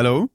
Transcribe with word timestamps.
Hallo? 0.00 0.26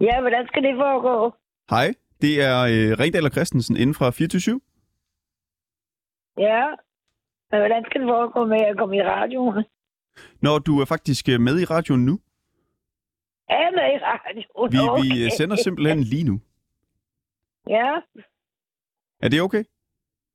Ja, 0.00 0.20
hvordan 0.20 0.46
skal 0.46 0.62
det 0.62 0.74
foregå? 0.76 1.34
Hej, 1.70 1.88
det 2.20 2.42
er 2.42 2.58
øh, 2.72 2.98
Ringdal 3.00 3.24
og 3.24 3.30
Christensen 3.30 3.76
inden 3.76 3.94
fra 3.94 4.10
24 4.10 4.60
Ja. 6.38 6.66
Men 7.50 7.60
hvordan 7.60 7.84
skal 7.84 8.00
det 8.00 8.08
foregå 8.08 8.44
med 8.44 8.60
at 8.60 8.76
komme 8.78 8.96
i 8.96 9.02
radioen? 9.02 9.64
Når 10.42 10.58
du 10.58 10.80
er 10.80 10.84
faktisk 10.84 11.28
øh, 11.28 11.40
med 11.40 11.60
i 11.60 11.64
radioen 11.64 12.04
nu. 12.06 12.20
Er 13.48 13.60
jeg 13.64 13.72
med 13.74 13.88
i 13.96 13.98
radioen? 14.12 14.72
Vi, 14.72 14.78
okay. 14.78 15.02
vi 15.02 15.24
øh, 15.24 15.30
sender 15.38 15.56
simpelthen 15.56 16.00
lige 16.00 16.24
nu. 16.24 16.40
Ja, 17.68 17.88
Er 19.22 19.28
det 19.28 19.40
okay? 19.40 19.64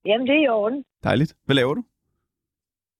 jamen 0.05 0.27
det 0.27 0.35
er 0.35 0.43
i 0.43 0.47
orden. 0.47 0.85
Dejligt. 1.03 1.35
Hvad 1.45 1.55
laver 1.55 1.73
du? 1.73 1.83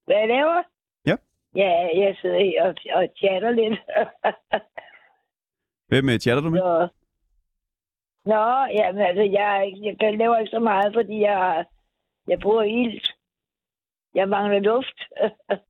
Hvad 0.06 0.16
jeg 0.16 0.28
laver? 0.28 0.64
Ja. 1.06 1.16
Ja, 1.56 1.72
jeg 2.04 2.16
sidder 2.22 2.40
her 2.40 2.64
og, 2.68 2.76
og 2.96 3.08
chatter 3.18 3.52
lidt. 3.52 3.80
Hvem 5.88 6.10
øh, 6.10 6.20
chatter 6.20 6.44
du 6.44 6.50
med? 6.50 6.60
Så. 6.60 6.88
Nå, 8.26 8.46
jamen 8.78 9.02
altså, 9.02 9.24
jeg, 9.24 9.74
jeg, 9.84 9.96
jeg 10.02 10.18
laver 10.18 10.38
ikke 10.38 10.52
så 10.52 10.60
meget, 10.60 10.94
fordi 10.94 11.22
jeg, 11.22 11.66
jeg 12.28 12.40
bruger 12.40 12.64
ilt. 12.64 13.08
Jeg 14.14 14.30
mangler 14.30 14.60
luft. 14.60 15.00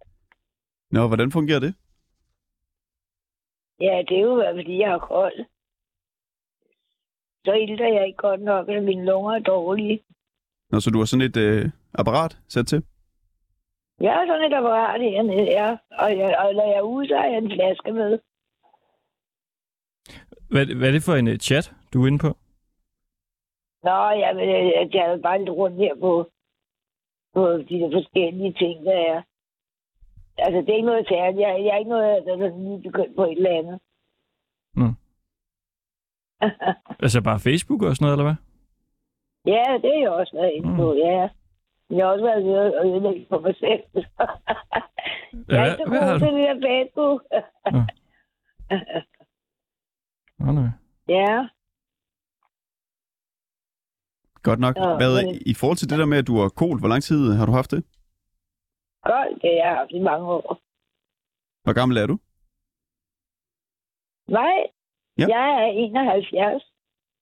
Nå, 0.96 1.08
hvordan 1.08 1.32
fungerer 1.32 1.60
det? 1.60 1.76
ja, 3.82 4.04
det 4.10 4.18
er 4.18 4.22
jo, 4.22 4.54
fordi 4.56 4.80
jeg 4.80 4.90
har 4.90 4.98
kold. 5.00 5.46
Så 7.46 7.54
ilter 7.54 7.88
jeg 7.88 8.08
ikke 8.08 8.18
godt 8.18 8.42
nok, 8.42 8.70
eller 8.70 8.82
mine 8.82 9.06
lunger 9.06 9.32
er 9.32 9.40
dårlige. 9.40 10.04
Nå, 10.72 10.80
så 10.80 10.90
du 10.90 10.98
har 10.98 11.06
sådan 11.06 11.26
et 11.30 11.38
øh, 11.38 11.70
apparat 11.94 12.38
sat 12.48 12.68
til? 12.68 12.84
Jeg 14.02 14.14
har 14.14 14.26
sådan 14.28 14.52
et 14.52 14.58
apparat 14.58 15.02
hernede, 15.02 15.44
ja. 15.60 15.78
Og, 15.92 16.18
jeg, 16.18 16.38
og 16.40 16.54
når 16.54 16.66
jeg 16.68 16.78
er 16.78 16.82
ude, 16.82 17.08
så 17.08 17.16
har 17.18 17.26
jeg 17.26 17.38
en 17.38 17.52
flaske 17.52 17.92
med. 17.92 18.20
Hvad, 20.50 20.66
hvad 20.78 20.88
er 20.88 20.92
det 20.92 21.04
for 21.04 21.16
en 21.16 21.28
uh, 21.28 21.36
chat, 21.36 21.74
du 21.94 22.04
er 22.04 22.08
inde 22.08 22.20
på? 22.20 22.32
Nå, 23.84 23.98
jeg, 24.22 24.32
jeg, 24.38 24.90
jeg 24.94 25.06
er 25.12 25.18
bare 25.18 25.40
lidt 25.40 25.50
rundt 25.50 25.78
her 25.78 25.96
på, 26.00 26.30
på 27.34 27.42
de 27.70 27.80
der 27.82 27.90
forskellige 27.92 28.54
ting, 28.54 28.86
der 28.86 28.98
er. 29.12 29.22
Altså, 30.38 30.60
det 30.62 30.70
er 30.70 30.76
ikke 30.76 30.92
noget 30.92 31.08
særligt. 31.08 31.42
Jeg, 31.42 31.64
jeg 31.66 31.74
er 31.74 31.78
ikke 31.78 31.90
noget, 31.90 32.26
der 32.26 32.34
er 32.34 32.58
lige 32.58 32.82
begyndt 32.82 33.16
på 33.16 33.24
et 33.24 33.38
eller 33.38 33.58
andet. 33.60 33.80
Nå. 34.76 34.88
Altså 37.04 37.22
bare 37.24 37.40
Facebook 37.40 37.82
og 37.82 37.96
sådan 37.96 38.06
noget, 38.06 38.18
eller 38.18 38.30
hvad? 38.30 38.40
ja, 39.54 39.64
det 39.82 39.90
har 39.94 40.02
jeg 40.02 40.10
også 40.10 40.34
været 40.36 40.52
inde 40.58 40.76
på, 40.76 40.94
ja. 40.94 41.30
Jeg 41.90 42.06
har 42.06 42.12
også 42.14 42.26
været 42.26 42.46
ved 42.46 42.54
at 42.54 42.86
ødelægge 42.86 43.26
for 43.30 43.40
mig 43.40 43.56
selv. 43.56 43.84
jeg 45.50 45.62
er 45.62 45.66
ikke 45.66 45.84
så 45.84 45.90
god 45.90 46.20
til 46.20 46.32
det 46.38 46.48
der 46.48 46.68
Facebook. 46.68 47.22
Nå, 50.46 50.52
nej. 50.52 50.70
ja, 51.08 51.48
Godt 54.44 54.60
nok. 54.60 54.76
Nå, 54.76 54.96
Hvad, 54.98 55.14
men- 55.26 55.42
I 55.46 55.54
forhold 55.60 55.78
til 55.78 55.90
det 55.90 56.00
der 56.00 56.06
med, 56.06 56.18
at 56.18 56.28
du 56.28 56.36
har 56.42 56.50
kol, 56.50 56.80
hvor 56.80 56.88
lang 56.94 57.04
tid 57.04 57.34
har 57.40 57.46
du 57.46 57.52
haft 57.52 57.72
det? 57.72 57.84
Det 59.42 59.50
har 59.52 59.60
jeg 59.64 59.76
haft 59.80 59.92
i 59.92 60.00
mange 60.00 60.26
år. 60.38 60.60
Hvor 61.64 61.74
gammel 61.74 61.98
er 61.98 62.08
du? 62.08 62.16
Nej, 64.40 64.56
Ja. 65.20 65.26
jeg 65.36 65.46
er 65.64 65.68
71. 65.68 66.64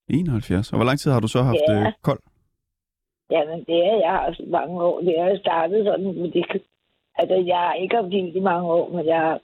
71. 0.08 0.72
Og 0.72 0.76
hvor 0.78 0.84
lang 0.84 0.98
tid 0.98 1.10
har 1.10 1.20
du 1.20 1.28
så 1.28 1.42
haft 1.42 1.62
Ja. 1.68 1.74
øh, 1.86 1.92
kold? 2.02 2.20
Jamen, 3.30 3.58
det 3.68 3.78
har 3.88 3.98
jeg 4.06 4.12
haft 4.24 4.40
i 4.40 4.50
mange 4.58 4.82
år. 4.82 5.00
Det 5.00 5.14
har 5.22 5.38
startet 5.44 5.84
sådan, 5.84 6.04
men 6.20 6.32
det, 6.32 6.44
altså, 7.20 7.34
jeg 7.50 7.58
har 7.66 7.74
ikke 7.74 7.96
haft 7.96 8.12
i 8.38 8.40
mange 8.40 8.66
år, 8.78 8.86
men 8.96 9.06
jeg 9.06 9.20
har 9.20 9.40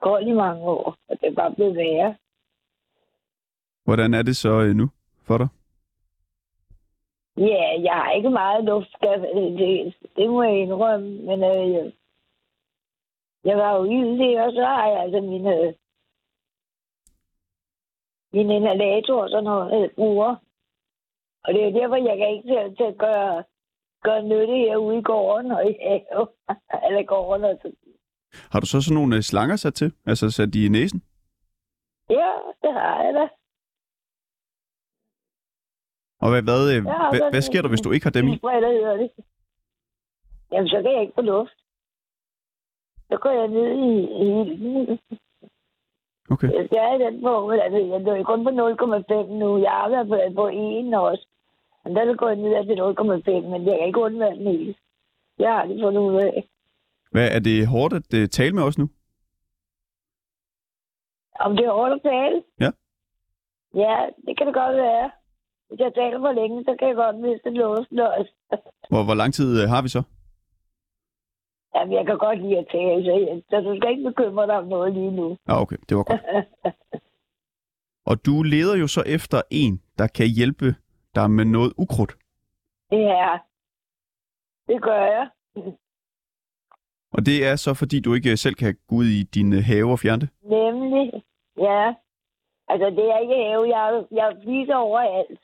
koldt 0.00 0.28
i 0.28 0.32
mange 0.32 0.62
år, 0.62 0.96
og 1.08 1.14
det 1.20 1.26
er 1.28 1.34
bare 1.34 1.54
blevet 1.54 1.76
værre. 1.76 2.16
Hvordan 3.86 4.14
er 4.14 4.22
det 4.22 4.36
så 4.36 4.52
øh, 4.60 4.74
nu 4.80 4.86
for 5.26 5.38
dig? 5.38 5.48
Ja, 7.36 7.64
jeg 7.82 7.94
har 7.94 8.10
ikke 8.12 8.30
meget 8.30 8.64
luft, 8.64 8.88
jeg- 9.02 9.20
det, 9.58 9.94
det 10.16 10.30
må 10.30 10.42
jeg 10.42 10.58
indrømme, 10.58 11.08
men 11.28 11.38
øh, 11.44 11.92
jeg, 13.44 13.56
var 13.58 13.76
jo 13.76 13.84
ild 13.84 14.38
og 14.46 14.52
så 14.52 14.64
har 14.64 14.86
jeg 14.88 15.00
altså 15.02 15.20
mine, 15.20 15.74
mine 18.32 18.56
inhalatorer 18.56 19.22
og 19.22 19.30
sådan 19.30 19.44
noget, 19.44 19.80
jeg 19.80 19.90
bruger. 19.96 20.34
Og 21.44 21.54
det 21.54 21.64
er 21.64 21.70
derfor, 21.80 21.96
jeg 21.96 22.16
kan 22.18 22.28
ikke 22.36 22.48
til, 22.48 22.76
til 22.76 22.84
at 22.84 22.98
gøre, 22.98 23.44
gøre 24.02 24.22
nytte 24.22 24.54
herude 24.56 24.98
i 24.98 25.02
gården 25.02 25.50
og 25.52 25.70
i 25.70 25.74
haven. 25.84 26.28
Eller 26.88 27.02
gården 27.02 27.44
og 27.44 27.58
så. 27.62 27.72
Har 28.50 28.60
du 28.60 28.66
så 28.66 28.80
sådan 28.82 28.94
nogle 28.94 29.16
øh, 29.16 29.22
slanger 29.22 29.56
sat 29.56 29.74
til? 29.74 29.92
Altså 30.06 30.30
sat 30.30 30.54
de 30.54 30.64
i 30.66 30.68
næsen? 30.68 31.02
Ja, 32.10 32.30
det 32.62 32.72
har 32.72 33.02
jeg 33.04 33.14
da. 33.14 33.28
Og 36.22 36.28
hvad, 36.30 36.42
hvad, 36.48 36.62
øh, 36.74 36.80
Ja, 36.92 37.10
hvad, 37.12 37.30
hvad 37.32 37.42
sker 37.42 37.62
der, 37.62 37.68
hvis 37.68 37.80
du 37.80 37.90
ikke 37.92 38.06
har 38.06 38.10
dem 38.18 38.28
i? 38.28 38.30
Hedder 38.42 38.96
det? 38.96 39.10
Jamen, 40.52 40.68
så 40.68 40.76
kan 40.82 40.92
jeg 40.92 41.02
ikke 41.02 41.14
få 41.14 41.22
luft. 41.22 41.56
Så 43.08 43.16
går 43.22 43.30
jeg 43.40 43.48
ned 43.48 43.70
i, 43.88 43.92
i. 44.26 44.28
Okay. 46.30 46.48
Jeg 46.52 46.66
skal 46.66 47.00
i 47.00 47.04
den 47.04 47.22
på, 47.22 47.50
altså, 47.50 47.78
jeg 47.78 48.18
er 48.20 48.24
kun 48.24 48.44
på 48.44 48.50
0,5 48.50 49.32
nu. 49.42 49.58
Jeg 49.58 49.70
har 49.70 49.88
været 49.88 50.08
på, 50.08 50.16
på 50.40 50.46
1 50.48 50.94
også. 50.94 51.26
Men 51.84 51.96
der 51.96 52.02
er 52.02 52.14
gået 52.14 52.38
ned 52.38 52.66
til 52.66 53.40
0,5, 53.40 53.48
men 53.50 53.66
jeg 53.66 53.78
kan 53.78 53.86
ikke 53.86 54.00
undvære 54.00 54.34
den 54.36 54.46
hele. 54.46 54.74
Jeg 55.38 55.52
har 55.52 55.66
det 55.66 55.80
fundet 55.82 56.00
ud 56.00 56.14
af. 56.14 56.48
Hvad, 57.10 57.28
er 57.36 57.38
det 57.38 57.66
hårdt 57.66 57.94
at 57.94 58.14
øh, 58.14 58.28
tale 58.28 58.52
med 58.54 58.62
os 58.62 58.78
nu? 58.78 58.88
Om 61.40 61.56
det 61.56 61.64
er 61.66 61.72
hårdt 61.72 61.92
at 61.92 62.02
tale? 62.02 62.42
Ja. 62.60 62.70
Ja, 63.74 63.96
det 64.26 64.38
kan 64.38 64.46
det 64.46 64.54
godt 64.54 64.76
være. 64.76 65.10
Hvis 65.68 65.80
jeg 65.80 65.92
taler 65.94 66.18
for 66.20 66.32
længe, 66.32 66.64
så 66.64 66.76
kan 66.78 66.88
jeg 66.88 66.96
godt 66.96 67.16
miste 67.16 67.50
låsen 67.50 67.98
også. 67.98 68.32
Hvor, 68.90 69.04
hvor 69.04 69.14
lang 69.14 69.34
tid 69.34 69.62
øh, 69.62 69.68
har 69.68 69.82
vi 69.82 69.88
så? 69.88 70.02
Jamen, 71.74 71.94
jeg 71.94 72.06
kan 72.06 72.18
godt 72.18 72.38
lide 72.42 72.58
at 72.58 72.66
tale, 72.72 73.04
så, 73.04 73.12
jeg, 73.12 73.42
så 73.50 73.56
du 73.60 73.76
skal 73.76 73.90
ikke 73.90 74.08
bekymre 74.10 74.46
dig 74.46 74.56
om 74.58 74.66
noget 74.66 74.92
lige 74.94 75.10
nu. 75.10 75.36
Ja, 75.48 75.60
okay. 75.62 75.76
Det 75.88 75.96
var 75.96 76.04
godt. 76.04 76.20
Og 78.10 78.26
du 78.26 78.42
leder 78.42 78.76
jo 78.76 78.86
så 78.86 79.02
efter 79.06 79.42
en, 79.50 79.82
der 79.98 80.06
kan 80.06 80.26
hjælpe 80.38 80.74
dig 81.14 81.30
med 81.30 81.44
noget 81.44 81.72
ukrudt. 81.78 82.12
Ja, 82.92 83.38
det 84.68 84.82
gør 84.82 85.02
jeg. 85.16 85.28
Og 87.12 87.26
det 87.26 87.46
er 87.46 87.56
så, 87.56 87.74
fordi 87.74 88.00
du 88.00 88.14
ikke 88.14 88.30
øh, 88.30 88.36
selv 88.36 88.54
kan 88.54 88.76
gå 88.88 88.94
ud 88.96 89.04
i 89.04 89.22
din 89.22 89.52
øh, 89.52 89.62
have 89.70 89.90
og 89.92 89.98
fjerne 89.98 90.20
det? 90.20 90.28
Nemlig, 90.42 91.24
ja. 91.58 91.94
Altså, 92.68 92.86
det 92.90 93.04
er 93.12 93.18
ikke 93.18 93.34
have. 93.44 93.62
Jeg, 93.76 94.04
jeg 94.10 94.36
fliser 94.42 94.74
overalt. 94.74 95.40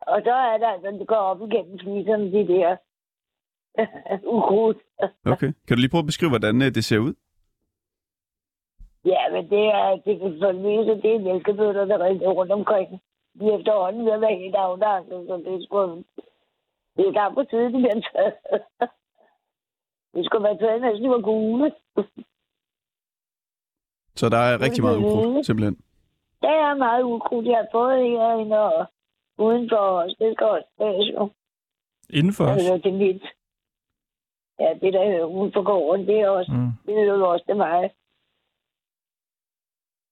Og 0.00 0.22
så 0.24 0.32
er 0.32 0.58
der 0.58 0.68
altså, 0.68 0.90
det 0.90 1.08
går 1.08 1.16
op 1.16 1.42
igennem 1.42 1.78
fliserne, 1.78 2.32
de 2.32 2.48
der 2.48 2.76
ukrudt. 4.36 4.78
Okay. 5.26 5.52
Kan 5.66 5.76
du 5.76 5.80
lige 5.80 5.90
prøve 5.90 6.06
at 6.06 6.12
beskrive, 6.12 6.30
hvordan 6.30 6.62
øh, 6.62 6.74
det 6.74 6.84
ser 6.84 6.98
ud? 6.98 7.14
Ja, 9.04 9.22
men 9.32 9.50
det 9.50 9.64
er, 9.66 9.96
det 10.04 10.18
kan 10.20 10.38
for 10.40 10.52
det 10.52 11.02
det 11.02 11.14
er 11.14 11.18
mælkebøtter, 11.18 11.84
der 11.84 11.98
er 11.98 12.30
rundt 12.30 12.52
omkring. 12.52 13.00
De 13.38 13.44
er 13.46 13.58
efterhånden 13.58 14.04
ved 14.04 14.12
at 14.12 14.20
være 14.20 14.38
helt 14.38 14.54
afdanket, 14.54 15.26
så 15.28 15.36
det 15.36 15.54
er 15.54 15.62
sgu... 15.66 16.04
Det 16.96 17.08
er 17.08 17.12
der 17.12 17.34
på 17.34 17.44
tide, 17.44 17.64
de 17.64 17.78
bliver 17.78 18.00
taget. 18.12 18.34
Det 20.14 20.24
skulle 20.24 20.44
være 20.44 20.58
taget, 20.58 20.80
mens 20.80 21.00
de 21.00 21.08
var 21.08 21.20
gule. 21.20 21.72
Så 24.14 24.28
der 24.28 24.36
er 24.36 24.60
rigtig 24.60 24.82
meget 24.84 24.96
ukrudt, 24.96 25.46
simpelthen. 25.46 25.76
Der 26.42 26.48
er 26.48 26.74
meget 26.74 27.02
ukrudt, 27.02 27.46
jeg 27.46 27.56
har 27.56 27.68
fået 27.72 28.10
herinde 28.10 28.58
og 28.60 28.86
udenfor 29.46 29.76
os. 30.02 30.14
Det 30.18 30.34
skal 30.34 30.46
også 30.46 30.68
tages 30.78 31.14
jo. 31.14 31.30
Inden 32.10 32.32
for 32.32 32.44
os? 32.44 32.50
Altså, 32.50 32.74
det 32.84 32.86
er 32.94 32.98
mit. 32.98 33.22
Ja, 34.60 34.74
det 34.82 34.92
der 34.92 35.00
er 35.00 35.24
uden 35.24 35.52
for 35.52 35.62
gården, 35.62 36.06
det 36.06 36.20
er 36.20 36.28
også, 36.28 36.52
Mm. 36.52 36.70
det 36.86 36.98
er 36.98 37.04
jo 37.04 37.28
også 37.30 37.44
til 37.46 37.56
mig. 37.56 37.90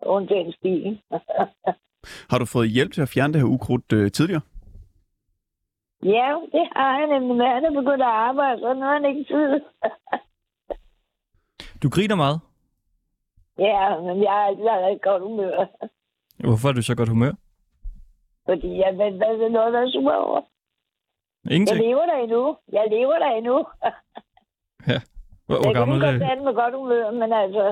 Undtagen 0.02 0.52
stigen. 0.52 1.00
Har 2.30 2.38
du 2.38 2.44
fået 2.44 2.70
hjælp 2.70 2.92
til 2.92 3.02
at 3.02 3.08
fjerne 3.08 3.32
det 3.32 3.40
her 3.40 3.48
ukrudt 3.48 3.92
øh, 3.92 4.10
tidligere? 4.12 4.40
ja, 6.02 6.28
det 6.52 6.68
har 6.76 6.98
jeg 6.98 7.06
nemlig. 7.08 7.36
Men 7.36 7.46
han 7.46 7.64
er 7.64 7.70
begyndt 7.70 8.02
at 8.02 8.14
arbejde, 8.28 8.60
så 8.60 8.74
nu 8.74 8.80
har 8.80 8.92
han 8.92 9.04
ikke 9.04 9.24
tid. 9.24 9.60
Du 11.82 11.88
griner 11.90 12.14
meget. 12.14 12.40
ja, 13.58 14.00
men 14.00 14.22
jeg 14.22 14.30
har 14.30 14.44
altid 14.46 14.62
været 14.64 14.94
i 14.96 14.98
godt 15.02 15.22
humør. 15.22 15.66
Hvorfor 16.38 16.68
er 16.68 16.72
du 16.72 16.82
så 16.82 16.94
godt 16.96 17.08
humør? 17.08 17.32
Fordi 18.48 18.70
jeg 18.84 18.92
ved, 19.00 19.10
hvad 19.18 19.32
er 19.46 19.48
noget, 19.58 19.72
der 19.74 19.80
er 19.82 19.90
sur 19.90 20.12
over. 20.24 20.40
Jeg 21.44 21.52
Ingenting. 21.54 21.80
lever 21.86 22.06
der 22.10 22.18
endnu. 22.24 22.44
Jeg 22.76 22.84
lever 22.94 23.18
der 23.24 23.30
endnu. 23.40 23.56
Hvor, 25.46 25.56
hvor 25.60 25.66
jeg 25.66 25.74
kan 25.74 25.80
gammel 25.80 25.98
lige 25.98 26.06
godt 26.06 26.14
er 26.22 26.26
tage 26.26 26.36
den 26.36 26.44
med 26.44 26.54
godt 26.62 26.74
humør, 26.80 27.10
men 27.20 27.30
altså, 27.42 27.64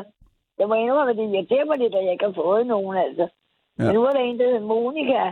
jeg 0.58 0.66
må 0.68 0.74
indrømme, 0.74 1.10
at 1.10 1.16
det 1.18 1.26
irriterer 1.34 1.66
mig 1.70 1.78
lidt, 1.78 1.94
at 1.94 2.04
jeg 2.04 2.12
ikke 2.12 2.28
har 2.30 2.36
fået 2.44 2.66
nogen, 2.66 2.96
altså. 3.06 3.24
Ja. 3.78 3.82
Ja. 3.82 3.84
Men 3.86 3.94
nu 3.94 4.02
er 4.08 4.12
der 4.16 4.20
en, 4.20 4.38
der 4.38 4.46
hedder 4.46 4.68
Monika. 4.72 5.22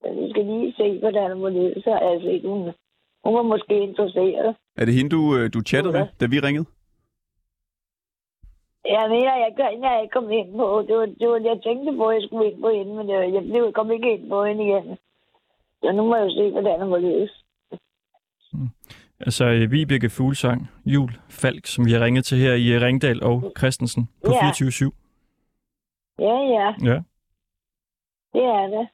Så 0.00 0.06
vi 0.18 0.24
skal 0.32 0.44
lige 0.52 0.72
se, 0.80 0.86
hvordan 1.02 1.36
hun 1.36 1.52
ledes. 1.52 1.84
Så 1.84 1.92
altså, 2.10 2.28
hun, 2.48 2.60
hun 3.24 3.32
var 3.38 3.46
måske 3.52 3.74
interesseret. 3.88 4.56
Er 4.80 4.84
det 4.84 4.94
hende, 4.94 5.10
du, 5.16 5.22
øh, 5.36 5.44
du 5.54 5.60
chattede 5.70 5.92
med, 5.98 6.06
da 6.20 6.24
vi 6.26 6.38
ringede? 6.46 6.66
Jeg 8.96 9.04
mener, 9.10 9.34
jeg 9.44 9.52
kan 9.56 9.66
ikke 9.72 9.76
engang 9.76 10.10
komme 10.10 10.36
ind 10.38 10.50
på. 10.60 10.66
Det 10.88 10.94
var, 10.96 11.06
det 11.20 11.28
var, 11.28 11.36
jeg 11.50 11.60
tænkte 11.66 11.96
på, 11.96 12.04
at 12.08 12.14
jeg 12.16 12.22
skulle 12.26 12.46
ind 12.50 12.60
på 12.60 12.70
hende, 12.76 12.92
men 12.98 13.08
jeg, 13.10 13.34
jeg 13.34 13.42
blev, 13.42 13.72
kom 13.72 13.90
ikke 13.90 14.12
ind 14.14 14.28
på 14.28 14.44
hende 14.44 14.62
igen. 14.68 14.96
Så 15.82 15.92
nu 15.92 16.02
må 16.08 16.16
jeg 16.16 16.24
jo 16.24 16.30
se, 16.38 16.50
hvordan 16.52 16.80
det 16.80 16.88
må 16.88 16.96
løse. 16.96 17.34
Altså 19.20 19.44
øh, 19.44 19.70
Vibeke 19.72 20.10
Fuglsang, 20.10 20.70
Jul 20.86 21.10
Falk, 21.30 21.66
som 21.66 21.86
vi 21.86 21.92
har 21.92 22.00
ringet 22.04 22.24
til 22.24 22.38
her 22.38 22.52
i 22.54 22.68
øh, 22.72 22.82
Ringdal 22.82 23.22
og 23.22 23.52
Christensen 23.58 24.08
på 24.24 24.32
Ja. 24.32 24.50
24-7. 24.50 24.90
Ja, 26.18 26.36
ja, 26.56 26.74
Ja. 26.92 26.98
det 28.32 28.44
er 28.44 28.66
det. 28.66 28.88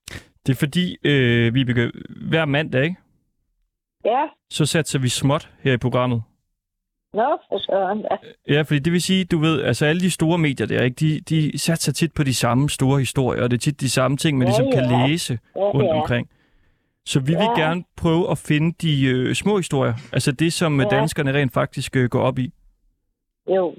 Det 0.46 0.52
er 0.52 0.56
fordi, 0.58 0.96
øh, 1.04 1.54
Vibeke, 1.54 1.92
hver 2.28 2.44
mandag, 2.44 2.82
ikke? 2.84 2.96
Ja, 4.04 4.28
så 4.50 4.66
satser 4.66 4.98
vi 4.98 5.08
småt 5.08 5.50
her 5.62 5.72
i 5.72 5.76
programmet. 5.78 6.22
Nå, 7.14 7.38
for 7.48 7.58
søren 7.58 8.02
da. 8.02 8.16
Ja, 8.48 8.62
fordi 8.62 8.78
det 8.78 8.92
vil 8.92 9.02
sige, 9.02 9.24
du 9.24 9.38
ved, 9.38 9.62
altså 9.62 9.86
alle 9.86 10.00
de 10.00 10.10
store 10.10 10.38
medier 10.38 10.66
der, 10.66 10.82
ikke, 10.82 10.94
de, 10.94 11.20
de 11.20 11.58
satser 11.58 11.92
tit 11.92 12.12
på 12.14 12.22
de 12.22 12.34
samme 12.34 12.70
store 12.70 12.98
historier, 12.98 13.42
og 13.42 13.50
det 13.50 13.56
er 13.56 13.60
tit 13.60 13.80
de 13.80 13.90
samme 13.90 14.16
ting, 14.16 14.38
man 14.38 14.46
Ja, 14.46 14.50
ligesom 14.50 14.72
kan 14.72 14.90
ja. 14.90 15.06
læse 15.06 15.38
Ja, 15.56 15.60
rundt 15.60 15.86
ja. 15.86 16.00
omkring. 16.00 16.28
Så 17.06 17.20
vi 17.20 17.26
vil 17.32 17.48
Ja. 17.56 17.60
gerne 17.60 17.84
prøve 17.96 18.30
at 18.30 18.38
finde 18.38 18.72
de 18.82 19.04
øh, 19.06 19.34
små 19.34 19.56
historier, 19.56 19.94
altså 20.12 20.32
det, 20.32 20.52
som 20.52 20.80
ja. 20.80 20.86
Ja. 20.90 20.96
danskerne 20.96 21.32
rent 21.34 21.52
faktisk 21.52 21.96
øh, 21.96 22.08
går 22.10 22.20
op 22.20 22.38
i. 22.38 22.52
Jo, 23.56 23.74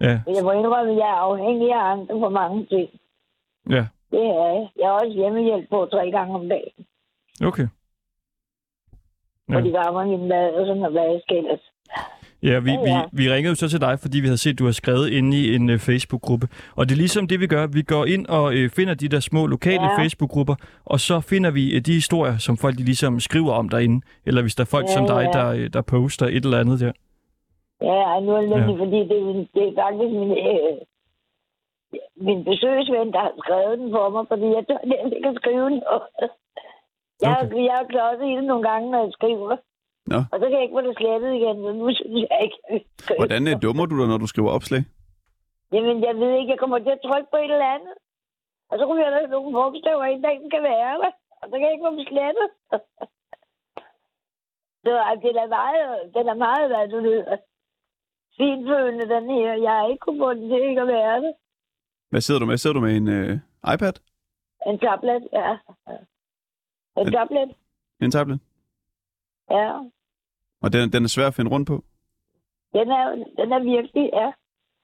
Ja, 0.00 0.20
jeg 0.36 0.42
må 0.44 0.50
indrømme, 0.52 0.92
at 0.92 0.98
jeg 0.98 1.08
er 1.16 1.20
afhængig 1.30 1.72
af 1.72 1.92
andre 1.92 2.14
for 2.24 2.28
mange 2.28 2.66
ting. 2.66 2.88
ja, 3.70 3.86
Det 4.10 4.20
er 4.20 4.34
jeg. 4.44 4.68
Jeg 4.78 4.84
er 4.86 4.90
også 4.90 5.12
hjemmehjælp 5.16 5.68
på 5.70 5.88
tre 5.92 6.10
gange 6.10 6.34
om 6.34 6.48
dagen. 6.48 6.86
okay. 7.44 7.62
Ja. 9.48 9.52
Ja. 9.52 9.56
Og 9.56 9.62
de 9.64 9.72
varmer 9.72 10.04
min 10.06 10.28
mad, 10.28 10.50
og 10.58 10.66
sådan 10.66 10.76
noget, 10.82 10.92
hvad 10.92 11.02
jeg 11.12 11.20
skal 11.24 11.36
ellers. 11.36 11.64
Ja, 12.48 12.58
vi, 12.66 12.72
vi, 12.86 12.92
vi 13.18 13.24
ringede 13.32 13.52
jo 13.54 13.54
så 13.54 13.68
til 13.68 13.80
dig, 13.80 13.94
fordi 14.04 14.16
vi 14.20 14.26
havde 14.30 14.42
set, 14.44 14.52
at 14.52 14.58
du 14.58 14.64
har 14.64 14.76
skrevet 14.82 15.06
inde 15.18 15.30
i 15.40 15.54
en 15.56 15.70
uh, 15.70 15.78
Facebook-gruppe. 15.88 16.46
Og 16.76 16.82
det 16.86 16.92
er 16.94 17.02
ligesom 17.04 17.24
det, 17.28 17.38
vi 17.40 17.46
gør. 17.46 17.66
Vi 17.78 17.82
går 17.82 18.04
ind 18.14 18.24
og 18.38 18.44
uh, 18.44 18.64
finder 18.76 18.94
de 18.94 19.08
der 19.08 19.20
små 19.20 19.46
lokale 19.46 19.86
Ja. 19.90 19.98
Facebook-grupper, 20.00 20.54
og 20.84 20.98
så 21.00 21.20
finder 21.20 21.50
vi 21.50 21.64
uh, 21.76 21.80
de 21.86 21.92
historier, 21.92 22.36
som 22.46 22.54
folk 22.56 22.74
de 22.78 22.84
ligesom 22.92 23.20
skriver 23.20 23.52
om 23.60 23.68
derinde. 23.68 23.98
Eller 24.26 24.40
hvis 24.42 24.54
der 24.54 24.62
er 24.64 24.72
folk 24.76 24.86
Ja, 24.88 24.94
som 24.96 25.04
dig, 25.06 25.22
ja. 25.26 25.38
der, 25.38 25.48
uh, 25.54 25.66
der 25.74 25.82
poster 25.82 26.26
et 26.26 26.44
eller 26.44 26.60
andet 26.60 26.80
der. 26.80 26.92
Ja, 27.90 28.20
nu 28.24 28.30
er 28.36 28.40
det 28.40 28.50
ja. 28.50 28.82
fordi 28.82 28.98
det, 29.10 29.18
er 29.28 29.32
det 29.54 29.62
er 29.68 29.74
faktisk 29.82 30.12
min, 30.20 30.30
øh, 30.50 30.74
min 32.26 32.40
besøgsven, 32.48 33.08
der 33.14 33.20
har 33.26 33.34
skrevet 33.44 33.78
den 33.78 33.88
for 33.96 34.06
mig, 34.14 34.24
fordi 34.32 34.46
jeg 34.56 34.62
tør 34.68 34.82
næsten 34.92 35.12
ikke 35.16 35.28
at 35.28 35.38
skrive 35.40 35.66
den. 35.70 35.80
Jeg, 37.22 37.36
okay. 37.42 37.64
Jeg 37.68 37.74
har 37.78 37.86
klodset 37.92 38.26
i 38.32 38.36
det 38.38 38.44
nogle 38.44 38.64
gange, 38.70 38.90
når 38.90 39.00
jeg 39.04 39.12
skriver. 39.18 39.56
Nå. 40.12 40.18
Og 40.32 40.36
så 40.40 40.44
kan 40.48 40.56
jeg 40.58 40.62
ikke 40.66 40.76
få 40.78 40.82
det 40.86 40.96
slettet 41.00 41.32
igen, 41.40 41.56
så 41.64 41.70
nu 41.80 41.86
synes 41.98 42.20
jeg 42.30 42.38
ikke. 42.46 42.58
Hvordan 43.20 43.42
øh, 43.50 43.54
dummer 43.64 43.86
du 43.86 43.94
dig, 44.00 44.08
når 44.08 44.18
du 44.24 44.26
skriver 44.32 44.50
opslag? 44.58 44.82
Jamen, 45.72 45.96
jeg 46.08 46.14
ved 46.22 46.30
ikke, 46.38 46.50
jeg 46.54 46.60
kommer 46.62 46.78
til 46.78 46.92
at 46.96 47.02
trykke 47.06 47.28
på 47.32 47.36
et 47.44 47.52
eller 47.56 47.74
andet. 47.76 47.94
Og 48.70 48.74
så 48.78 48.82
kunne 48.86 49.02
jeg 49.04 49.12
der 49.12 49.26
nogle 49.34 49.52
bogstaver, 49.58 50.04
en 50.04 50.22
dag 50.26 50.36
den 50.42 50.50
kan 50.54 50.62
være 50.62 50.94
der. 51.02 51.10
Og 51.40 51.44
så 51.48 51.52
kan 51.56 51.64
jeg 51.66 51.72
ikke 51.74 51.86
få 51.86 51.92
dem 51.96 52.04
slettet. 52.10 52.48
så 54.84 54.92
altså, 55.10 55.22
den 55.28 55.36
er 55.44 55.48
meget, 55.58 56.14
den 56.16 56.24
er 56.32 56.38
meget, 56.46 56.64
hvad 56.70 56.84
du 56.94 56.98
ved, 57.08 57.20
finfølende, 58.40 59.04
den 59.14 59.24
her. 59.36 59.52
Jeg 59.66 59.72
har 59.78 59.86
ikke 59.90 60.04
kunnet 60.04 60.20
få 60.24 60.30
den 60.34 60.48
til 60.50 60.60
ikke 60.70 60.80
at 60.86 60.86
være 60.98 61.16
det. 61.24 61.32
Hvad 62.10 62.20
sidder 62.20 62.40
du 62.40 62.46
med? 62.46 62.56
Sidder 62.56 62.74
du 62.74 62.80
med 62.86 62.96
en 62.96 63.08
øh, 63.08 63.32
iPad? 63.74 63.94
En 64.66 64.78
tablet, 64.78 65.28
ja. 65.32 65.50
En 67.00 67.06
En- 67.06 67.12
tablet, 67.12 67.50
En 68.02 68.10
tablet? 68.10 68.40
ja. 69.50 69.72
Og 70.62 70.72
den, 70.72 70.92
den 70.92 71.04
er 71.04 71.08
svær 71.08 71.26
at 71.26 71.34
finde 71.34 71.50
rundt 71.50 71.68
på? 71.68 71.76
Den 72.72 72.90
er, 72.90 73.04
den 73.38 73.52
er 73.52 73.62
virkelig, 73.74 74.10
ja. 74.12 74.32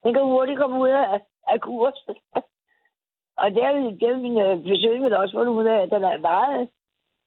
Den 0.03 0.13
kan 0.13 0.23
hurtigt 0.23 0.59
komme 0.59 0.79
ud 0.79 0.89
af, 0.89 1.19
af 1.47 1.61
kurs. 1.61 1.97
og 3.41 3.51
det 3.55 3.63
er, 3.63 3.71
det 3.99 4.09
er 4.09 4.17
min 4.17 4.37
øh, 4.37 4.63
besøg 4.63 5.01
med 5.01 5.11
også 5.11 5.35
fundet 5.37 5.53
ud 5.53 5.65
af, 5.65 5.81
at 5.81 5.91
den 5.91 6.03
er 6.03 6.17
meget 6.17 6.69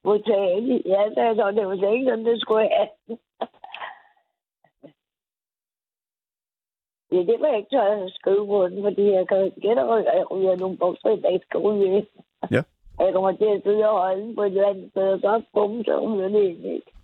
modtagelig. 0.04 0.82
Ja, 0.86 1.00
så 1.14 1.20
jeg 1.22 1.34
så, 1.36 1.50
det 1.50 1.66
var 1.66 1.76
slet 1.76 1.92
ikke 1.92 2.06
sådan, 2.10 2.24
det 2.24 2.40
skulle 2.40 2.68
have. 2.76 2.88
Det 7.10 7.20
er 7.20 7.24
derfor, 7.24 7.46
jeg 7.46 7.58
ikke 7.58 7.70
tør 7.70 8.04
at 8.04 8.12
skrive 8.18 8.46
på 8.46 8.68
den, 8.68 8.82
fordi 8.82 9.04
jeg 9.18 9.28
kan 9.28 9.52
gætte, 9.62 9.82
at 9.82 10.16
jeg 10.18 10.30
ryger 10.30 10.56
nogle 10.56 10.76
bogstaver, 10.78 11.16
der 11.16 11.28
ikke 11.28 11.46
skal 11.46 11.60
ryge. 11.60 12.06
Ja. 12.50 12.62
Jeg 13.00 13.12
kommer 13.12 13.32
til 13.32 13.44
at 13.44 13.62
sidde 13.62 13.88
og 13.88 13.98
holde 14.00 14.34
på 14.34 14.42
et 14.42 14.46
eller 14.46 14.68
andet 14.68 14.90
sted, 14.90 15.12
og 15.12 15.20
så 15.20 15.42
bum, 15.54 15.84
så 15.84 15.94
ryger 16.00 16.28
det 16.28 16.42
ikke? 16.42 16.95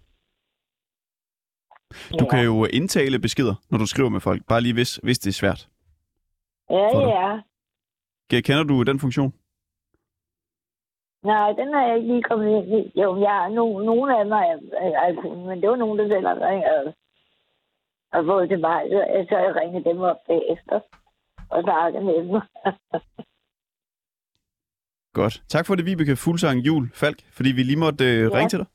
Du 2.21 2.27
kan 2.31 2.45
jo 2.45 2.65
indtale 2.65 3.19
beskeder, 3.19 3.55
når 3.71 3.79
du 3.79 3.87
skriver 3.87 4.09
med 4.09 4.21
folk. 4.21 4.47
Bare 4.49 4.61
lige 4.61 4.75
hvis, 4.75 4.97
hvis 4.97 5.19
det 5.19 5.31
er 5.31 5.39
svært. 5.43 5.69
Ja, 6.71 6.89
ja. 7.17 7.41
Kender 8.41 8.63
du 8.65 8.83
den 8.83 9.01
funktion? 9.01 9.33
Nej, 11.25 11.53
den 11.53 11.75
har 11.75 11.83
jeg 11.87 11.97
ikke 11.97 12.09
lige 12.13 12.23
kommet 12.23 12.49
ind 12.57 12.69
i. 12.79 13.01
Jo, 13.01 13.21
jeg 13.21 13.31
har 13.31 13.49
no, 13.49 13.79
nogle 13.79 14.19
af 14.19 14.25
jeg 14.75 15.17
kunnet, 15.23 15.47
men 15.49 15.61
det 15.61 15.69
var 15.71 15.77
nogen, 15.77 15.99
der 15.99 16.09
selv 16.09 16.27
har 16.27 16.49
ringet 16.51 16.95
og 18.13 18.25
fået 18.25 18.49
til 18.49 18.61
mig, 18.61 18.81
så 18.91 18.99
jeg 19.15 19.27
så 19.29 19.37
jeg 19.39 19.57
ringede 19.57 19.85
dem 19.91 19.99
op 20.01 20.17
bagefter 20.29 20.81
og 21.51 21.63
snakkede 21.63 22.05
med 22.05 22.15
dem. 22.15 22.41
Godt. 25.15 25.43
Tak 25.49 25.67
for 25.67 25.75
det, 25.75 25.87
Vibeke 25.87 26.17
Fuglsang 26.17 26.59
Jul 26.67 26.91
Falk, 26.95 27.19
fordi 27.33 27.53
vi 27.53 27.63
lige 27.63 27.79
måtte 27.79 28.05
øh, 28.05 28.21
Ja. 28.31 28.37
ringe 28.37 28.49
til 28.49 28.59
dig. 28.59 28.67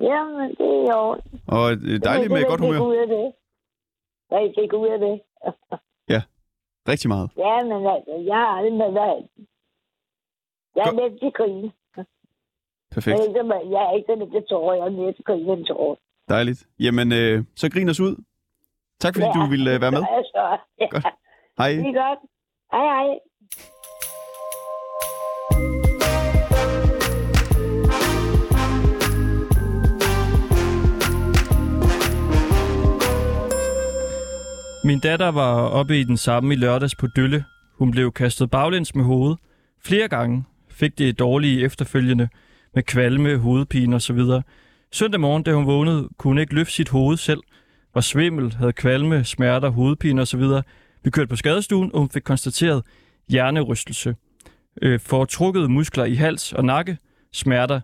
Jamen, 0.00 0.48
det 0.50 0.70
er 0.88 0.92
jo... 0.96 1.20
Og 1.48 1.72
øh, 1.72 2.00
dejligt 2.04 2.32
med 2.32 2.44
godt 2.48 2.60
humør. 2.60 2.80
ud 2.80 2.96
af 2.96 3.06
det. 3.06 3.32
Jeg 4.30 4.52
fik 4.58 4.72
ud 4.72 4.88
af 4.88 4.98
det. 4.98 5.20
Rigtig 6.88 7.08
meget. 7.08 7.30
Ja, 7.36 7.54
men 7.62 7.86
altså, 7.94 8.14
jeg 8.30 8.36
har 8.36 8.52
aldrig 8.58 8.72
med 8.82 8.92
været... 8.92 9.28
Jeg 10.76 10.84
er 10.90 11.08
lidt 11.08 11.20
til 11.22 11.32
grin. 11.38 11.70
Perfekt. 12.94 13.18
Jeg 13.18 13.24
er 13.24 13.28
ikke, 13.28 13.70
jeg 13.76 13.82
er 13.88 13.92
ikke 13.96 14.06
så 14.08 14.28
lidt 14.34 14.46
tårer. 14.48 14.74
Jeg 14.74 14.86
er 14.86 14.90
mere 14.90 15.12
til 15.12 15.24
grin 15.24 15.48
end 15.50 15.64
tårer. 15.66 15.96
Dejligt. 16.28 16.66
Jamen, 16.80 17.12
øh, 17.12 17.44
så 17.56 17.70
grin 17.70 17.88
os 17.88 18.00
ud. 18.00 18.14
Tak 19.00 19.14
fordi 19.14 19.26
Ja. 19.26 19.32
du 19.38 19.50
ville 19.50 19.74
øh, 19.74 19.80
være 19.80 19.90
med. 19.90 20.02
Så, 20.34 20.42
ja. 20.80 20.86
Godt. 20.94 21.06
Hej. 21.58 21.70
Det 21.70 21.88
er 21.94 21.98
godt. 22.06 22.20
Hej, 22.74 22.84
hej. 22.94 23.08
Min 34.84 34.98
datter 34.98 35.28
var 35.28 35.54
oppe 35.54 36.00
i 36.00 36.04
den 36.04 36.16
samme 36.16 36.54
i 36.54 36.56
lørdags 36.56 36.94
på 36.94 37.06
Dølle. 37.06 37.44
Hun 37.78 37.90
blev 37.90 38.12
kastet 38.12 38.50
baglæns 38.50 38.94
med 38.94 39.04
hovedet. 39.04 39.38
Flere 39.84 40.08
gange 40.08 40.44
fik 40.70 40.98
det 40.98 41.18
dårlige 41.18 41.64
efterfølgende 41.64 42.28
med 42.74 42.82
kvalme, 42.82 43.36
hovedpine 43.36 43.96
osv. 43.96 44.20
Søndag 44.92 45.20
morgen, 45.20 45.42
da 45.42 45.52
hun 45.54 45.66
vågnede, 45.66 46.08
kunne 46.18 46.30
hun 46.30 46.38
ikke 46.38 46.54
løfte 46.54 46.72
sit 46.72 46.88
hoved 46.88 47.16
selv. 47.16 47.40
Var 47.94 48.00
svimmel, 48.00 48.52
havde 48.52 48.72
kvalme, 48.72 49.24
smerter, 49.24 49.68
hovedpine 49.68 50.22
osv. 50.22 50.42
Vi 51.04 51.10
kørte 51.10 51.28
på 51.28 51.36
skadestuen, 51.36 51.90
og 51.92 51.98
hun 51.98 52.10
fik 52.10 52.22
konstateret 52.22 52.82
hjernerystelse. 53.28 54.16
Øh, 54.82 55.00
fortrukket 55.00 55.70
muskler 55.70 56.04
i 56.04 56.14
hals 56.14 56.52
og 56.52 56.64
nakke, 56.64 56.98
smerter 57.32 57.80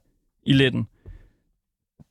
i 0.46 0.52
lænden. 0.52 0.88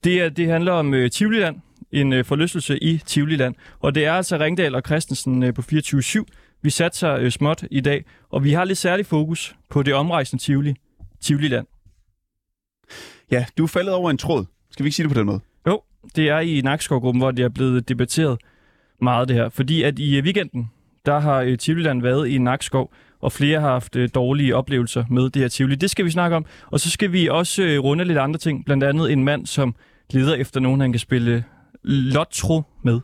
Det, 0.04 0.22
er, 0.22 0.30
det 0.30 0.48
handler 0.48 0.72
om 0.72 0.94
øh, 0.94 1.12
Tivoliland, 1.12 1.56
en 1.92 2.14
øh, 2.14 2.26
forlystelse 2.26 2.84
i 2.84 2.98
Tivoliland. 2.98 3.56
Og 3.80 3.96
det 3.96 4.06
er 4.06 4.14
altså 4.14 4.38
Ringdal 4.38 4.76
og 4.76 4.82
Christensen 4.86 5.44
øh, 5.44 5.54
på 5.54 5.62
24-7. 5.62 6.24
Vi 6.62 6.70
satser 6.70 7.16
øh, 7.16 7.32
småt 7.32 7.64
i 7.72 7.82
dag, 7.82 8.06
og 8.30 8.44
vi 8.44 8.54
har 8.54 8.66
lidt 8.66 8.78
særlig 8.78 9.06
fokus 9.06 9.56
på 9.70 9.84
det 9.84 9.94
omrejsende 9.94 10.44
Tivoli, 10.44 10.76
Tivoliland. 11.22 11.68
Ja, 13.32 13.46
du 13.58 13.64
er 13.64 13.68
faldet 13.68 13.94
over 13.94 14.12
en 14.12 14.18
tråd. 14.18 14.46
Skal 14.72 14.84
vi 14.84 14.88
ikke 14.88 14.96
sige 14.96 15.04
det 15.04 15.14
på 15.14 15.20
den 15.20 15.26
måde? 15.26 15.40
Jo, 15.68 15.82
det 16.16 16.30
er 16.30 16.40
i 16.40 16.62
Nakskov-gruppen, 16.62 17.22
hvor 17.22 17.32
det 17.32 17.46
er 17.46 17.50
blevet 17.50 17.90
debatteret 17.90 18.40
meget 19.02 19.28
det 19.28 19.36
her. 19.36 19.50
Fordi 19.50 19.84
at 19.84 20.00
i 20.00 20.18
øh, 20.18 20.24
weekenden, 20.24 20.72
der 21.06 21.20
har 21.20 21.42
øh, 21.42 21.58
Tivoliland 21.58 22.02
været 22.02 22.28
i 22.28 22.38
Nakskov, 22.38 22.94
og 23.22 23.32
flere 23.32 23.60
har 23.60 23.70
haft 23.70 23.96
øh, 23.96 24.10
dårlige 24.16 24.56
oplevelser 24.56 25.06
med 25.10 25.30
det 25.30 25.42
her 25.42 25.50
Tivoli. 25.50 25.76
Det 25.76 25.90
skal 25.90 26.06
vi 26.06 26.12
snakke 26.12 26.36
om. 26.36 26.46
Og 26.68 26.80
så 26.80 26.90
skal 26.90 27.14
vi 27.14 27.28
også 27.28 27.64
øh, 27.64 27.80
runde 27.80 28.06
lidt 28.06 28.18
andre 28.18 28.40
ting. 28.40 28.66
Blandt 28.66 28.84
andet 28.84 29.12
en 29.12 29.24
mand, 29.24 29.46
som 29.46 29.76
leder 30.12 30.36
efter 30.36 30.60
nogen, 30.60 30.82
han 30.82 30.92
kan 30.92 31.00
spille 31.00 31.44
Lotro 31.84 32.64
med, 32.84 33.00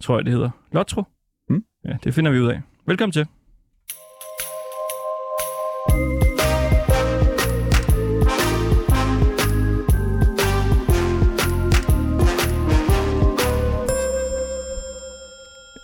tror 0.00 0.18
jeg 0.18 0.24
det 0.24 0.32
hedder. 0.32 0.50
Lotro? 0.72 1.02
Mm. 1.48 1.64
Ja, 1.84 1.96
det 2.04 2.14
finder 2.14 2.30
vi 2.30 2.40
ud 2.40 2.48
af. 2.48 2.60
Velkommen 2.86 3.12
til. 3.12 3.26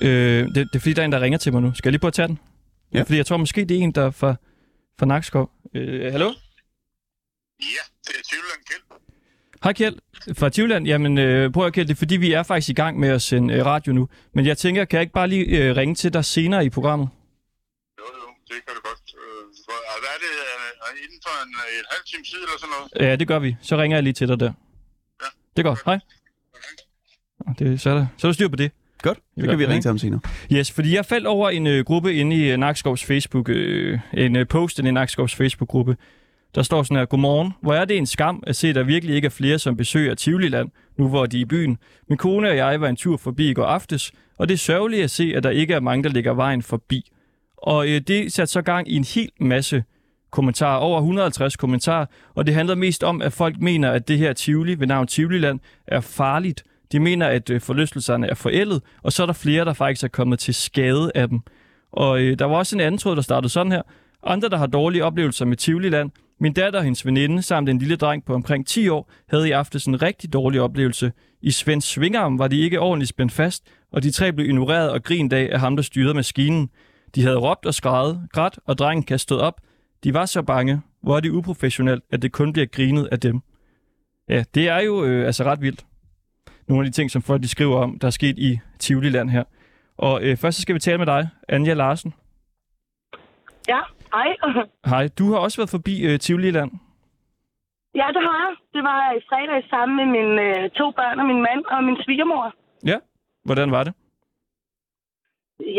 Øh, 0.02 0.48
det, 0.48 0.54
det 0.54 0.74
er 0.74 0.80
fordi, 0.80 0.92
der 0.92 1.02
er 1.02 1.04
en, 1.04 1.12
der 1.12 1.20
ringer 1.20 1.38
til 1.38 1.52
mig 1.52 1.62
nu. 1.62 1.74
Skal 1.74 1.88
jeg 1.88 1.92
lige 1.92 2.00
prøve 2.00 2.08
at 2.08 2.14
tage 2.14 2.28
den? 2.28 2.38
Ja. 2.94 3.02
Fordi 3.02 3.16
jeg 3.16 3.26
tror 3.26 3.36
måske, 3.36 3.64
det 3.64 3.76
er 3.78 3.80
en, 3.82 3.92
der 3.92 4.06
er 4.06 4.10
fra, 4.10 4.34
fra 4.98 5.06
Nakskov. 5.06 5.50
Øh, 5.74 6.12
hallo? 6.12 6.26
Ja, 7.60 7.82
det 8.06 8.14
er 8.18 8.22
Tvivland 8.30 8.64
Kjeld. 8.68 8.85
Hej 9.66 9.72
Kjeld 9.72 9.96
fra 10.38 10.48
Tivland. 10.48 10.86
Jamen, 10.86 11.18
øh, 11.18 11.52
prøv 11.52 11.66
at 11.66 11.72
Kjeld, 11.72 11.88
det 11.88 11.94
er 11.94 11.98
fordi, 11.98 12.16
vi 12.16 12.32
er 12.32 12.42
faktisk 12.42 12.68
i 12.68 12.72
gang 12.72 12.98
med 12.98 13.08
at 13.08 13.22
sende 13.22 13.54
øh, 13.54 13.66
radio 13.66 13.92
nu. 13.92 14.08
Men 14.32 14.46
jeg 14.46 14.58
tænker, 14.58 14.84
kan 14.84 14.96
jeg 14.96 15.02
ikke 15.02 15.12
bare 15.12 15.28
lige 15.28 15.44
øh, 15.44 15.76
ringe 15.76 15.94
til 15.94 16.12
dig 16.12 16.24
senere 16.24 16.64
i 16.64 16.70
programmet? 16.70 17.08
Jo, 17.98 18.04
jo, 18.04 18.28
det 18.48 18.56
kan 18.66 18.74
du 18.76 18.80
godt. 18.88 19.00
Øh, 19.14 19.44
hvad 20.02 20.10
er 20.14 20.18
det? 20.24 20.32
Øh, 20.46 20.86
er 20.86 20.92
inden 21.04 21.20
for 21.26 21.44
en, 21.44 21.54
øh, 21.54 21.78
en 21.78 21.84
halv 21.90 22.04
time 22.06 22.24
tid 22.24 22.38
eller 22.38 22.58
sådan 22.58 22.74
noget? 22.78 23.10
Ja, 23.10 23.16
det 23.16 23.28
gør 23.28 23.38
vi. 23.38 23.56
Så 23.62 23.76
ringer 23.76 23.96
jeg 23.96 24.02
lige 24.02 24.12
til 24.12 24.28
dig 24.28 24.40
der. 24.40 24.52
Ja. 25.22 25.26
Det 25.56 25.64
går. 25.64 25.78
Hej. 25.84 25.98
Det, 27.58 27.80
så, 27.80 27.90
er 27.90 27.94
der. 27.94 28.06
så 28.16 28.26
er 28.26 28.28
der 28.28 28.34
styr 28.34 28.48
på 28.48 28.56
det. 28.56 28.70
Godt, 29.02 29.18
så 29.40 29.46
kan 29.46 29.58
vi 29.58 29.66
ringe 29.66 29.82
til 29.82 29.88
ham 29.88 29.98
senere. 29.98 30.20
Yes, 30.52 30.72
fordi 30.72 30.94
jeg 30.94 31.06
faldt 31.06 31.26
over 31.26 31.50
en 31.50 31.66
øh, 31.66 31.84
gruppe 31.84 32.14
inde 32.14 32.36
i 32.36 32.50
øh, 32.50 32.56
Nakskovs 32.56 33.04
Facebook, 33.04 33.48
øh, 33.48 33.98
en 34.14 34.36
øh, 34.36 34.48
post 34.48 34.78
i 34.78 34.82
Nakskovs 34.82 35.34
Facebook-gruppe, 35.34 35.96
der 36.56 36.62
står 36.62 36.82
sådan 36.82 36.96
her, 36.96 37.04
Godmorgen, 37.04 37.52
hvor 37.60 37.74
er 37.74 37.84
det 37.84 37.98
en 37.98 38.06
skam 38.06 38.42
at 38.46 38.56
se, 38.56 38.68
at 38.68 38.74
der 38.74 38.82
virkelig 38.82 39.14
ikke 39.14 39.26
er 39.26 39.30
flere, 39.30 39.58
som 39.58 39.76
besøger 39.76 40.14
Tivoliland, 40.14 40.68
nu 40.98 41.08
hvor 41.08 41.26
de 41.26 41.36
er 41.36 41.40
i 41.40 41.44
byen. 41.44 41.78
Min 42.08 42.18
kone 42.18 42.48
og 42.48 42.56
jeg 42.56 42.80
var 42.80 42.88
en 42.88 42.96
tur 42.96 43.16
forbi 43.16 43.50
i 43.50 43.54
går 43.54 43.64
aftes, 43.64 44.12
og 44.38 44.48
det 44.48 44.54
er 44.54 44.58
sørgeligt 44.58 45.04
at 45.04 45.10
se, 45.10 45.32
at 45.36 45.42
der 45.42 45.50
ikke 45.50 45.74
er 45.74 45.80
mange, 45.80 46.04
der 46.04 46.10
ligger 46.10 46.34
vejen 46.34 46.62
forbi. 46.62 47.10
Og 47.56 47.88
øh, 47.88 48.00
det 48.00 48.32
satte 48.32 48.52
så 48.52 48.62
gang 48.62 48.90
i 48.90 48.96
en 48.96 49.04
hel 49.04 49.30
masse 49.40 49.84
kommentarer, 50.30 50.78
over 50.78 50.98
150 50.98 51.56
kommentarer, 51.56 52.06
og 52.34 52.46
det 52.46 52.54
handler 52.54 52.74
mest 52.74 53.04
om, 53.04 53.22
at 53.22 53.32
folk 53.32 53.60
mener, 53.60 53.90
at 53.90 54.08
det 54.08 54.18
her 54.18 54.32
Tivoli 54.32 54.80
ved 54.80 54.86
navn 54.86 55.06
Tivoliland 55.06 55.60
er 55.86 56.00
farligt. 56.00 56.64
De 56.92 57.00
mener, 57.00 57.26
at 57.26 57.50
øh, 57.50 57.60
forlystelserne 57.60 58.26
er 58.26 58.34
forældet, 58.34 58.82
og 59.02 59.12
så 59.12 59.22
er 59.22 59.26
der 59.26 59.32
flere, 59.32 59.64
der 59.64 59.72
faktisk 59.72 60.04
er 60.04 60.08
kommet 60.08 60.38
til 60.38 60.54
skade 60.54 61.12
af 61.14 61.28
dem. 61.28 61.40
Og 61.92 62.20
øh, 62.20 62.38
der 62.38 62.44
var 62.44 62.56
også 62.56 62.76
en 62.76 62.80
anden 62.80 62.98
tråd, 62.98 63.16
der 63.16 63.22
startede 63.22 63.52
sådan 63.52 63.72
her. 63.72 63.82
Andre, 64.22 64.48
der 64.48 64.56
har 64.56 64.66
dårlige 64.66 65.04
oplevelser 65.04 65.44
med 65.44 65.56
Tivoliland. 65.56 66.10
Min 66.40 66.52
datter 66.52 66.78
og 66.78 66.84
hendes 66.84 67.06
veninde 67.06 67.42
samt 67.42 67.68
en 67.68 67.78
lille 67.78 67.96
dreng 67.96 68.24
på 68.24 68.34
omkring 68.34 68.66
10 68.66 68.88
år 68.88 69.10
havde 69.28 69.48
i 69.48 69.50
aftes 69.50 69.86
en 69.86 70.02
rigtig 70.02 70.32
dårlig 70.32 70.60
oplevelse. 70.60 71.12
I 71.42 71.50
Svends 71.50 71.84
Svingarm 71.84 72.38
var 72.38 72.48
de 72.48 72.60
ikke 72.60 72.80
ordentligt 72.80 73.08
spændt 73.08 73.32
fast, 73.32 73.66
og 73.92 74.02
de 74.02 74.10
tre 74.10 74.32
blev 74.32 74.46
ignoreret 74.46 74.90
og 74.90 75.02
grint 75.02 75.32
af 75.32 75.48
af 75.52 75.60
ham, 75.60 75.76
der 75.76 75.82
styrede 75.82 76.14
maskinen. 76.14 76.70
De 77.14 77.22
havde 77.22 77.36
råbt 77.36 77.66
og 77.66 77.74
skrejet, 77.74 78.28
grædt, 78.32 78.58
og 78.66 78.78
drengen 78.78 79.02
kastede 79.02 79.40
op. 79.40 79.60
De 80.04 80.14
var 80.14 80.26
så 80.26 80.42
bange. 80.42 80.80
Hvor 81.02 81.16
er 81.16 81.20
det 81.20 81.30
uprofessionelt, 81.30 82.04
at 82.10 82.22
det 82.22 82.32
kun 82.32 82.52
bliver 82.52 82.66
grinet 82.66 83.08
af 83.12 83.20
dem. 83.20 83.40
Ja, 84.28 84.44
det 84.54 84.68
er 84.68 84.80
jo 84.80 85.04
øh, 85.04 85.26
altså 85.26 85.44
ret 85.44 85.60
vildt. 85.60 85.86
Nogle 86.68 86.86
af 86.86 86.92
de 86.92 86.96
ting, 86.96 87.10
som 87.10 87.22
folk 87.22 87.42
de 87.42 87.48
skriver 87.48 87.76
om, 87.76 87.98
der 87.98 88.06
er 88.06 88.10
sket 88.10 88.38
i 88.38 88.58
Tivoliland 88.78 89.30
her. 89.30 89.44
Og 89.98 90.22
øh, 90.22 90.36
først 90.36 90.56
så 90.56 90.62
skal 90.62 90.74
vi 90.74 90.80
tale 90.80 90.98
med 90.98 91.06
dig, 91.06 91.28
Anja 91.48 91.74
Larsen. 91.74 92.14
Ja, 93.68 93.80
hej. 94.14 94.30
Hej, 94.92 95.08
du 95.18 95.24
har 95.32 95.38
også 95.38 95.58
været 95.60 95.70
forbi 95.76 95.94
øh, 96.08 96.18
Tivoliland. 96.18 96.70
Ja, 98.00 98.06
det 98.16 98.22
har 98.28 98.38
jeg. 98.44 98.54
Det 98.74 98.82
var 98.90 99.00
i 99.18 99.20
fredag 99.30 99.60
sammen 99.70 99.94
med 100.00 100.06
mine 100.16 100.34
øh, 100.46 100.70
to 100.70 100.86
børn 100.98 101.20
og 101.20 101.26
min 101.26 101.42
mand 101.48 101.62
og 101.74 101.84
min 101.84 101.98
svigermor. 102.04 102.54
Ja, 102.90 102.98
hvordan 103.44 103.70
var 103.70 103.84
det? 103.84 103.94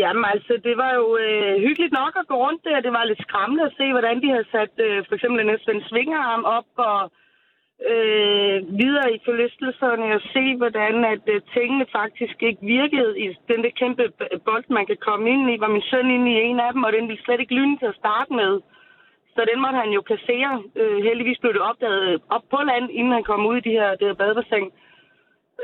Jamen 0.00 0.24
altså, 0.34 0.52
det 0.66 0.76
var 0.82 0.92
jo 1.00 1.06
øh, 1.24 1.54
hyggeligt 1.66 1.94
nok 2.00 2.12
at 2.20 2.28
gå 2.30 2.36
rundt 2.44 2.64
der. 2.64 2.80
Det 2.86 2.92
var 2.92 3.04
lidt 3.04 3.22
skræmmende 3.26 3.64
at 3.68 3.76
se, 3.78 3.86
hvordan 3.92 4.16
de 4.22 4.28
havde 4.34 4.50
sat 4.54 4.74
øh, 4.86 4.98
for 5.08 5.14
eksempel 5.14 5.38
en 5.40 5.58
Svend 5.64 5.82
Svingerarm 5.88 6.44
op 6.58 6.70
og 6.76 7.12
øh, 7.92 8.56
videre 8.82 9.08
i 9.14 9.18
forlystelserne 9.24 10.14
og 10.16 10.20
se, 10.34 10.56
hvordan 10.56 11.04
at 11.04 11.24
øh, 11.34 11.40
tingene 11.54 11.86
faktisk 11.98 12.36
ikke 12.42 12.62
virkede 12.62 13.20
i 13.24 13.26
den 13.50 13.60
der 13.64 13.70
kæmpe 13.80 14.04
bold, 14.46 14.64
man 14.68 14.86
kan 14.86 14.98
komme 15.08 15.30
ind 15.30 15.50
i. 15.50 15.60
Var 15.60 15.68
min 15.68 15.88
søn 15.90 16.10
inde 16.10 16.30
i 16.32 16.40
en 16.48 16.60
af 16.60 16.72
dem, 16.72 16.82
og 16.82 16.92
den 16.92 17.08
ville 17.08 17.24
slet 17.24 17.40
ikke 17.40 17.54
lyne 17.54 17.78
til 17.78 17.86
at 17.92 18.00
starte 18.02 18.32
med. 18.32 18.60
Så 19.34 19.40
den 19.50 19.60
måtte 19.62 19.78
han 19.82 19.90
jo 19.96 20.02
kassere. 20.12 20.52
Øh, 20.80 20.98
heldigvis 21.08 21.38
blev 21.38 21.52
det 21.52 21.68
opdaget 21.70 22.22
op 22.30 22.44
på 22.50 22.58
land, 22.70 22.90
inden 22.90 23.12
han 23.12 23.24
kom 23.24 23.46
ud 23.46 23.56
i 23.56 23.66
de 23.68 23.76
her, 23.80 23.90
det 23.94 24.06
her 24.08 24.20
badebassin. 24.22 24.70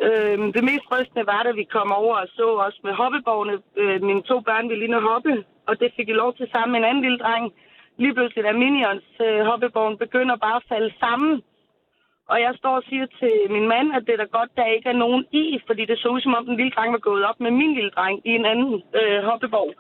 Øh, 0.06 0.38
det 0.56 0.64
mest 0.71 0.87
rystende 0.92 1.26
var, 1.26 1.42
da 1.42 1.50
vi 1.52 1.64
kom 1.64 1.92
over 1.92 2.16
og 2.16 2.28
så 2.37 2.47
også 2.66 2.80
med 2.85 2.92
hoppeborgene. 2.92 3.56
Øh, 3.76 4.02
mine 4.02 4.23
to 4.23 4.40
børn 4.40 4.68
ville 4.68 4.87
lige 4.87 5.09
hoppe, 5.11 5.44
og 5.68 5.80
det 5.80 5.92
fik 5.97 6.06
de 6.06 6.21
lov 6.23 6.35
til 6.35 6.49
sammen 6.52 6.73
med 6.73 6.80
en 6.80 6.90
anden 6.90 7.02
lille 7.02 7.18
dreng. 7.18 7.52
Lige 7.99 8.14
pludselig, 8.14 8.44
da 8.44 8.52
Minions 8.52 9.09
øh, 9.26 9.40
hoppeborgen 9.49 9.99
begynder 9.99 10.37
bare 10.37 10.56
at 10.56 10.68
falde 10.68 10.92
sammen. 11.00 11.42
Og 12.28 12.40
jeg 12.40 12.52
står 12.56 12.76
og 12.76 12.84
siger 12.88 13.06
til 13.06 13.34
min 13.50 13.68
mand, 13.68 13.88
at 13.96 14.02
det 14.06 14.12
er 14.12 14.22
da 14.22 14.38
godt, 14.38 14.56
der 14.56 14.66
ikke 14.66 14.88
er 14.88 15.02
nogen 15.04 15.24
i, 15.32 15.60
fordi 15.66 15.84
det 15.84 15.98
så 15.98 16.08
ud 16.08 16.20
som 16.20 16.34
om 16.34 16.46
den 16.46 16.56
lille 16.56 16.72
dreng 16.76 16.92
var 16.92 16.98
gået 17.08 17.24
op 17.24 17.40
med 17.40 17.50
min 17.50 17.74
lille 17.74 17.90
dreng 17.90 18.20
i 18.24 18.30
en 18.30 18.44
anden 18.44 18.82
øh, 19.00 19.22
hoppeborg. 19.22 19.74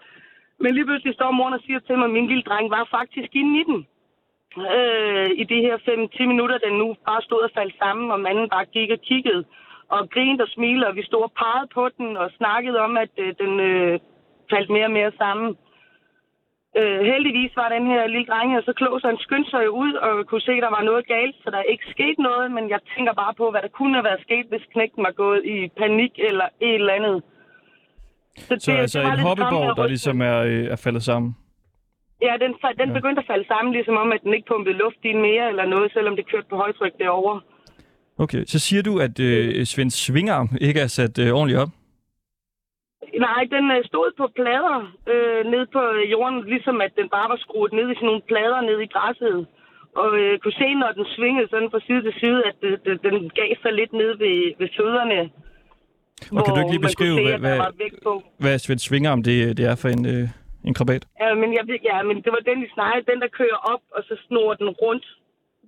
Men 0.58 0.74
lige 0.74 0.84
pludselig 0.84 1.14
står 1.14 1.30
moren 1.30 1.54
og 1.54 1.60
siger 1.66 1.78
til 1.78 1.98
mig, 1.98 2.04
at 2.04 2.10
min 2.10 2.26
lille 2.26 2.42
dreng 2.42 2.70
var 2.70 2.88
faktisk 2.90 3.30
inde 3.36 3.60
i 3.60 3.64
den. 3.64 3.86
Øh, 4.76 5.30
I 5.40 5.44
de 5.44 5.60
her 5.66 5.76
5-10 5.78 6.26
minutter, 6.26 6.58
den 6.58 6.78
nu 6.78 6.96
bare 7.06 7.22
stod 7.22 7.40
og 7.40 7.50
faldt 7.54 7.74
sammen, 7.78 8.10
og 8.10 8.20
manden 8.20 8.48
bare 8.48 8.64
gik 8.64 8.90
og 8.90 9.00
kiggede 9.00 9.44
og 9.88 10.10
grinte 10.10 10.42
og 10.42 10.48
smilede, 10.48 10.86
og 10.86 10.96
vi 10.96 11.02
stod 11.02 11.22
og 11.22 11.32
pegede 11.32 11.68
på 11.74 11.88
den 11.98 12.16
og 12.16 12.30
snakkede 12.30 12.78
om, 12.80 12.96
at 12.96 13.12
øh, 13.18 13.34
den 13.42 13.60
øh, 13.60 14.00
faldt 14.50 14.70
mere 14.70 14.84
og 14.84 14.96
mere 14.98 15.12
sammen. 15.18 15.56
Øh, 16.80 17.00
heldigvis 17.12 17.52
var 17.60 17.68
den 17.76 17.86
her 17.92 18.02
lille 18.14 18.26
dreng 18.30 18.50
så 18.68 18.72
klog, 18.80 18.94
så 19.00 19.06
han 19.12 19.18
skyndte 19.26 19.50
sig 19.50 19.64
ud 19.82 19.92
og 20.06 20.12
kunne 20.28 20.40
se, 20.48 20.52
at 20.58 20.62
der 20.66 20.72
var 20.78 20.82
noget 20.90 21.04
galt, 21.14 21.36
så 21.42 21.48
der 21.50 21.58
er 21.62 21.68
ikke 21.72 21.86
sket 21.94 22.16
noget, 22.28 22.46
men 22.56 22.64
jeg 22.74 22.80
tænker 22.94 23.12
bare 23.22 23.34
på, 23.40 23.44
hvad 23.50 23.62
der 23.66 23.72
kunne 23.78 23.94
have 23.98 24.08
været 24.10 24.22
sket, 24.26 24.46
hvis 24.52 24.64
knægten 24.72 25.02
var 25.08 25.14
gået 25.24 25.40
i 25.54 25.56
panik 25.82 26.12
eller 26.28 26.46
et 26.68 26.74
eller 26.80 26.92
andet. 26.98 27.18
Så 28.38 28.54
det, 28.54 28.68
altså 28.84 28.98
var 29.02 29.12
en 29.12 29.18
hoppeborg, 29.28 29.76
der 29.76 29.86
ligesom 29.86 30.20
er, 30.30 30.38
øh, 30.50 30.64
er 30.74 30.76
faldet 30.76 31.02
sammen? 31.02 31.36
Ja, 32.22 32.32
den, 32.44 32.52
den 32.80 32.88
Ja. 32.88 32.94
begyndte 32.98 33.20
at 33.20 33.26
falde 33.32 33.46
sammen, 33.52 33.72
ligesom 33.72 33.96
om, 33.96 34.12
at 34.12 34.20
den 34.24 34.34
ikke 34.34 34.46
pumpede 34.52 34.76
luft 34.84 35.00
i 35.04 35.12
mere 35.12 35.48
eller 35.48 35.66
noget, 35.74 35.92
selvom 35.92 36.16
det 36.16 36.30
kørte 36.30 36.46
på 36.50 36.56
højtryk 36.56 36.92
derovre. 36.98 37.40
Okay, 38.18 38.44
så 38.46 38.58
siger 38.58 38.82
du, 38.82 38.98
at 38.98 39.20
øh, 39.20 39.64
Svend 39.64 39.90
Svingarm 39.90 40.48
ikke 40.60 40.80
er 40.80 40.86
sat 40.86 41.18
øh, 41.18 41.32
ordentligt 41.32 41.60
op? 41.60 41.68
Nej, 43.26 43.42
den 43.54 43.64
øh, 43.76 43.84
stod 43.90 44.08
på 44.20 44.26
plader 44.38 44.76
øh, 45.12 45.42
ned 45.52 45.64
på 45.76 45.82
jorden, 46.14 46.38
ligesom 46.54 46.80
at 46.86 46.92
den 46.98 47.08
bare 47.16 47.28
var 47.32 47.38
skruet 47.44 47.72
ned 47.72 47.86
i 47.90 47.94
sådan 47.94 48.06
nogle 48.06 48.28
plader 48.30 48.60
ned 48.60 48.78
i 48.80 48.92
græsset. 48.94 49.46
Og 50.02 50.08
øh, 50.20 50.38
kunne 50.38 50.58
se, 50.62 50.68
når 50.74 50.90
den 50.98 51.06
svingede 51.16 51.48
sådan 51.50 51.70
fra 51.70 51.80
side 51.86 52.02
til 52.02 52.14
side, 52.22 52.40
at 52.48 52.56
det, 52.62 53.02
den 53.06 53.16
gav 53.38 53.50
sig 53.62 53.72
lidt 53.72 53.92
ned 53.92 54.10
ved, 54.22 54.36
ved 54.58 54.68
fødderne. 54.76 55.20
Og 56.36 56.44
kan 56.44 56.54
du 56.54 56.60
ikke 56.60 56.74
lige 56.76 56.88
beskrive, 56.88 57.16
se, 57.16 57.38
hvad, 57.44 57.58
hvad, 58.42 58.58
Svend 58.58 58.78
Svingarm 58.78 59.22
det, 59.22 59.56
det 59.56 59.64
er 59.70 59.76
for 59.82 59.88
en, 59.96 60.04
øh, 60.14 60.24
en 60.68 60.74
krabat? 60.74 61.02
Ja, 61.20 61.34
men, 61.34 61.48
jeg, 61.56 61.64
ja, 61.90 62.02
men 62.08 62.16
det 62.24 62.30
var 62.36 62.42
den, 62.50 62.62
de 62.64 62.68
snakkede. 62.76 63.10
Den, 63.10 63.20
der 63.20 63.28
kører 63.40 63.58
op, 63.72 63.82
og 63.96 64.02
så 64.08 64.14
snor 64.26 64.54
den 64.54 64.68
rundt, 64.68 65.06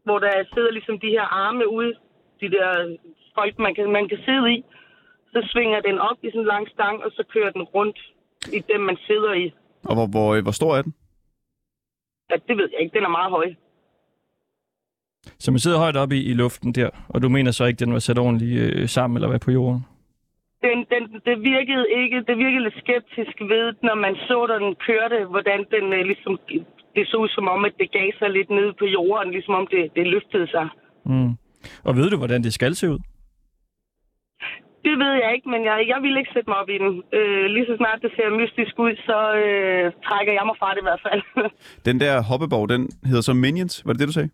hvor 0.05 0.19
der 0.19 0.33
sidder 0.55 0.71
ligesom 0.71 0.99
de 1.05 1.11
her 1.17 1.27
arme 1.45 1.65
ude, 1.79 1.93
de 2.41 2.49
der 2.57 2.97
folk, 3.39 3.59
man 3.59 3.75
kan, 3.75 3.87
man 3.99 4.09
kan 4.09 4.19
sidde 4.27 4.47
i. 4.55 4.59
Så 5.37 5.49
svinger 5.53 5.81
den 5.89 5.99
op 5.99 6.19
i 6.23 6.29
sådan 6.31 6.41
en 6.41 6.47
lang 6.55 6.69
stang, 6.75 6.97
og 7.05 7.11
så 7.17 7.23
kører 7.35 7.51
den 7.57 7.63
rundt 7.63 7.99
i 8.59 8.61
dem, 8.71 8.81
man 8.81 8.97
sidder 9.07 9.33
i. 9.33 9.47
Og 9.89 9.95
hvor, 9.97 10.07
hvor, 10.15 10.29
øh, 10.35 10.43
hvor 10.43 10.57
stor 10.61 10.77
er 10.77 10.83
den? 10.83 10.95
Ja, 12.31 12.37
det 12.49 12.55
ved 12.59 12.69
jeg 12.73 12.81
ikke. 12.83 12.95
Den 12.99 13.05
er 13.05 13.15
meget 13.19 13.31
høj. 13.31 13.47
Så 15.39 15.51
man 15.51 15.59
sidder 15.59 15.79
højt 15.79 15.97
oppe 15.97 16.17
i, 16.17 16.23
i 16.31 16.35
luften 16.35 16.73
der, 16.73 16.91
og 17.09 17.23
du 17.23 17.29
mener 17.29 17.51
så 17.51 17.65
ikke, 17.65 17.85
den 17.85 17.93
var 17.93 17.99
sat 17.99 18.19
ordentligt 18.19 18.61
øh, 18.63 18.89
sammen, 18.89 19.17
eller 19.17 19.29
hvad 19.29 19.41
på 19.41 19.51
jorden? 19.51 19.81
Den, 20.63 20.79
den, 20.93 21.03
det 21.29 21.37
virkede 21.53 21.87
ikke, 22.01 22.17
det 22.29 22.37
virkede 22.45 22.63
lidt 22.63 22.79
skeptisk 22.85 23.37
ved, 23.41 23.75
når 23.83 23.95
man 23.95 24.15
så, 24.29 24.39
da 24.51 24.55
den 24.65 24.75
kørte, 24.89 25.19
hvordan 25.25 25.61
den 25.75 25.93
øh, 25.93 26.03
ligesom, 26.11 26.39
det 26.97 27.09
så 27.09 27.17
ud 27.17 27.29
som 27.29 27.49
om, 27.49 27.65
at 27.65 27.73
det 27.79 27.93
gav 27.93 28.09
sig 28.19 28.31
lidt 28.31 28.51
ned 28.51 28.73
på 28.79 28.85
jorden, 28.85 29.31
ligesom 29.33 29.55
om 29.55 29.67
det, 29.67 29.83
det 29.97 30.07
løftede 30.07 30.49
sig. 30.55 30.69
Mm. 31.05 31.31
Og 31.85 31.97
ved 31.97 32.11
du, 32.11 32.17
hvordan 32.17 32.43
det 32.43 32.55
skal 32.55 32.75
se 32.75 32.91
ud? 32.91 32.99
Det 34.87 34.95
ved 35.03 35.13
jeg 35.23 35.31
ikke, 35.37 35.49
men 35.55 35.61
jeg, 35.69 35.77
jeg 35.93 35.99
vil 36.05 36.17
ikke 36.21 36.31
sætte 36.35 36.51
mig 36.51 36.59
op 36.63 36.71
i 36.77 36.79
den. 36.83 36.91
Øh, 37.19 37.45
lige 37.55 37.67
så 37.71 37.75
snart 37.77 37.99
det 38.05 38.11
ser 38.17 38.39
mystisk 38.41 38.75
ud, 38.85 38.93
så 39.09 39.19
øh, 39.43 39.85
trækker 40.07 40.33
jeg 40.39 40.45
mig 40.49 40.57
fra 40.61 40.71
det 40.75 40.81
i 40.83 40.89
hvert 40.89 41.03
fald. 41.07 41.23
Den 41.89 41.97
der 42.03 42.15
hoppeborg, 42.31 42.69
den 42.75 42.83
hedder 43.09 43.25
så 43.29 43.35
Minions, 43.45 43.75
var 43.87 43.93
det 43.93 44.01
det, 44.01 44.09
du 44.09 44.19
sagde? 44.21 44.31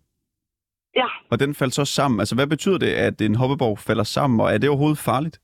ja, 1.01 1.09
Og 1.31 1.35
den 1.39 1.51
faldt 1.59 1.73
så 1.73 1.85
sammen. 1.97 2.17
Altså, 2.21 2.35
hvad 2.35 2.47
betyder 2.47 2.79
det, 2.85 2.91
at 3.07 3.21
en 3.21 3.35
hoppeborg 3.41 3.75
falder 3.87 4.07
sammen, 4.15 4.37
og 4.43 4.47
er 4.53 4.57
det 4.57 4.69
overhovedet 4.69 5.05
farligt? 5.11 5.37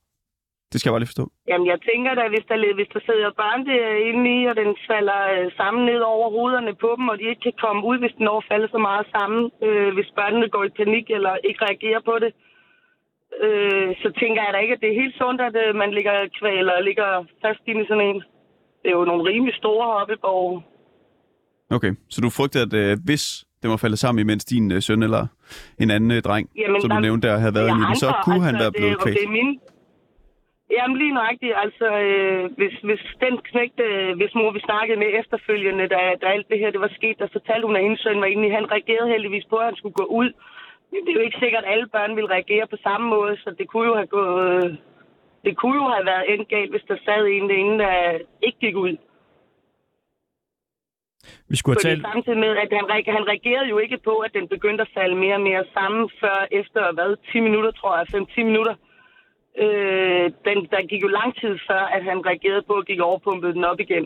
Det 0.71 0.77
skal 0.77 0.87
jeg 0.89 0.93
bare 0.93 1.03
lige 1.03 1.13
forstå. 1.13 1.25
jamen 1.49 1.67
jeg 1.73 1.79
tænker 1.89 2.11
da, 2.19 2.23
hvis 2.33 2.45
der, 2.49 2.57
hvis 2.79 2.91
der 2.93 3.01
sidder 3.07 3.39
børn 3.41 3.61
derinde 3.69 4.25
i, 4.37 4.39
og 4.51 4.55
den 4.61 4.71
falder 4.89 5.21
øh, 5.35 5.47
sammen 5.59 5.81
ned 5.89 6.01
over 6.13 6.27
hovederne 6.35 6.73
på 6.83 6.89
dem, 6.97 7.05
og 7.11 7.15
de 7.19 7.25
ikke 7.31 7.45
kan 7.47 7.57
komme 7.65 7.81
ud, 7.89 7.97
hvis 8.01 8.15
den 8.17 8.25
når 8.29 8.43
falder 8.51 8.69
så 8.75 8.79
meget 8.89 9.05
sammen, 9.15 9.41
øh, 9.65 9.89
hvis 9.95 10.09
børnene 10.19 10.47
går 10.55 10.63
i 10.63 10.75
panik 10.79 11.05
eller 11.17 11.33
ikke 11.47 11.65
reagerer 11.67 12.01
på 12.09 12.15
det, 12.23 12.31
øh, 12.35 12.48
så 14.03 14.09
tænker 14.19 14.43
jeg 14.43 14.53
da 14.53 14.57
ikke, 14.59 14.73
at 14.73 14.81
det 14.81 14.89
er 14.89 15.01
helt 15.01 15.15
sundt, 15.17 15.41
at 15.41 15.55
øh, 15.63 15.75
man 15.75 15.91
ligger 15.91 16.15
kvæl 16.39 16.69
og 16.69 16.83
ligger 16.83 17.09
fast 17.45 17.61
inde 17.67 17.81
i 17.83 17.87
sådan 17.87 18.07
en. 18.09 18.15
Det 18.81 18.87
er 18.91 18.97
jo 18.99 19.05
nogle 19.05 19.23
rimelig 19.29 19.55
store 19.55 19.85
hoppeborge. 19.97 20.63
Okay, 21.71 21.91
så 22.09 22.21
du 22.21 22.29
frygter, 22.29 22.61
at 22.67 22.73
øh, 22.73 22.97
hvis 23.05 23.45
den 23.61 23.69
var 23.71 23.77
faldet 23.77 23.99
sammen, 23.99 24.19
imens 24.21 24.45
din 24.45 24.71
øh, 24.71 24.81
søn 24.81 25.03
eller 25.03 25.23
en 25.79 25.89
anden 25.95 26.11
øh, 26.11 26.21
dreng, 26.27 26.45
Jamen, 26.57 26.81
som 26.81 26.89
du 26.89 26.95
der- 26.95 27.01
nævnte 27.07 27.27
der, 27.27 27.37
havde 27.43 27.55
været 27.59 27.69
i 27.77 27.81
den, 27.87 27.95
så 28.03 28.09
kunne 28.25 28.43
han 28.47 28.55
altså, 28.55 28.63
være 28.65 28.71
blevet 28.77 28.97
det. 29.05 29.13
Det 29.19 29.23
er 29.29 29.35
min... 29.39 29.49
Jamen 30.77 30.97
lige 31.01 31.13
nøjagtigt, 31.19 31.53
altså 31.65 31.87
øh, 32.07 32.43
hvis, 32.59 32.75
hvis 32.87 33.01
den 33.25 33.35
knægte, 33.49 33.83
øh, 33.83 34.09
hvis 34.19 34.33
mor 34.39 34.51
vi 34.57 34.61
snakkede 34.69 34.97
med 35.03 35.09
efterfølgende, 35.21 35.85
da, 35.93 35.99
da 36.21 36.25
alt 36.35 36.47
det 36.51 36.59
her 36.61 36.71
det 36.75 36.81
var 36.85 36.91
sket, 36.99 37.15
der 37.21 37.27
fortalte 37.37 37.65
hun, 37.67 37.75
at 37.75 37.83
hendes 37.85 37.99
søn 38.05 38.21
var 38.23 38.29
inde 38.33 38.47
i, 38.47 38.55
han 38.59 38.71
reagerede 38.75 39.09
heldigvis 39.13 39.45
på, 39.49 39.55
at 39.61 39.65
han 39.69 39.75
skulle 39.79 39.99
gå 40.01 40.05
ud. 40.21 40.29
Det 40.91 41.09
er 41.09 41.19
jo 41.19 41.27
ikke 41.27 41.39
sikkert, 41.43 41.63
at 41.63 41.71
alle 41.73 41.87
børn 41.87 42.15
vil 42.15 42.25
reagere 42.25 42.67
på 42.67 42.77
samme 42.83 43.07
måde, 43.15 43.37
så 43.43 43.49
det 43.59 43.67
kunne 43.67 43.87
jo 43.87 43.95
have 43.95 44.11
gået, 44.17 44.77
det 45.45 45.57
kunne 45.57 45.77
jo 45.83 45.87
have 45.95 46.05
været 46.05 46.25
endt 46.33 46.49
galt, 46.49 46.71
hvis 46.71 46.85
der 46.87 46.97
sad 47.05 47.21
en 47.25 47.49
derinde, 47.49 47.79
der 47.83 47.93
ikke 48.47 48.59
gik 48.59 48.75
ud. 48.75 48.95
Vi 51.51 51.55
skulle 51.55 51.77
have 51.77 51.89
talt... 51.89 52.01
samtidig 52.01 52.39
med, 52.45 52.53
at 52.63 52.69
han, 52.77 52.85
han 53.17 53.27
reagerede 53.31 53.69
jo 53.73 53.77
ikke 53.77 53.97
på, 54.09 54.15
at 54.25 54.31
den 54.33 54.47
begyndte 54.47 54.81
at 54.81 54.91
falde 54.97 55.15
mere 55.15 55.35
og 55.35 55.41
mere 55.41 55.63
sammen, 55.77 56.09
før 56.21 56.37
efter, 56.51 56.81
hvad, 56.93 57.09
10 57.31 57.39
minutter, 57.39 57.71
tror 57.71 57.97
jeg, 57.97 58.05
5-10 58.15 58.43
minutter. 58.43 58.75
Øh, 59.63 60.25
den, 60.47 60.57
der 60.73 60.87
gik 60.87 61.01
jo 61.01 61.07
lang 61.07 61.31
tid 61.41 61.53
før, 61.69 61.83
at 61.95 62.03
han 62.03 62.25
reagerede 62.25 62.63
på, 62.67 62.73
at 62.73 62.85
gik 62.85 62.99
overpumpede 62.99 63.53
den 63.53 63.63
op 63.63 63.79
igen. 63.79 64.05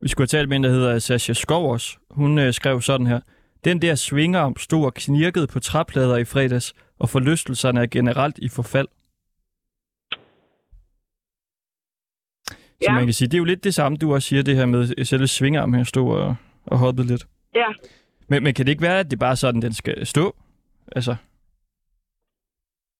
Vi 0.00 0.08
skulle 0.08 0.28
have 0.30 0.38
talt 0.38 0.48
med 0.48 0.56
en, 0.56 0.64
der 0.64 0.70
hedder 0.70 0.98
Sascha 0.98 1.32
Skovers. 1.32 1.98
Hun 2.10 2.38
øh, 2.38 2.52
skrev 2.52 2.80
sådan 2.80 3.06
her. 3.06 3.20
Den 3.64 3.82
der 3.82 3.94
svingerarm 3.94 4.56
stod 4.56 4.84
og 4.84 4.94
knirkede 4.94 5.46
på 5.46 5.60
træplader 5.60 6.16
i 6.16 6.24
fredags, 6.24 6.74
og 6.98 7.08
forlystelserne 7.08 7.80
er 7.82 7.86
generelt 7.86 8.38
i 8.38 8.48
forfald. 8.48 8.88
Så 12.50 12.88
Ja. 12.90 12.92
man 12.94 13.04
kan 13.04 13.12
sige, 13.12 13.28
det 13.28 13.34
er 13.34 13.38
jo 13.38 13.44
lidt 13.44 13.64
det 13.64 13.74
samme, 13.74 13.98
du 13.98 14.14
også 14.14 14.28
siger, 14.28 14.42
det 14.42 14.56
her 14.56 14.66
med 14.66 14.94
øh, 14.98 15.04
selve 15.06 15.26
svingerarm 15.26 15.74
her 15.74 15.84
stod 15.84 16.18
og, 16.18 16.36
og 16.66 16.78
hoppede 16.78 17.06
lidt. 17.06 17.26
Ja, 17.54 17.66
Men, 18.28 18.42
men 18.44 18.54
kan 18.54 18.66
det 18.66 18.72
ikke 18.72 18.82
være, 18.82 18.98
at 19.00 19.10
det 19.10 19.18
bare 19.18 19.30
er 19.30 19.34
sådan, 19.34 19.62
den 19.62 19.72
skal 19.72 20.06
stå? 20.06 20.36
Altså, 20.96 21.16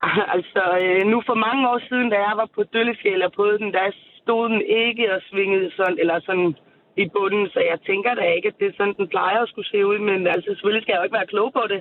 altså 0.36 0.62
øh, 0.82 1.02
nu 1.12 1.22
for 1.26 1.34
mange 1.34 1.68
år 1.68 1.80
siden, 1.88 2.10
da 2.10 2.16
jeg 2.16 2.34
var 2.36 2.48
på 2.54 2.62
Døllefjeld 2.72 3.22
og 3.22 3.32
på 3.32 3.44
den, 3.60 3.72
der 3.72 3.90
stod 4.22 4.48
den 4.48 4.60
ikke 4.84 5.14
og 5.14 5.20
svingede 5.30 5.70
sådan, 5.76 5.98
eller 5.98 6.20
sådan 6.20 6.54
i 6.96 7.08
bunden, 7.14 7.48
så 7.48 7.60
jeg 7.70 7.78
tænker 7.86 8.14
da 8.14 8.24
ikke, 8.36 8.48
at 8.48 8.58
det 8.58 8.66
er 8.68 8.76
sådan, 8.76 8.94
den 8.96 9.08
plejer 9.08 9.40
at 9.42 9.48
skulle 9.48 9.68
se 9.68 9.86
ud, 9.86 9.98
men 9.98 10.26
altså 10.26 10.46
selvfølgelig 10.50 10.82
skal 10.82 10.92
jeg 10.92 10.98
jo 10.98 11.04
ikke 11.04 11.18
være 11.20 11.32
klog 11.34 11.52
på 11.52 11.62
det. 11.68 11.80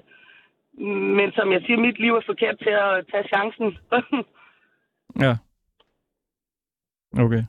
Men 1.17 1.31
som 1.31 1.51
jeg 1.51 1.61
siger, 1.65 1.79
mit 1.79 1.99
liv 1.99 2.13
er 2.15 2.21
forkert 2.25 2.57
til 2.59 2.73
at 2.85 3.05
tage 3.11 3.27
chancen. 3.33 3.77
ja. 5.25 5.33
Okay. 7.23 7.43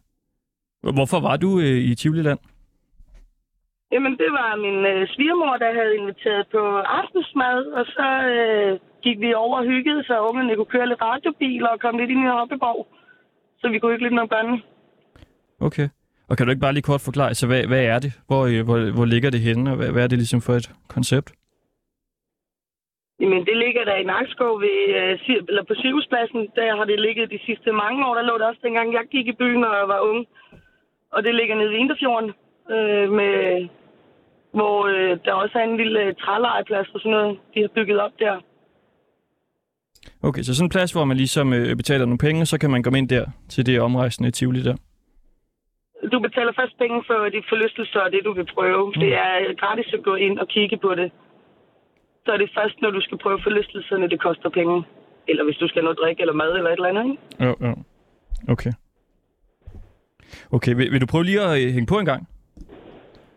Hvorfor 0.99 1.21
var 1.21 1.37
du 1.37 1.51
øh, 1.59 1.81
i 1.91 1.95
Tivoliland? 1.95 2.39
Jamen, 3.93 4.13
det 4.23 4.31
var 4.39 4.57
min 4.67 4.79
øh, 4.93 5.09
svigermor, 5.15 5.57
der 5.57 5.73
havde 5.79 5.97
inviteret 5.97 6.47
på 6.55 6.63
aftensmad, 7.01 7.59
og 7.79 7.85
så 7.97 8.09
øh, 8.35 8.81
gik 9.03 9.19
vi 9.21 9.35
over 9.35 9.59
og 9.59 9.65
hyggede, 9.65 10.05
så 10.05 10.15
ungerne 10.29 10.57
kunne 10.57 10.75
køre 10.75 10.89
lidt 10.89 11.03
radiobil 11.03 11.63
og 11.69 11.81
komme 11.81 12.01
lidt 12.01 12.11
ind 12.11 12.25
i 12.25 12.35
Hoppeborg, 12.39 12.87
så 13.61 13.69
vi 13.69 13.79
kunne 13.79 13.93
hygge 13.93 14.05
lidt 14.05 14.15
med 14.15 14.29
børnene. 14.29 14.63
Okay. 15.61 15.89
Og 16.29 16.37
kan 16.37 16.47
du 16.47 16.51
ikke 16.51 16.67
bare 16.67 16.73
lige 16.73 16.89
kort 16.91 17.01
forklare, 17.01 17.35
så 17.35 17.47
hvad, 17.47 17.63
hvad 17.67 17.85
er 17.85 17.99
det? 17.99 18.13
Hvor, 18.27 18.43
øh, 18.51 18.65
hvor, 18.65 18.79
hvor 18.97 19.05
ligger 19.05 19.31
det 19.31 19.41
henne, 19.41 19.71
og 19.71 19.77
hvad, 19.77 19.91
hvad 19.93 20.03
er 20.05 20.11
det 20.13 20.19
ligesom 20.19 20.41
for 20.41 20.53
et 20.53 20.71
koncept? 20.89 21.33
Jamen, 23.21 23.43
det 23.49 23.57
ligger 23.65 23.85
der 23.85 23.97
i 23.97 24.09
Nakskov 24.13 24.61
ved, 24.61 24.79
øh, 24.99 25.19
eller 25.49 25.65
på 25.69 25.75
sygehuspladsen. 25.83 26.41
Der 26.57 26.77
har 26.79 26.85
det 26.85 27.01
ligget 27.07 27.31
de 27.31 27.41
sidste 27.47 27.73
mange 27.73 28.07
år. 28.07 28.15
Der 28.15 28.23
lå 28.23 28.35
det 28.39 28.47
også 28.47 28.61
dengang, 28.67 28.93
jeg 28.93 29.05
gik 29.15 29.27
i 29.27 29.39
byen, 29.41 29.63
jeg 29.63 29.89
var 29.95 30.01
ung. 30.11 30.27
Og 31.15 31.23
det 31.25 31.35
ligger 31.35 31.55
nede 31.57 31.71
ved 31.71 31.79
Inderfjorden, 31.79 32.31
øh, 32.75 33.07
med, 33.19 33.35
hvor 34.59 34.77
øh, 34.95 35.19
der 35.25 35.33
også 35.33 35.59
er 35.59 35.65
en 35.65 35.77
lille 35.77 36.01
øh, 36.05 36.15
trælejeplads 36.15 36.89
og 36.95 37.01
sådan 37.01 37.17
noget, 37.17 37.39
de 37.55 37.61
har 37.61 37.69
bygget 37.77 38.01
op 38.01 38.15
der. 38.19 38.35
Okay, 40.23 40.43
så 40.43 40.55
sådan 40.55 40.67
en 40.67 40.77
plads, 40.77 40.93
hvor 40.93 41.05
man 41.05 41.17
ligesom 41.17 41.53
øh, 41.53 41.77
betaler 41.77 42.05
nogle 42.05 42.25
penge, 42.27 42.47
så 42.47 42.59
kan 42.59 42.71
man 42.71 42.83
komme 42.83 42.99
ind 42.99 43.09
der 43.09 43.25
til 43.49 43.67
det 43.67 43.81
omrejsende 43.81 44.31
Tivoli 44.31 44.63
der. 44.63 44.77
Du 46.13 46.19
betaler 46.27 46.53
først 46.61 46.79
penge 46.79 47.03
for 47.07 47.19
de 47.35 47.41
forlystelser 47.49 48.01
og 48.01 48.13
det, 48.13 48.21
du 48.25 48.33
vil 48.33 48.47
prøve. 48.55 48.87
Mm. 48.87 49.01
Det 49.01 49.15
er 49.15 49.55
gratis 49.63 49.89
at 49.93 50.03
gå 50.03 50.15
ind 50.15 50.39
og 50.39 50.49
kigge 50.49 50.77
på 50.77 50.95
det. 50.95 51.13
Så 52.25 52.33
er 52.33 52.37
det 52.37 52.51
først, 52.59 52.77
når 52.83 52.91
du 52.91 53.01
skal 53.01 53.19
prøve 53.19 53.39
forlystelserne, 53.43 54.09
det 54.11 54.21
koster 54.21 54.49
penge. 54.49 54.85
Eller 55.29 55.45
hvis 55.45 55.57
du 55.57 55.69
skal 55.69 55.81
have 55.81 55.85
noget 55.85 55.99
drik 56.03 56.21
eller 56.21 56.33
mad 56.33 56.53
eller 56.53 56.71
et 56.71 56.73
eller 56.73 56.89
andet. 56.89 57.05
Ikke? 57.05 57.45
Jo, 57.45 57.57
jo. 57.67 57.75
Okay. 58.49 58.73
Okay, 60.53 60.75
vil, 60.75 60.93
vil 60.93 61.01
du 61.01 61.07
prøve 61.07 61.25
lige 61.25 61.41
at 61.41 61.63
øh, 61.63 61.73
hænge 61.73 61.87
på 61.87 61.99
en 61.99 62.07
gang? 62.07 62.29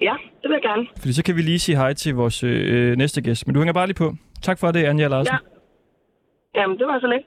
Ja, 0.01 0.15
det 0.41 0.49
vil 0.49 0.59
jeg 0.59 0.61
gerne. 0.61 0.87
Fordi 0.99 1.13
så 1.13 1.23
kan 1.23 1.35
vi 1.35 1.41
lige 1.41 1.59
sige 1.59 1.77
hej 1.77 1.93
til 1.93 2.15
vores 2.15 2.43
øh, 2.43 2.95
næste 2.97 3.21
gæst. 3.21 3.47
Men 3.47 3.53
du 3.53 3.59
hænger 3.59 3.73
bare 3.73 3.87
lige 3.87 3.95
på. 3.95 4.13
Tak 4.41 4.59
for 4.59 4.71
det, 4.71 4.83
Anja 4.83 5.07
Larsen. 5.07 5.33
Ja. 5.33 6.61
Jamen, 6.61 6.77
det 6.79 6.87
var 6.87 6.99
så 6.99 7.07
lidt. 7.07 7.25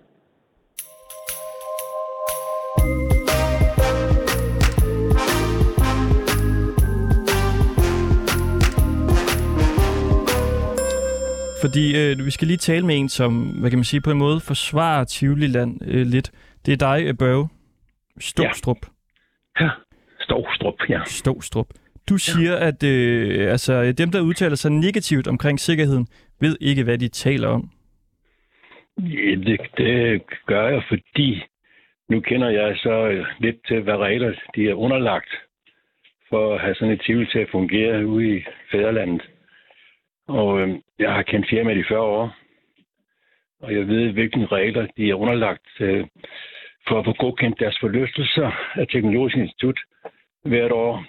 Fordi 11.65 11.85
øh, 12.01 12.27
vi 12.27 12.31
skal 12.31 12.47
lige 12.49 12.57
tale 12.57 12.87
med 12.87 12.97
en, 12.97 13.09
som, 13.09 13.33
hvad 13.61 13.71
kan 13.71 13.79
man 13.79 13.85
sige, 13.85 14.01
på 14.01 14.11
en 14.11 14.19
måde 14.19 14.41
forsvarer 14.41 15.05
Tivoliland 15.05 15.73
øh, 15.87 16.07
lidt. 16.07 16.31
Det 16.67 16.73
er 16.73 16.77
dig, 16.77 17.07
øh, 17.07 17.15
Børge. 17.19 17.49
Stostrup. 18.21 18.77
Ja, 19.61 19.71
Stovstrup, 20.21 20.75
ja. 20.89 21.01
Stostrup. 21.05 21.67
Du 22.09 22.17
siger, 22.17 22.53
ja. 22.53 22.67
at 22.69 22.83
øh, 22.83 23.51
altså, 23.51 23.93
dem, 23.93 24.11
der 24.11 24.21
udtaler 24.21 24.57
sig 24.57 24.73
negativt 24.73 25.29
omkring 25.29 25.61
sikkerheden, 25.61 26.07
ved 26.41 26.57
ikke, 26.61 26.85
hvad 26.85 26.99
de 26.99 27.09
taler 27.09 27.49
om. 27.49 27.71
Ja, 28.99 29.35
det, 29.35 29.61
det 29.77 30.23
gør 30.47 30.69
jeg, 30.69 30.83
fordi 30.89 31.43
nu 32.09 32.21
kender 32.21 32.49
jeg 32.49 32.77
så 32.77 33.09
øh, 33.09 33.27
lidt 33.41 33.57
til, 33.69 33.81
hvad 33.81 33.97
regler 33.97 34.33
de 34.55 34.69
er 34.69 34.75
underlagt 34.75 35.31
for 36.29 36.55
at 36.55 36.61
have 36.61 36.75
sådan 36.75 36.95
et 36.95 37.03
tivoli 37.07 37.27
til 37.27 37.39
at 37.39 37.49
fungere 37.53 38.07
ude 38.07 38.37
i 38.37 38.45
fædrelandet. 38.71 39.23
Og 40.29 40.61
øh, 40.61 40.69
jeg 41.01 41.13
har 41.13 41.23
kendt 41.23 41.49
firmaet 41.49 41.79
i 41.79 41.89
40 41.89 42.01
år, 42.01 42.37
og 43.61 43.75
jeg 43.75 43.89
ved, 43.89 44.13
hvilke 44.13 44.47
regler 44.47 44.87
de 44.97 45.11
er 45.11 45.15
underlagt 45.15 45.81
øh, 45.81 46.07
for 46.89 46.99
at 46.99 47.05
få 47.05 47.13
godkendt 47.13 47.61
deres 47.61 47.79
forlystelser 47.81 48.51
af 48.75 48.87
Teknologisk 48.89 49.37
Institut 49.37 49.81
hvert 50.45 50.73
år. 50.73 51.05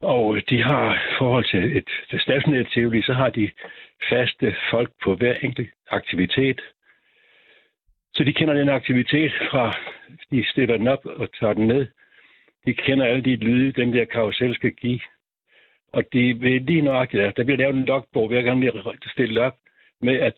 Og 0.00 0.40
de 0.50 0.62
har 0.62 1.02
forhold 1.18 1.44
til 1.44 1.76
et 1.76 1.90
det 2.10 2.20
stationære 2.20 3.02
så 3.02 3.12
har 3.12 3.30
de 3.30 3.50
faste 4.10 4.56
folk 4.70 4.90
på 5.04 5.14
hver 5.14 5.34
enkelt 5.34 5.70
aktivitet. 5.90 6.60
Så 8.14 8.24
de 8.24 8.32
kender 8.32 8.54
den 8.54 8.68
aktivitet 8.68 9.32
fra, 9.50 9.76
de 10.30 10.44
stiller 10.50 10.76
den 10.76 10.88
op 10.88 11.06
og 11.06 11.28
tager 11.40 11.52
den 11.52 11.66
ned. 11.66 11.86
De 12.66 12.74
kender 12.74 13.06
alle 13.06 13.24
de 13.24 13.36
lyde, 13.36 13.72
den 13.72 13.92
der 13.92 14.04
karusel 14.04 14.54
skal 14.54 14.72
give. 14.72 15.00
Og 15.92 16.04
de 16.12 16.40
ved 16.40 16.60
lige 16.60 16.82
nøjagtigt, 16.82 17.22
at 17.22 17.36
der 17.36 17.44
bliver 17.44 17.58
lavet 17.58 17.76
en 17.76 17.84
logbog, 17.84 18.28
hver 18.28 18.42
gang 18.42 18.62
de 18.62 19.10
stillet 19.12 19.38
op, 19.38 19.54
med 20.02 20.16
at 20.20 20.34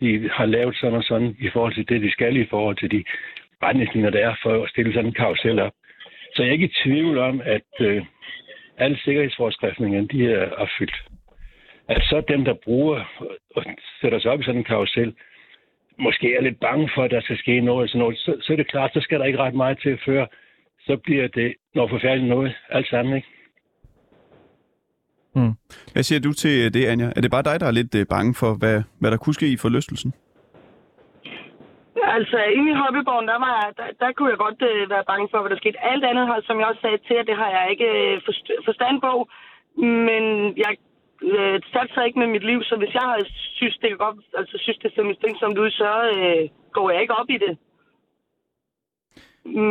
de 0.00 0.30
har 0.32 0.46
lavet 0.46 0.76
sådan 0.76 0.96
og 0.96 1.04
sådan 1.04 1.36
i 1.40 1.48
forhold 1.48 1.74
til 1.74 1.88
det, 1.88 2.02
de 2.02 2.10
skal 2.10 2.36
i 2.36 2.46
forhold 2.46 2.76
til 2.76 2.90
de 2.90 3.04
retningslinjer, 3.62 4.10
der 4.10 4.28
er 4.28 4.34
for 4.42 4.64
at 4.64 4.70
stille 4.70 4.92
sådan 4.92 5.06
en 5.06 5.14
karusel 5.14 5.58
op. 5.58 5.72
Så 6.34 6.42
jeg 6.42 6.48
er 6.48 6.52
ikke 6.52 6.66
i 6.66 6.78
tvivl 6.84 7.18
om, 7.18 7.40
at 7.44 7.70
øh, 7.80 8.04
alle 8.78 8.98
sikkerhedsforskriftningerne, 9.04 10.08
de 10.08 10.32
er 10.32 10.50
opfyldt. 10.50 11.02
At 11.88 12.02
så 12.02 12.22
dem, 12.28 12.44
der 12.44 12.54
bruger 12.54 13.04
og 13.56 13.64
sætter 14.00 14.18
sig 14.18 14.30
op 14.30 14.40
i 14.40 14.44
sådan 14.44 14.60
en 14.60 14.64
karusel, 14.64 15.14
måske 15.98 16.36
er 16.36 16.42
lidt 16.42 16.60
bange 16.60 16.90
for, 16.94 17.02
at 17.02 17.10
der 17.10 17.20
skal 17.20 17.38
ske 17.38 17.60
noget, 17.60 17.90
sådan 17.90 17.98
noget 17.98 18.18
så, 18.18 18.36
så 18.40 18.52
er 18.52 18.56
det 18.56 18.70
klart, 18.70 18.92
så 18.92 19.00
skal 19.00 19.20
der 19.20 19.24
ikke 19.26 19.38
ret 19.38 19.54
meget 19.54 19.78
til 19.82 19.98
før, 20.04 20.26
så 20.86 20.96
bliver 20.96 21.28
det 21.28 21.54
noget 21.74 21.90
forfærdeligt 21.90 22.28
noget, 22.28 22.54
alt 22.68 22.88
sammen, 22.88 23.16
ikke? 23.16 23.28
Mm. 25.34 25.52
Hvad 25.92 26.02
siger 26.02 26.20
du 26.20 26.32
til 26.32 26.74
det, 26.74 26.86
Anja? 26.86 27.08
Er 27.16 27.20
det 27.20 27.30
bare 27.30 27.42
dig, 27.42 27.60
der 27.60 27.66
er 27.66 27.70
lidt 27.80 27.94
øh, 27.94 28.06
bange 28.06 28.34
for, 28.34 28.50
hvad, 28.60 28.82
hvad 29.00 29.10
der 29.10 29.16
kunne 29.16 29.34
ske 29.34 29.48
i 29.52 29.56
forlystelsen? 29.56 30.12
Altså, 32.16 32.36
inde 32.56 32.70
i 32.72 32.74
Hobbyborgen, 32.80 33.28
der, 33.32 33.38
var, 33.44 33.52
jeg- 33.60 33.74
der, 33.80 33.86
der 34.06 34.12
kunne 34.12 34.30
jeg 34.32 34.38
godt 34.46 34.60
øh, 34.70 34.90
være 34.94 35.04
bange 35.10 35.28
for, 35.30 35.38
hvad 35.40 35.50
der 35.50 35.56
skete. 35.62 35.84
Alt 35.92 36.04
andet, 36.10 36.26
har, 36.26 36.40
som 36.48 36.58
jeg 36.60 36.66
også 36.66 36.80
sagde 36.80 36.98
til 37.06 37.16
jer, 37.16 37.22
det 37.30 37.36
har 37.42 37.50
jeg 37.56 37.64
ikke 37.72 37.88
øh, 38.00 38.14
forst- 38.26 38.60
forstand 38.68 38.96
på. 39.06 39.12
Men 40.08 40.22
jeg 40.64 40.72
øh, 41.32 41.56
satser 41.74 42.02
ikke 42.02 42.18
med 42.22 42.26
mit 42.34 42.44
liv, 42.50 42.60
så 42.62 42.74
hvis 42.80 42.94
jeg 42.98 43.02
har 43.10 43.18
synes, 43.58 43.76
det, 43.82 43.88
kan 43.90 43.98
godt, 44.06 44.16
altså, 44.40 44.54
synes, 44.58 44.78
det 44.78 44.90
ser 44.94 45.02
mistænksomt 45.12 45.58
ud, 45.58 45.70
så 45.70 45.90
øh, 46.16 46.42
går 46.76 46.90
jeg 46.90 47.00
ikke 47.02 47.18
op 47.20 47.30
i 47.36 47.38
det. 47.44 47.52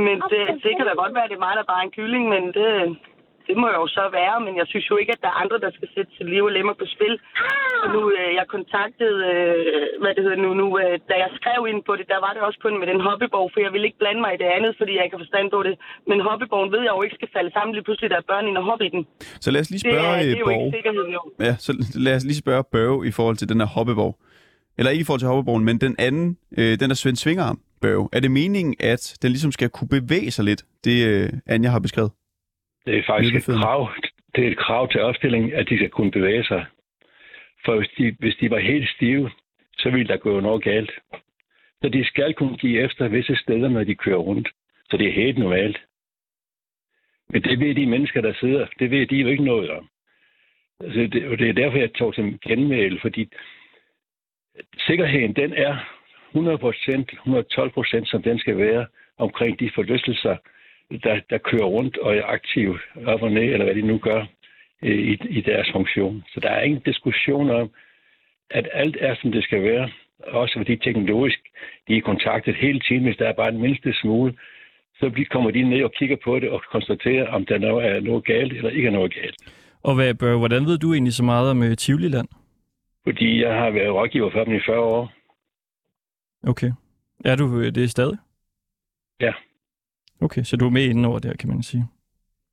Men 0.07 0.15
det, 0.31 0.41
det 0.63 0.71
kan 0.77 0.85
da 0.87 0.93
godt 1.01 1.13
være, 1.15 1.23
at 1.25 1.29
det 1.31 1.35
er 1.39 1.45
mig, 1.47 1.55
der 1.59 1.69
bare 1.71 1.81
er 1.81 1.87
en 1.87 1.95
kylling, 1.97 2.23
men 2.33 2.43
det, 2.57 2.67
det 3.49 3.55
må 3.63 3.67
jo 3.79 3.83
så 3.97 4.03
være. 4.19 4.35
Men 4.45 4.53
jeg 4.61 4.67
synes 4.71 4.85
jo 4.91 4.95
ikke, 5.01 5.11
at 5.15 5.21
der 5.25 5.29
er 5.33 5.37
andre, 5.43 5.57
der 5.65 5.71
skal 5.77 5.87
sætte 5.95 6.11
sit 6.17 6.29
liv 6.33 6.43
og 6.49 6.53
lemmer 6.57 6.75
på 6.81 6.85
spil. 6.95 7.13
Og 7.83 7.87
nu, 7.95 8.01
øh, 8.17 8.29
jeg 8.39 8.45
kontaktede, 8.55 9.17
øh, 9.31 9.85
hvad 10.01 10.11
det 10.15 10.21
hedder 10.25 10.39
nu, 10.45 10.49
nu 10.61 10.67
øh, 10.81 10.93
da 11.09 11.15
jeg 11.23 11.29
skrev 11.39 11.59
ind 11.71 11.79
på 11.87 11.93
det, 11.99 12.05
der 12.13 12.19
var 12.25 12.31
det 12.35 12.41
også 12.47 12.59
kun 12.65 12.75
med 12.81 12.87
den 12.91 12.99
hobbyborg, 13.07 13.47
for 13.53 13.59
jeg 13.65 13.71
vil 13.75 13.83
ikke 13.87 13.99
blande 14.03 14.21
mig 14.25 14.31
i 14.35 14.39
det 14.43 14.49
andet, 14.57 14.71
fordi 14.79 14.91
jeg 14.97 15.03
ikke 15.05 15.15
har 15.17 15.23
forstand 15.25 15.47
på 15.55 15.59
det. 15.67 15.73
Men 16.09 16.17
hobbyborgen 16.27 16.69
ved 16.75 16.81
jeg 16.87 16.93
jo 16.97 17.01
ikke 17.05 17.17
skal 17.19 17.29
falde 17.37 17.51
sammen 17.55 17.71
lige 17.75 17.85
pludselig, 17.87 18.07
der 18.13 18.19
er 18.23 18.27
børn 18.31 18.45
inde 18.49 18.59
og 18.61 18.65
hobby 18.69 18.85
i 18.89 18.91
den. 18.95 19.03
Så 19.45 19.49
lad 19.53 19.61
os 19.63 19.69
lige 19.73 19.81
Det 19.83 19.91
spørge 19.91 20.13
er, 20.17 20.23
det 20.23 20.31
er 20.39 20.43
jo 20.45 20.49
Borg. 20.49 20.65
ikke 20.65 20.77
sikkerheden 20.77 21.11
jo. 21.17 21.21
Ja, 21.47 21.53
så 21.65 21.71
lad 22.05 22.13
os 22.19 22.25
lige 22.29 22.39
spørge 22.45 22.63
Børge 22.75 22.97
i 23.09 23.11
forhold 23.17 23.37
til 23.41 23.47
den 23.51 23.59
her 23.61 23.69
hoppeborg. 23.77 24.13
Eller 24.77 24.89
ikke 24.93 25.01
i 25.05 25.07
forhold 25.07 25.23
til 25.25 25.27
hoppeborgen, 25.31 25.63
men 25.69 25.75
den 25.87 25.95
anden, 26.07 26.27
øh, 26.59 26.71
den 26.81 26.87
der 26.91 26.97
Svend 27.01 27.15
Svingerarm, 27.23 27.59
Børge. 27.81 28.09
Er 28.13 28.19
det 28.19 28.31
meningen, 28.31 28.75
at 28.79 29.17
den 29.21 29.29
ligesom 29.31 29.51
skal 29.51 29.69
kunne 29.69 29.87
bevæge 29.97 30.31
sig 30.31 30.45
lidt, 30.45 30.61
det 30.85 30.97
øh, 31.07 31.29
Anja 31.47 31.69
har 31.69 31.79
beskrevet? 31.79 32.11
Det 32.85 32.97
er 32.97 33.03
faktisk 33.07 33.35
et 33.35 33.55
krav, 33.61 33.89
det 34.35 34.47
er 34.47 34.51
et 34.51 34.57
krav 34.57 34.89
til 34.91 35.01
opstillingen, 35.01 35.53
at 35.53 35.69
de 35.69 35.77
skal 35.77 35.89
kunne 35.89 36.11
bevæge 36.11 36.43
sig. 36.43 36.65
For 37.65 37.77
hvis 37.77 37.89
de, 37.97 38.15
hvis 38.19 38.35
de 38.35 38.49
var 38.51 38.59
helt 38.59 38.89
stive, 38.89 39.31
så 39.77 39.89
ville 39.89 40.07
der 40.07 40.17
gå 40.17 40.39
noget 40.39 40.63
galt. 40.63 40.91
Så 41.81 41.89
de 41.89 42.05
skal 42.05 42.33
kunne 42.33 42.57
give 42.57 42.81
efter 42.81 43.07
visse 43.07 43.35
steder, 43.35 43.69
når 43.69 43.83
de 43.83 43.95
kører 43.95 44.17
rundt. 44.17 44.49
Så 44.89 44.97
det 44.97 45.07
er 45.07 45.13
helt 45.13 45.37
normalt. 45.37 45.79
Men 47.29 47.41
det 47.41 47.59
ved 47.59 47.75
de 47.75 47.85
mennesker, 47.85 48.21
der 48.21 48.33
sidder, 48.33 48.67
det 48.79 48.91
ved 48.91 49.07
de 49.07 49.15
jo 49.15 49.27
ikke 49.27 49.43
noget 49.43 49.69
om. 49.69 49.89
Altså, 50.79 50.99
det, 50.99 51.27
og 51.27 51.37
det 51.37 51.49
er 51.49 51.53
derfor, 51.53 51.77
jeg 51.77 51.93
tog 51.93 52.15
til 52.15 52.39
genmæle, 52.41 52.99
fordi 53.01 53.29
sikkerheden, 54.87 55.35
den 55.35 55.53
er 55.53 55.77
100%, 56.35 56.39
112%, 58.01 58.05
som 58.05 58.21
den 58.23 58.39
skal 58.39 58.57
være 58.57 58.87
omkring 59.17 59.59
de 59.59 59.71
forlystelser, 59.75 60.37
der, 60.97 61.19
der 61.29 61.37
kører 61.37 61.65
rundt 61.65 61.97
og 61.97 62.15
er 62.15 62.25
aktive 62.25 62.79
op 63.05 63.21
og 63.21 63.31
ned, 63.31 63.43
eller 63.43 63.65
hvad 63.65 63.75
de 63.75 63.81
nu 63.81 63.97
gør 63.97 64.25
øh, 64.83 64.99
i, 64.99 65.13
i 65.29 65.41
deres 65.41 65.69
funktion. 65.73 66.23
Så 66.33 66.39
der 66.39 66.49
er 66.49 66.61
ingen 66.61 66.81
diskussion 66.85 67.49
om, 67.49 67.69
at 68.49 68.69
alt 68.73 68.97
er, 68.99 69.15
som 69.21 69.31
det 69.31 69.43
skal 69.43 69.63
være. 69.63 69.89
Også 70.27 70.53
fordi 70.59 70.75
teknologisk, 70.75 71.39
de 71.87 71.97
er 71.97 72.01
kontaktet 72.01 72.55
hele 72.55 72.79
tiden, 72.79 73.03
hvis 73.03 73.17
der 73.17 73.27
er 73.27 73.33
bare 73.33 73.49
en 73.49 73.61
mindste 73.61 73.93
smule, 73.93 74.33
så 74.95 75.25
kommer 75.31 75.51
de 75.51 75.69
ned 75.69 75.83
og 75.83 75.91
kigger 75.91 76.17
på 76.23 76.39
det 76.39 76.49
og 76.49 76.61
konstaterer, 76.71 77.27
om 77.27 77.45
der 77.45 77.55
er 77.55 77.99
noget 77.99 78.25
galt 78.25 78.53
eller 78.53 78.69
ikke 78.69 78.87
er 78.87 78.91
noget 78.91 79.13
galt. 79.13 79.35
Og 79.83 79.95
hvad, 79.95 80.13
Børge, 80.13 80.37
hvordan 80.37 80.65
ved 80.65 80.77
du 80.77 80.93
egentlig 80.93 81.13
så 81.13 81.23
meget 81.23 81.51
om 81.51 81.59
uh, 81.59 81.73
Tivoli-land? 81.73 82.27
Fordi 83.03 83.41
jeg 83.43 83.53
har 83.55 83.69
været 83.69 83.93
rådgiver 83.93 84.31
for 84.31 84.43
dem 84.43 84.53
i 84.53 84.59
40 84.65 84.79
år. 84.79 85.11
Okay. 86.47 86.71
Er 87.25 87.35
du 87.35 87.59
øh, 87.59 87.75
det 87.75 87.91
stadig? 87.91 88.17
Ja. 89.19 89.33
Okay, 90.21 90.43
så 90.43 90.57
du 90.57 90.65
er 90.65 90.69
med 90.69 90.85
inden 90.85 91.05
over 91.05 91.19
der, 91.19 91.33
kan 91.39 91.49
man 91.49 91.63
sige. 91.63 91.83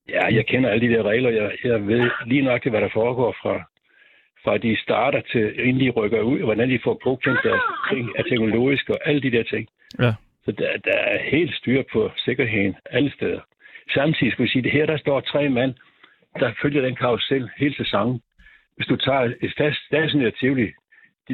Ja, 0.09 0.25
jeg 0.35 0.47
kender 0.47 0.71
alle 0.71 0.89
de 0.89 0.95
der 0.95 1.03
regler. 1.03 1.31
Jeg, 1.31 1.53
jeg 1.65 1.87
ved 1.87 2.11
lige 2.27 2.43
nok, 2.43 2.67
hvad 2.67 2.81
der 2.81 2.89
foregår 2.93 3.37
fra, 3.43 3.57
fra 4.45 4.59
de 4.59 4.77
starter 4.83 5.21
til, 5.33 5.67
inden 5.67 5.85
de 5.85 5.91
rykker 5.91 6.21
ud, 6.21 6.39
hvordan 6.39 6.71
de 6.71 6.81
får 6.85 6.95
godkendt 7.05 7.41
deres 7.45 7.61
ting 7.91 8.19
af 8.19 8.25
teknologisk 8.25 8.91
og 8.91 8.99
alle 9.05 9.21
de 9.21 9.31
der 9.31 9.43
ting. 9.43 9.69
Ja. 9.99 10.15
Så 10.45 10.53
der, 10.53 10.77
der 10.85 10.99
er 10.99 11.19
helt 11.31 11.55
styr 11.55 11.83
på 11.93 12.11
sikkerheden 12.17 12.75
alle 12.91 13.13
steder. 13.13 13.41
Samtidig 13.95 14.33
skal 14.33 14.45
vi 14.45 14.51
sige, 14.51 14.67
at 14.67 14.73
her 14.73 14.87
der 14.87 14.97
står 14.97 15.21
tre 15.21 15.49
mand, 15.49 15.75
der 16.41 16.53
følger 16.63 16.83
den 16.83 16.97
karusel 16.97 17.51
hele 17.57 17.77
sæsonen. 17.77 18.21
Hvis 18.77 18.87
du 18.87 18.97
tager 18.97 19.33
et 19.41 19.53
fast 19.59 19.79
stationært 19.87 20.35
Tivoli, 20.41 20.73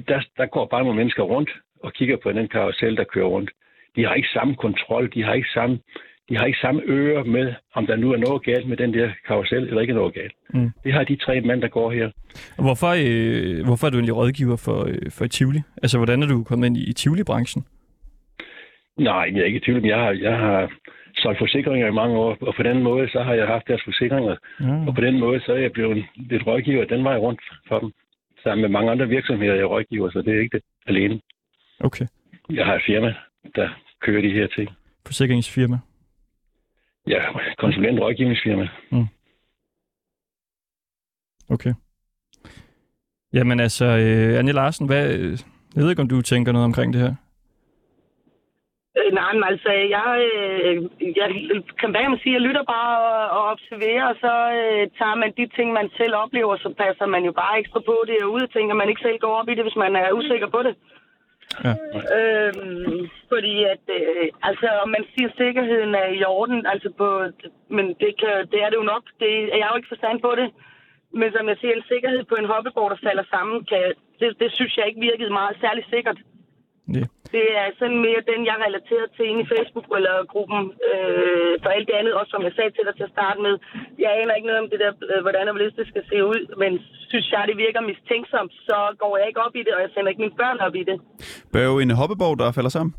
der, 0.08 0.20
der 0.36 0.46
går 0.46 0.66
bare 0.66 0.82
nogle 0.82 0.96
mennesker 0.96 1.22
rundt 1.22 1.50
og 1.82 1.92
kigger 1.92 2.16
på 2.16 2.32
den 2.32 2.48
karusel, 2.48 2.96
der 2.96 3.04
kører 3.04 3.26
rundt. 3.26 3.50
De 3.96 4.04
har 4.04 4.14
ikke 4.14 4.28
samme 4.28 4.54
kontrol, 4.56 5.10
de 5.14 5.22
har 5.22 5.34
ikke 5.34 5.48
samme, 5.54 5.78
de 6.28 6.36
har 6.36 6.44
ikke 6.46 6.58
samme 6.58 6.82
øre 6.84 7.24
med, 7.24 7.54
om 7.74 7.86
der 7.86 7.96
nu 7.96 8.12
er 8.12 8.16
noget 8.16 8.44
galt 8.44 8.68
med 8.68 8.76
den 8.76 8.94
der 8.94 9.10
karusel, 9.26 9.68
eller 9.68 9.80
ikke 9.80 9.94
noget 9.94 10.14
galt. 10.14 10.32
Mm. 10.54 10.70
Det 10.84 10.92
har 10.92 11.04
de 11.04 11.16
tre 11.16 11.40
mænd, 11.40 11.62
der 11.62 11.68
går 11.68 11.90
her. 11.90 12.10
Hvorfor, 12.58 12.92
øh, 13.04 13.64
hvorfor 13.64 13.86
er 13.86 13.90
du 13.90 13.96
egentlig 13.96 14.16
rådgiver 14.16 14.56
for, 14.56 14.84
øh, 14.84 15.10
for 15.10 15.26
Tivoli? 15.26 15.60
Altså, 15.82 15.98
hvordan 15.98 16.22
er 16.22 16.26
du 16.26 16.44
kommet 16.44 16.66
ind 16.66 16.76
i, 16.76 16.84
i 16.90 16.92
Tivoli-branchen? 16.92 17.64
Nej, 18.98 19.30
jeg 19.32 19.40
er 19.40 19.44
ikke 19.44 19.56
i 19.56 19.64
tvivl. 19.64 19.86
Jeg 19.86 19.98
har, 19.98 20.10
jeg 20.10 20.36
har 20.38 20.72
solgt 21.16 21.38
forsikringer 21.38 21.86
i 21.88 21.98
mange 22.00 22.16
år, 22.16 22.36
og 22.40 22.54
på 22.54 22.62
den 22.62 22.82
måde, 22.82 23.08
så 23.08 23.22
har 23.22 23.34
jeg 23.34 23.46
haft 23.46 23.68
deres 23.68 23.82
forsikringer. 23.84 24.36
Mm. 24.60 24.88
Og 24.88 24.94
på 24.94 25.00
den 25.00 25.18
måde, 25.20 25.40
så 25.40 25.52
er 25.52 25.58
jeg 25.58 25.72
blevet 25.72 26.04
lidt 26.16 26.46
rådgiver 26.46 26.84
den 26.84 27.04
vej 27.04 27.16
rundt 27.16 27.40
for 27.68 27.78
dem. 27.78 27.92
Sammen 28.42 28.62
med 28.62 28.70
mange 28.70 28.90
andre 28.90 29.08
virksomheder, 29.08 29.54
jeg 29.54 29.70
rådgiver, 29.70 30.10
så 30.10 30.22
det 30.22 30.34
er 30.34 30.40
ikke 30.40 30.56
det 30.56 30.64
alene. 30.86 31.20
Okay. 31.80 32.06
Jeg 32.50 32.66
har 32.66 32.74
et 32.74 32.82
firma, 32.86 33.14
der 33.54 33.68
kører 34.00 34.22
de 34.22 34.30
her 34.30 34.46
ting. 34.46 34.68
Forsikringsfirma? 35.06 35.78
Ja, 37.06 37.20
konsulent 37.58 38.00
rådgivningsfirma. 38.00 38.68
Mm. 38.90 39.06
Okay. 41.50 41.74
Jamen 43.32 43.60
altså, 43.60 43.84
øh, 43.84 44.38
Anja 44.38 44.52
Larsen, 44.52 44.86
hvad, 44.86 45.04
jeg 45.74 45.82
ved 45.82 45.90
ikke, 45.90 46.02
om 46.02 46.08
du 46.08 46.22
tænker 46.22 46.52
noget 46.52 46.64
omkring 46.64 46.92
det 46.92 47.00
her? 47.00 47.14
Øh, 48.98 49.12
nej, 49.20 49.32
men 49.32 49.44
altså, 49.52 49.70
jeg, 49.96 50.08
øh, 50.28 50.76
jeg 51.20 51.28
kan 51.80 51.92
bare 51.92 52.18
sige, 52.22 52.34
at 52.34 52.38
jeg 52.38 52.46
lytter 52.46 52.64
bare 52.76 52.94
og, 53.10 53.22
og 53.36 53.42
observerer, 53.52 54.04
og 54.12 54.16
så 54.24 54.34
øh, 54.60 54.82
tager 54.98 55.16
man 55.22 55.32
de 55.38 55.46
ting, 55.56 55.72
man 55.72 55.88
selv 55.96 56.14
oplever, 56.24 56.56
så 56.56 56.74
passer 56.82 57.06
man 57.06 57.22
jo 57.28 57.32
bare 57.32 57.58
ekstra 57.60 57.80
på 57.80 57.96
det, 58.08 58.16
og 58.24 58.32
ud 58.36 58.44
tænker 58.54 58.74
man 58.74 58.88
ikke 58.88 59.04
selv 59.06 59.18
går 59.18 59.34
op 59.40 59.48
i 59.48 59.54
det, 59.54 59.64
hvis 59.64 59.82
man 59.84 59.96
er 59.96 60.12
usikker 60.18 60.48
på 60.56 60.60
det. 60.66 60.74
Ja. 61.64 61.74
Øhm, 62.18 63.00
fordi 63.32 63.54
at, 63.74 63.84
øh, 63.98 64.28
altså, 64.48 64.68
om 64.84 64.88
man 64.96 65.04
siger, 65.12 65.28
at 65.28 65.36
sikkerheden 65.42 65.94
er 65.94 66.08
i 66.18 66.24
orden, 66.24 66.66
altså 66.72 66.88
på, 67.00 67.08
men 67.76 67.86
det, 68.02 68.12
kan, 68.20 68.34
det 68.52 68.58
er 68.64 68.68
det 68.70 68.78
jo 68.82 68.90
nok, 68.94 69.04
det, 69.20 69.30
jeg 69.58 69.64
har 69.64 69.72
jo 69.72 69.80
ikke 69.80 69.94
forstand 69.94 70.18
på 70.20 70.32
det, 70.40 70.48
men 71.20 71.28
som 71.32 71.48
jeg 71.48 71.56
siger, 71.60 71.74
en 71.74 71.90
sikkerhed 71.92 72.24
på 72.24 72.34
en 72.34 72.50
hoppeborg, 72.52 72.90
der 72.90 73.06
falder 73.08 73.24
sammen, 73.34 73.56
kan, 73.70 73.82
det, 74.20 74.28
det 74.42 74.50
synes 74.52 74.76
jeg 74.76 74.86
ikke 74.86 75.06
virkede 75.08 75.38
meget 75.40 75.56
særlig 75.60 75.84
sikkert. 75.94 76.18
Yeah. 76.96 77.08
Det 77.36 77.46
er 77.60 77.66
sådan 77.80 78.00
mere 78.06 78.28
den, 78.32 78.40
jeg 78.50 78.56
relaterer 78.66 79.08
til 79.16 79.24
inde 79.30 79.42
i 79.44 79.50
Facebook 79.54 79.86
eller 79.98 80.14
gruppen. 80.32 80.62
Øh, 80.90 81.52
for 81.62 81.70
alt 81.76 81.86
det 81.88 81.96
andet, 82.00 82.12
også 82.20 82.32
som 82.34 82.42
jeg 82.46 82.54
sagde 82.56 82.72
til 82.74 82.84
dig 82.86 82.94
til 82.96 83.08
at 83.08 83.14
starte 83.16 83.40
med. 83.46 83.54
Jeg 84.04 84.10
aner 84.20 84.34
ikke 84.34 84.50
noget 84.50 84.62
om 84.64 84.70
det 84.72 84.80
der, 84.84 84.92
øh, 85.10 85.20
hvordan 85.24 85.48
og 85.48 85.54
det 85.78 85.86
skal 85.92 86.04
se 86.10 86.18
ud, 86.32 86.40
men 86.62 86.70
synes 87.10 87.26
jeg, 87.32 87.42
det 87.50 87.56
virker 87.64 87.80
mistænksomt, 87.90 88.52
så 88.68 88.78
går 89.02 89.12
jeg 89.18 89.26
ikke 89.30 89.44
op 89.46 89.54
i 89.60 89.62
det, 89.66 89.72
og 89.76 89.80
jeg 89.84 89.90
sender 89.92 90.10
ikke 90.10 90.24
mine 90.24 90.38
børn 90.42 90.58
op 90.66 90.74
i 90.82 90.84
det. 90.90 90.96
Bør 91.52 91.68
en 91.84 91.98
hoppeborg, 92.00 92.34
der 92.38 92.56
falder 92.58 92.72
sammen? 92.76 92.92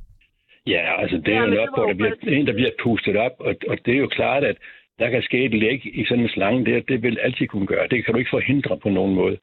Ja, 0.73 0.84
altså 1.01 1.17
det 1.25 1.32
er 1.34 1.39
jo 1.39 1.45
en 1.45 1.69
hvor 1.75 1.86
der 1.91 1.97
bliver, 2.01 2.15
en, 2.38 2.47
der 2.47 2.53
bliver 2.60 2.73
pustet 2.84 3.15
op, 3.25 3.36
og, 3.47 3.53
og 3.69 3.75
det 3.86 3.93
er 3.93 4.01
jo 4.06 4.08
klart, 4.08 4.43
at 4.51 4.58
der 4.99 5.10
kan 5.10 5.21
ske 5.21 5.45
et 5.45 5.53
læg 5.53 5.79
i 5.99 6.06
sådan 6.06 6.23
en 6.23 6.29
slange 6.29 6.65
der, 6.65 6.79
det 6.82 7.03
vil 7.03 7.19
altid 7.19 7.47
kunne 7.47 7.67
gøre. 7.67 7.88
Det 7.88 8.06
kan 8.06 8.13
du 8.13 8.19
ikke 8.19 8.36
forhindre 8.38 8.77
på 8.77 8.89
nogen 8.89 9.15
måde. 9.15 9.38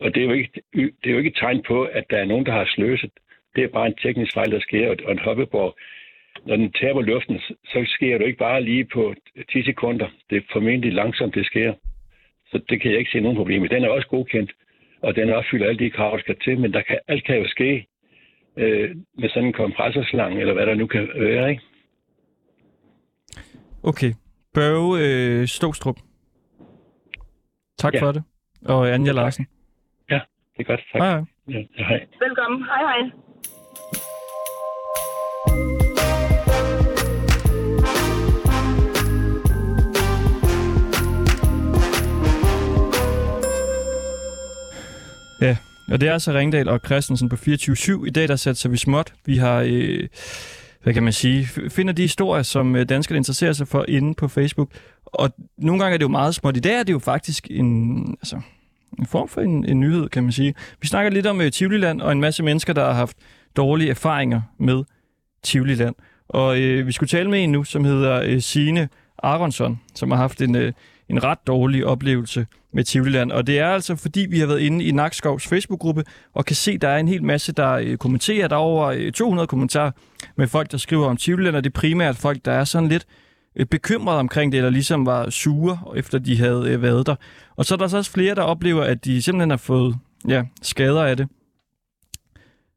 Og 0.00 0.14
det 0.14 0.20
er 0.22 0.26
jo 0.26 0.32
ikke, 0.32 0.62
det 0.74 1.06
er 1.06 1.10
jo 1.10 1.18
ikke 1.18 1.30
et 1.30 1.40
tegn 1.40 1.62
på, 1.68 1.82
at 1.82 2.04
der 2.10 2.18
er 2.18 2.24
nogen, 2.24 2.46
der 2.46 2.52
har 2.52 2.66
sløset 2.74 3.10
det 3.56 3.64
er 3.64 3.68
bare 3.68 3.86
en 3.86 3.94
teknisk 4.02 4.32
fejl, 4.34 4.50
der 4.50 4.60
sker, 4.60 4.94
og 5.06 5.12
en 5.12 5.18
hoppeborg, 5.18 5.76
når 6.46 6.56
den 6.56 6.72
taber 6.72 7.02
luften, 7.02 7.38
så 7.64 7.84
sker 7.86 8.18
det 8.18 8.26
ikke 8.26 8.38
bare 8.38 8.62
lige 8.62 8.84
på 8.84 9.14
10 9.52 9.62
sekunder. 9.64 10.08
Det 10.30 10.36
er 10.36 10.52
formentlig 10.52 10.92
langsomt, 10.92 11.34
det 11.34 11.46
sker. 11.46 11.74
Så 12.50 12.60
det 12.68 12.80
kan 12.80 12.90
jeg 12.90 12.98
ikke 12.98 13.10
se 13.10 13.20
nogen 13.20 13.36
problem. 13.36 13.68
Den 13.68 13.84
er 13.84 13.88
også 13.88 14.08
godkendt, 14.08 14.52
og 15.02 15.16
den 15.16 15.30
opfylder 15.30 15.66
alle 15.66 15.78
de 15.78 15.90
krav, 15.90 16.12
der 16.12 16.22
skal 16.22 16.36
til, 16.44 16.60
men 16.60 16.72
der 16.72 16.82
kan, 16.82 16.98
alt 17.08 17.24
kan 17.24 17.38
jo 17.38 17.48
ske 17.48 17.86
øh, 18.56 18.96
med 19.18 19.28
sådan 19.28 19.44
en 19.44 19.52
kompressorslange, 19.52 20.40
eller 20.40 20.54
hvad 20.54 20.66
der 20.66 20.74
nu 20.74 20.86
kan 20.86 21.08
være, 21.14 21.50
ikke? 21.50 21.62
Okay. 23.82 24.12
Børge 24.54 24.92
øh, 25.06 25.46
Ståstrup. 25.46 25.96
Tak 27.78 27.94
ja. 27.94 28.02
for 28.02 28.12
det. 28.12 28.22
Og 28.68 28.94
Anja 28.94 29.12
Larsen. 29.12 29.46
Ja, 30.10 30.20
det 30.56 30.60
er 30.60 30.64
godt. 30.64 30.80
Tak. 30.92 31.02
Hej, 31.02 31.10
hej. 31.10 31.24
Ja, 31.78 31.84
hej. 31.84 32.06
Velkommen. 32.20 32.64
Hej, 32.64 32.82
hej. 32.82 33.10
Ja, 45.40 45.56
og 45.88 46.00
det 46.00 46.08
er 46.08 46.12
altså 46.12 46.32
Ringdal 46.32 46.68
og 46.68 46.80
Christensen 46.84 47.28
på 47.28 47.36
24-7. 47.36 48.06
I 48.06 48.10
dag 48.10 48.28
der 48.28 48.36
sætter 48.36 48.68
vi 48.68 48.76
småt. 48.76 49.12
Vi 49.26 49.36
har, 49.36 49.64
øh, 49.66 50.08
hvad 50.82 50.94
kan 50.94 51.02
man 51.02 51.12
sige, 51.12 51.46
finder 51.68 51.92
de 51.92 52.02
historier, 52.02 52.42
som 52.42 52.76
øh, 52.76 52.88
danskerne 52.88 53.16
interesserer 53.16 53.52
sig 53.52 53.68
for 53.68 53.84
inde 53.88 54.14
på 54.14 54.28
Facebook. 54.28 54.70
Og 55.04 55.30
nogle 55.58 55.80
gange 55.80 55.94
er 55.94 55.98
det 55.98 56.02
jo 56.02 56.08
meget 56.08 56.34
småt. 56.34 56.56
I 56.56 56.60
dag 56.60 56.78
er 56.78 56.82
det 56.82 56.92
jo 56.92 56.98
faktisk 56.98 57.46
en, 57.50 57.98
altså, 58.20 58.40
en 58.98 59.06
form 59.06 59.28
for 59.28 59.40
en, 59.40 59.64
en 59.64 59.80
nyhed, 59.80 60.08
kan 60.08 60.22
man 60.22 60.32
sige. 60.32 60.54
Vi 60.80 60.86
snakker 60.86 61.10
lidt 61.10 61.26
om 61.26 61.40
øh, 61.40 61.52
Tivoliland 61.52 62.00
og 62.00 62.12
en 62.12 62.20
masse 62.20 62.42
mennesker, 62.42 62.72
der 62.72 62.84
har 62.84 62.92
haft 62.92 63.16
dårlige 63.56 63.90
erfaringer 63.90 64.40
med 64.58 64.84
Tivoliland. 65.42 65.94
Og 66.28 66.60
øh, 66.60 66.86
vi 66.86 66.92
skulle 66.92 67.08
tale 67.08 67.30
med 67.30 67.44
en 67.44 67.52
nu, 67.52 67.64
som 67.64 67.84
hedder 67.84 68.22
øh, 68.24 68.40
Signe 68.40 68.88
Aronsson, 69.18 69.80
som 69.94 70.10
har 70.10 70.18
haft 70.18 70.42
en, 70.42 70.54
Øh, 70.54 70.72
en 71.08 71.24
ret 71.24 71.38
dårlig 71.46 71.86
oplevelse 71.86 72.46
med 72.72 72.84
Tivoliland. 72.84 73.32
Og 73.32 73.46
det 73.46 73.58
er 73.58 73.68
altså, 73.68 73.96
fordi 73.96 74.26
vi 74.30 74.38
har 74.38 74.46
været 74.46 74.60
inde 74.60 74.84
i 74.84 74.92
Nakskovs 74.92 75.46
Facebook-gruppe, 75.46 76.04
og 76.34 76.44
kan 76.44 76.56
se, 76.56 76.78
der 76.78 76.88
er 76.88 76.98
en 76.98 77.08
hel 77.08 77.24
masse, 77.24 77.52
der 77.52 77.72
øh, 77.72 77.96
kommenterer. 77.96 78.48
Der 78.48 78.56
er 78.56 78.60
over 78.60 79.10
200 79.10 79.46
kommentarer 79.46 79.90
med 80.36 80.46
folk, 80.46 80.72
der 80.72 80.78
skriver 80.78 81.06
om 81.06 81.16
Tivoliland, 81.16 81.56
og 81.56 81.64
det 81.64 81.70
er 81.70 81.80
primært 81.80 82.16
folk, 82.16 82.44
der 82.44 82.52
er 82.52 82.64
sådan 82.64 82.88
lidt 82.88 83.06
øh, 83.56 83.66
bekymrede 83.66 84.18
omkring 84.18 84.52
det, 84.52 84.58
eller 84.58 84.70
ligesom 84.70 85.06
var 85.06 85.30
sure, 85.30 85.78
efter 85.96 86.18
de 86.18 86.38
havde 86.38 86.70
øh, 86.70 86.82
været 86.82 87.06
der. 87.06 87.14
Og 87.56 87.64
så 87.64 87.74
er 87.74 87.78
der 87.78 87.88
så 87.88 87.96
også 87.96 88.10
flere, 88.10 88.34
der 88.34 88.42
oplever, 88.42 88.84
at 88.84 89.04
de 89.04 89.22
simpelthen 89.22 89.50
har 89.50 89.56
fået 89.56 89.96
ja, 90.28 90.42
skader 90.62 91.04
af 91.04 91.16
det. 91.16 91.28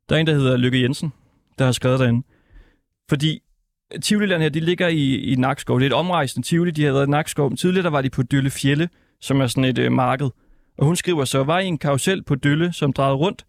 Der 0.09 0.15
er 0.15 0.19
en, 0.19 0.27
der 0.27 0.33
hedder 0.33 0.57
Lykke 0.57 0.81
Jensen, 0.81 1.13
der 1.59 1.65
har 1.65 1.71
skrevet 1.71 1.99
derinde. 1.99 2.27
Fordi 3.09 3.41
Tivoliland 4.01 4.41
her, 4.41 4.49
de 4.49 4.59
ligger 4.59 4.87
i, 4.87 5.15
i 5.15 5.35
Nakskov. 5.35 5.79
Det 5.79 5.85
er 5.85 5.89
et 5.89 5.93
omrejsende 5.93 6.47
Tivoli, 6.47 6.71
de 6.71 6.83
har 6.83 6.91
været 6.91 7.07
i 7.07 7.09
Nakskov. 7.09 7.55
Tidligere 7.55 7.83
der 7.83 7.89
var 7.89 8.01
de 8.01 8.09
på 8.09 8.23
Dølle 8.23 8.49
Fjelle, 8.49 8.89
som 9.21 9.41
er 9.41 9.47
sådan 9.47 9.63
et 9.63 9.77
øh, 9.77 9.91
marked. 9.91 10.29
Og 10.77 10.85
hun 10.85 10.95
skriver 10.95 11.25
så, 11.25 11.43
var 11.43 11.59
i 11.59 11.65
en 11.65 11.77
karusel 11.77 12.23
på 12.23 12.35
Dølle, 12.35 12.73
som 12.73 12.93
drejede 12.93 13.15
rundt, 13.15 13.45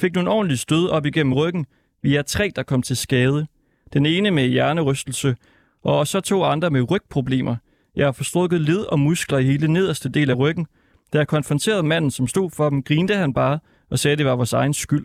fik 0.00 0.14
nogle 0.14 0.30
ordentlige 0.30 0.58
stød 0.58 0.88
op 0.88 1.06
igennem 1.06 1.32
ryggen. 1.32 1.66
Vi 2.02 2.16
er 2.16 2.22
tre, 2.22 2.52
der 2.56 2.62
kom 2.62 2.82
til 2.82 2.96
skade. 2.96 3.46
Den 3.92 4.06
ene 4.06 4.30
med 4.30 4.46
hjernerystelse, 4.46 5.36
og 5.84 6.06
så 6.06 6.20
to 6.20 6.44
andre 6.44 6.70
med 6.70 6.90
rygproblemer. 6.90 7.56
Jeg 7.96 8.06
har 8.06 8.12
forstrukket 8.12 8.60
led 8.60 8.80
og 8.80 9.00
muskler 9.00 9.38
i 9.38 9.44
hele 9.44 9.68
nederste 9.68 10.08
del 10.08 10.30
af 10.30 10.38
ryggen. 10.38 10.66
Da 11.12 11.18
jeg 11.18 11.28
konfronterede 11.28 11.82
manden, 11.82 12.10
som 12.10 12.26
stod 12.26 12.50
for 12.50 12.70
dem, 12.70 12.82
grinte 12.82 13.14
han 13.14 13.34
bare 13.34 13.58
og 13.90 13.98
sagde, 13.98 14.12
at 14.12 14.18
det 14.18 14.26
var 14.26 14.36
vores 14.36 14.52
egen 14.52 14.74
skyld. 14.74 15.04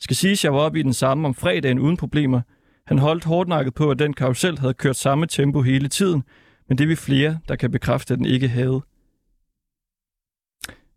Skal 0.00 0.16
siges, 0.16 0.40
at 0.40 0.44
jeg 0.44 0.52
var 0.52 0.58
oppe 0.60 0.80
i 0.80 0.82
den 0.82 0.92
samme 0.92 1.28
om 1.28 1.34
fredagen 1.34 1.78
uden 1.78 1.96
problemer. 1.96 2.40
Han 2.86 2.98
holdt 2.98 3.24
hårdnakket 3.24 3.74
på, 3.74 3.90
at 3.90 3.98
den 3.98 4.12
karusel 4.12 4.58
havde 4.58 4.74
kørt 4.74 4.96
samme 4.96 5.26
tempo 5.26 5.62
hele 5.62 5.88
tiden, 5.88 6.22
men 6.68 6.78
det 6.78 6.84
er 6.84 6.88
vi 6.88 6.96
flere, 6.96 7.38
der 7.48 7.56
kan 7.56 7.70
bekræfte, 7.70 8.14
at 8.14 8.18
den 8.18 8.26
ikke 8.26 8.48
havde. 8.48 8.80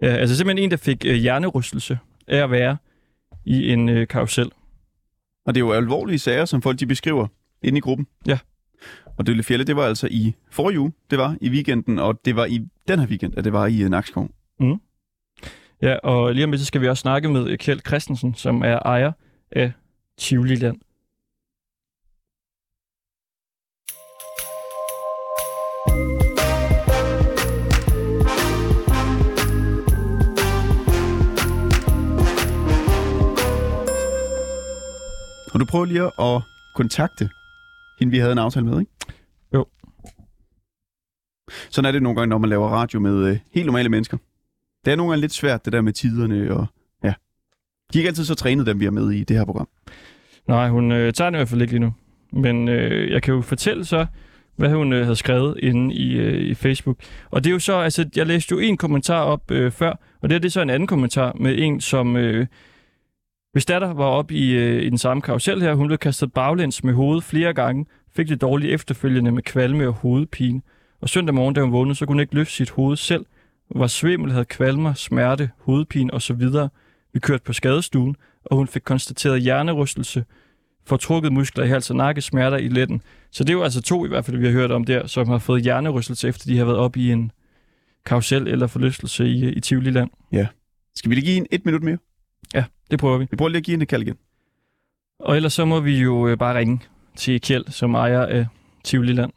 Ja, 0.02 0.08
altså 0.08 0.38
simpelthen 0.38 0.64
en, 0.64 0.72
der 0.72 0.78
fik 0.78 1.06
øh, 1.06 1.16
hjernerystelse 1.16 2.00
af 2.28 2.44
at 2.44 2.52
være 2.52 2.78
i 3.46 3.72
en 3.72 3.90
øh, 3.90 4.08
karusel. 4.08 4.52
Og 5.46 5.56
det 5.56 5.62
er 5.62 5.66
jo 5.66 5.72
alvorlige 5.72 6.20
sager, 6.20 6.46
som 6.46 6.62
folk 6.62 6.80
de 6.80 6.86
beskriver 6.86 7.28
inde 7.62 7.78
i 7.78 7.82
gruppen. 7.82 8.08
Ja. 8.28 8.40
Og 9.18 9.28
Dølle 9.28 9.44
Fjelle, 9.44 9.66
det 9.66 9.76
var 9.76 9.84
altså 9.84 10.08
i 10.12 10.36
forrige 10.52 10.80
uge, 10.80 10.94
det 11.10 11.20
var 11.20 11.38
i 11.42 11.50
weekenden, 11.50 12.00
og 12.00 12.26
det 12.26 12.36
var 12.36 12.46
i 12.46 12.68
den 12.88 13.00
her 13.00 13.08
weekend, 13.08 13.38
at 13.38 13.44
det 13.44 13.54
var 13.54 13.68
i 13.68 13.84
uh, 13.84 13.90
Nakskov. 13.90 14.30
Ja, 15.82 15.96
og 15.96 16.34
lige 16.34 16.44
om 16.44 16.52
lidt, 16.52 16.62
så 16.62 16.66
skal 16.66 16.82
vi 16.82 16.88
også 16.88 17.02
snakke 17.02 17.30
med 17.30 17.48
øh, 17.48 17.58
Kjeld 17.58 17.80
Christensen, 17.88 18.34
som 18.34 18.62
er 18.62 18.80
ejer 18.86 19.12
af 19.52 19.72
Tivoli 20.18 20.56
Og 35.58 35.62
du 35.62 35.66
prøver 35.66 35.86
lige 35.86 36.04
at 36.04 36.42
kontakte 36.76 37.30
hende, 38.00 38.12
vi 38.12 38.18
havde 38.18 38.32
en 38.32 38.38
aftale 38.38 38.66
med, 38.66 38.80
ikke? 38.80 38.92
Jo. 39.54 39.66
Sådan 41.70 41.88
er 41.88 41.92
det 41.92 42.04
nogle 42.04 42.16
gange, 42.16 42.30
når 42.30 42.38
man 42.38 42.50
laver 42.50 42.68
radio 42.68 43.00
med 43.00 43.28
øh, 43.28 43.40
helt 43.54 43.66
normale 43.66 43.90
mennesker. 43.90 44.18
Det 44.86 44.92
er 44.92 44.96
nogle 44.96 45.12
gange 45.12 45.22
lidt 45.22 45.34
svært, 45.34 45.66
det 45.66 45.74
der 45.74 45.82
med 45.82 45.94
tiderne, 45.94 46.54
og 46.54 46.66
ja. 47.04 47.14
De 47.94 47.98
er 47.98 48.00
ikke 48.00 48.08
altid 48.08 48.26
så 48.26 48.36
trænet, 48.36 48.66
dem 48.66 48.80
vi 48.80 48.86
er 48.86 48.92
med 48.92 49.12
i 49.12 49.24
det 49.24 49.38
her 49.38 49.46
program. 49.46 49.68
Nej, 50.48 50.70
hun 50.70 50.92
øh, 50.92 51.14
tager 51.14 51.30
den 51.30 51.36
i 51.36 51.40
hvert 51.40 51.50
fald 51.50 51.62
ikke 51.62 51.74
lige 51.74 51.84
nu. 51.84 51.94
Men 52.32 52.68
øh, 52.70 53.12
jeg 53.12 53.24
kan 53.24 53.34
jo 53.34 53.42
fortælle 53.42 53.86
så, 53.86 54.06
hvad 54.56 54.70
hun 54.70 54.94
øh, 54.94 55.04
havde 55.04 55.16
skrevet 55.16 55.60
inde 55.60 55.96
i, 55.96 56.14
øh, 56.14 56.42
i 56.42 56.54
Facebook. 56.54 56.98
Og 57.30 57.44
det 57.44 57.50
er 57.50 57.54
jo 57.54 57.60
så, 57.60 57.74
altså, 57.74 58.10
jeg 58.16 58.28
læste 58.28 58.52
jo 58.52 58.60
en 58.60 58.78
kommentar 58.78 59.22
op 59.22 59.52
øh, 59.52 59.72
før, 59.72 59.92
og 60.22 60.30
det, 60.30 60.32
her, 60.32 60.40
det 60.40 60.48
er 60.48 60.52
så 60.52 60.62
en 60.62 60.70
anden 60.70 60.88
kommentar 60.88 61.34
med 61.40 61.56
en, 61.58 61.82
som... 61.82 62.16
Øh, 62.16 62.48
hvis 63.58 63.66
datter 63.66 63.94
var 63.94 64.06
op 64.06 64.32
i, 64.32 64.52
øh, 64.52 64.84
i 64.84 64.90
den 64.90 64.98
samme 64.98 65.22
karusel 65.22 65.62
her, 65.62 65.74
hun 65.74 65.88
blev 65.88 65.98
kastet 65.98 66.34
baglæns 66.34 66.84
med 66.84 66.94
hovedet 66.94 67.24
flere 67.24 67.54
gange, 67.54 67.86
fik 68.16 68.28
det 68.28 68.42
dårligt 68.42 68.74
efterfølgende 68.74 69.32
med 69.32 69.44
kvalme 69.44 69.88
og 69.88 69.94
hovedpine. 69.94 70.62
Og 71.02 71.10
søndag 71.10 71.36
morgen, 71.36 71.56
da 71.56 71.62
hun 71.62 71.72
vågnede, 71.72 71.96
så 71.96 72.06
kunne 72.06 72.14
hun 72.14 72.20
ikke 72.20 72.36
løfte 72.36 72.54
sit 72.54 72.70
hoved 72.70 72.98
selv, 72.98 73.26
var 73.76 73.88
svimmel, 73.88 74.32
havde 74.32 74.46
kvalmer, 74.46 74.94
smerte, 74.94 75.50
hovedpine 75.60 76.14
osv. 76.14 76.42
Vi 77.14 77.20
kørte 77.20 77.44
på 77.44 77.54
skadestuen, 77.54 78.16
og 78.46 78.58
hun 78.58 78.68
fik 78.68 78.82
konstateret 78.86 79.42
hjernerystelse, 79.42 80.26
fortrukket 80.86 81.34
muskler 81.34 81.66
i 81.66 81.68
hals 81.68 81.90
og 81.90 81.96
nakke, 81.96 82.22
smerter 82.22 82.58
i 82.58 82.68
letten. 82.68 83.02
Så 83.32 83.44
det 83.44 83.50
er 83.50 83.54
jo 83.58 83.64
altså 83.64 83.82
to 83.82 84.06
i 84.06 84.08
hvert 84.08 84.26
fald, 84.26 84.38
vi 84.38 84.46
har 84.46 84.54
hørt 84.54 84.72
om 84.72 84.84
der, 84.84 85.08
som 85.08 85.28
har 85.28 85.38
fået 85.38 85.64
hjernerystelse, 85.64 86.28
efter 86.28 86.46
de 86.46 86.58
har 86.58 86.66
været 86.66 86.78
op 86.78 86.98
i 86.98 87.12
en 87.12 87.32
karusel 88.06 88.48
eller 88.48 88.68
forlystelse 88.68 89.28
i, 89.28 89.50
i 89.50 89.60
Tivoli 89.60 89.90
Land. 89.90 90.10
Skal 90.96 91.10
vi 91.10 91.16
lige 91.16 91.26
give 91.26 91.38
en 91.38 91.48
et 91.52 91.66
minut 91.66 91.84
mere? 91.84 91.98
Det 92.92 93.00
prøver 93.00 93.18
vi. 93.18 93.28
Vi 93.32 93.38
prøver 93.38 93.50
lige 93.50 93.58
at 93.58 93.64
give 93.64 93.74
hende 93.74 93.84
et 93.84 93.90
kald 93.90 94.02
igen. 94.02 94.18
Og 95.20 95.36
ellers 95.36 95.54
så 95.54 95.66
må 95.66 95.80
vi 95.80 96.00
jo 96.02 96.28
øh, 96.28 96.38
bare 96.38 96.58
ringe 96.58 96.82
til 97.16 97.42
Kjeld, 97.42 97.68
som 97.68 97.96
ejer 97.96 98.26
af 98.26 98.48
Tivoli 98.84 99.14
Land. 99.14 99.32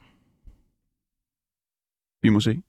Vi 2.23 2.29
må 2.29 2.41
se. 2.41 2.63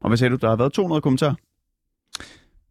Og 0.00 0.08
hvad 0.08 0.18
sagde 0.18 0.30
du? 0.30 0.36
Der 0.36 0.48
har 0.48 0.56
været 0.56 0.72
200 0.72 1.00
kommentarer. 1.00 1.34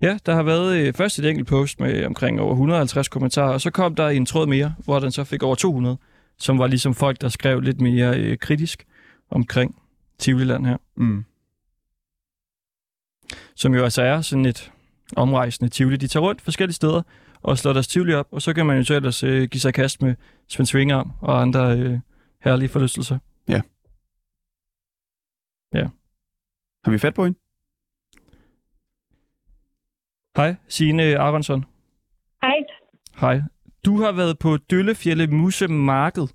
Ja, 0.02 0.18
der 0.26 0.34
har 0.34 0.44
været 0.44 0.78
øh, 0.78 0.94
først 0.94 1.20
et 1.20 1.26
enkelt 1.26 1.48
post 1.48 1.80
med 1.80 2.06
omkring 2.06 2.42
over 2.42 2.52
150 2.52 3.08
kommentarer, 3.08 3.54
og 3.54 3.62
så 3.62 3.72
kom 3.72 3.96
der 3.96 4.10
en 4.10 4.26
tråd 4.26 4.48
mere, 4.48 4.76
hvor 4.84 5.00
den 5.00 5.12
så 5.12 5.24
fik 5.24 5.44
over 5.44 5.56
200, 5.56 5.98
som 6.38 6.60
var 6.60 6.68
ligesom 6.68 6.94
folk, 6.94 7.22
der 7.22 7.30
skrev 7.30 7.60
lidt 7.60 7.82
mere 7.82 8.20
øh, 8.20 8.38
kritisk 8.38 8.86
omkring 9.30 9.76
Tivoli 10.18 10.46
Land 10.46 10.66
her. 10.66 10.78
Mm. 10.96 11.26
Som 13.56 13.74
jo 13.74 13.84
altså 13.84 14.02
er 14.02 14.22
sådan 14.22 14.46
et 14.46 14.73
omrejsende 15.18 15.70
Tivoli. 15.70 15.98
De 15.98 16.08
tager 16.08 16.24
rundt 16.24 16.42
forskellige 16.42 16.76
steder 16.76 17.02
og 17.42 17.58
slår 17.58 17.74
deres 17.74 17.88
Tivoli 17.88 18.14
op, 18.14 18.28
og 18.32 18.42
så 18.42 18.54
kan 18.54 18.66
man 18.66 18.78
jo 18.78 18.84
så 18.84 18.96
ellers 18.96 19.24
øh, 19.24 19.44
give 19.50 19.62
sig 19.62 19.74
kast 19.74 20.02
med 20.02 20.16
Svend 20.48 20.68
Svingarm 20.68 21.12
og 21.22 21.42
andre 21.42 21.78
øh, 21.78 22.00
herlige 22.44 22.70
forlystelser. 22.70 23.18
Har 26.84 26.92
vi 26.92 26.98
fat 26.98 27.14
på 27.14 27.24
hende? 27.24 27.40
Hej, 30.38 30.56
Signe 30.68 31.18
Aronsson. 31.18 31.66
Hej. 32.42 32.56
Hej. 33.20 33.42
Du 33.86 34.02
har 34.02 34.12
været 34.12 34.40
på 34.40 34.58
Døllefjælde 34.58 35.28
Musse 35.28 35.68
Marked 35.68 36.28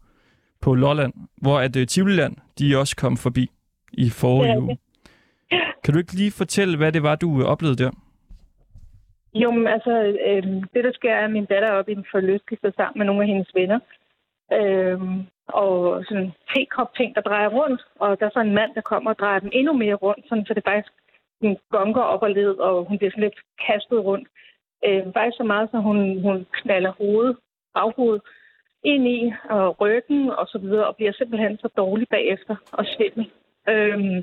på 0.60 0.74
Lolland, 0.74 1.12
hvor 1.36 1.60
at 1.60 1.76
uh, 1.76 1.84
Tivoliland, 1.84 2.36
de 2.58 2.78
også 2.78 2.96
kom 2.96 3.16
forbi 3.16 3.50
i 3.92 4.10
forrige 4.10 4.52
Ja, 4.52 4.58
uge. 4.58 4.78
Kan 5.84 5.94
du 5.94 5.98
ikke 5.98 6.12
lige 6.12 6.30
fortælle, 6.30 6.76
hvad 6.76 6.92
det 6.92 7.02
var, 7.02 7.16
du 7.16 7.40
øh, 7.40 7.46
oplevede 7.46 7.84
der? 7.84 7.90
Jo, 9.34 9.50
men 9.50 9.66
altså, 9.66 9.90
øh, 10.26 10.42
det 10.74 10.84
der 10.84 10.92
sker 10.92 11.14
er, 11.14 11.24
at 11.24 11.30
min 11.30 11.44
datter 11.44 11.68
er 11.68 11.78
oppe 11.78 11.92
i 11.92 11.94
en 11.94 12.06
forlystelse 12.10 12.72
sammen 12.76 12.98
med 12.98 13.06
nogle 13.06 13.22
af 13.22 13.28
hendes 13.28 13.54
venner. 13.54 13.80
Øh, 14.52 15.00
og 15.48 16.04
sådan 16.04 16.24
en 16.24 16.32
tekop 16.54 16.94
ting, 16.94 17.14
der 17.14 17.20
drejer 17.20 17.48
rundt, 17.48 17.82
og 17.98 18.20
der 18.20 18.26
er 18.26 18.30
så 18.30 18.40
en 18.40 18.54
mand, 18.54 18.74
der 18.74 18.80
kommer 18.80 19.10
og 19.10 19.18
drejer 19.18 19.38
dem 19.38 19.50
endnu 19.52 19.72
mere 19.72 19.94
rundt, 19.94 20.28
sådan, 20.28 20.46
så 20.46 20.54
det 20.54 20.64
faktisk 20.64 20.92
hun 21.42 21.56
gonger 21.70 22.02
op 22.02 22.22
og 22.22 22.30
led, 22.30 22.54
og 22.54 22.84
hun 22.84 22.98
bliver 22.98 23.10
sådan 23.10 23.24
lidt 23.24 23.40
kastet 23.66 24.04
rundt. 24.04 24.28
Øh, 24.86 25.04
faktisk 25.14 25.36
så 25.36 25.44
meget, 25.44 25.70
så 25.70 25.78
hun, 25.78 26.20
hun 26.22 26.46
knaller 26.52 26.92
hovedet, 26.92 27.36
baghovedet, 27.74 28.22
ind 28.84 29.08
i 29.08 29.32
og 29.50 29.80
ryggen 29.80 30.30
og 30.30 30.46
så 30.46 30.58
videre, 30.58 30.86
og 30.86 30.96
bliver 30.96 31.12
simpelthen 31.12 31.58
så 31.58 31.68
dårlig 31.76 32.08
bagefter 32.08 32.56
og 32.72 32.84
svimmel. 32.86 33.30
Øh, 33.68 34.16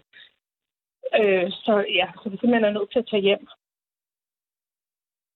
øh, 1.20 1.52
så 1.52 1.86
ja, 2.00 2.08
så 2.24 2.30
vi 2.30 2.38
simpelthen 2.38 2.66
er 2.66 2.78
nødt 2.78 2.92
til 2.92 3.00
at 3.00 3.08
tage 3.12 3.22
hjem 3.22 3.48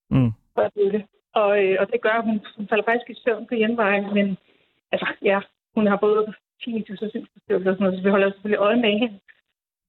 Mm. 0.10 0.32
for 0.54 0.62
at. 0.62 1.06
Og, 1.34 1.64
øh, 1.64 1.76
og 1.80 1.86
det 1.92 2.02
gør, 2.02 2.16
at 2.20 2.26
hun, 2.26 2.40
hun 2.58 2.68
falder 2.68 2.86
faktisk 2.86 3.10
i 3.10 3.22
søvn 3.24 3.48
på 3.48 3.56
hjemvejen, 3.56 4.14
men 4.14 4.38
altså, 4.92 5.08
ja, 5.22 5.40
hun 5.76 5.88
har 5.88 5.98
både 5.98 6.34
tinnitus 6.64 7.02
og 7.02 7.10
sindsforstyrrelse 7.12 7.70
og 7.70 7.76
sådan 7.76 7.84
noget, 7.84 7.98
så 7.98 8.04
vi 8.04 8.10
holder 8.10 8.32
selvfølgelig 8.32 8.60
øje 8.68 8.82
med 8.86 9.00
hende. 9.00 9.20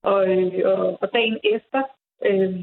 Og, 0.03 0.21
øh, 0.33 0.53
og, 0.65 0.99
og 1.03 1.13
dagen 1.13 1.39
efter, 1.45 1.83
øh, 2.29 2.55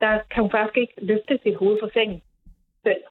der 0.00 0.12
kan 0.30 0.42
hun 0.42 0.50
faktisk 0.50 0.76
ikke 0.76 0.94
løfte 1.10 1.38
sit 1.42 1.56
hoved 1.56 1.78
fra 1.80 1.90
sengen 1.92 2.22
selv. 2.82 3.02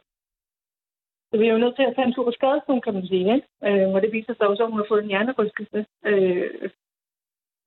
Så 1.30 1.38
vi 1.40 1.48
er 1.48 1.54
jo 1.54 1.64
nødt 1.64 1.76
til 1.76 1.84
at 1.84 1.96
tage 1.96 2.08
en 2.08 2.14
tur 2.14 2.24
på 2.26 2.32
skadestuen, 2.32 2.82
kan 2.82 2.94
man 2.94 3.08
sige. 3.08 3.36
Ikke? 3.36 3.48
Øh, 3.68 3.94
og 3.94 4.02
det 4.02 4.12
viser 4.12 4.34
sig 4.34 4.48
også, 4.48 4.64
at 4.64 4.70
hun 4.70 4.80
har 4.80 4.86
fået 4.90 5.04
en 5.04 5.14
hjernerystelse. 5.14 5.86
Øh, 6.06 6.70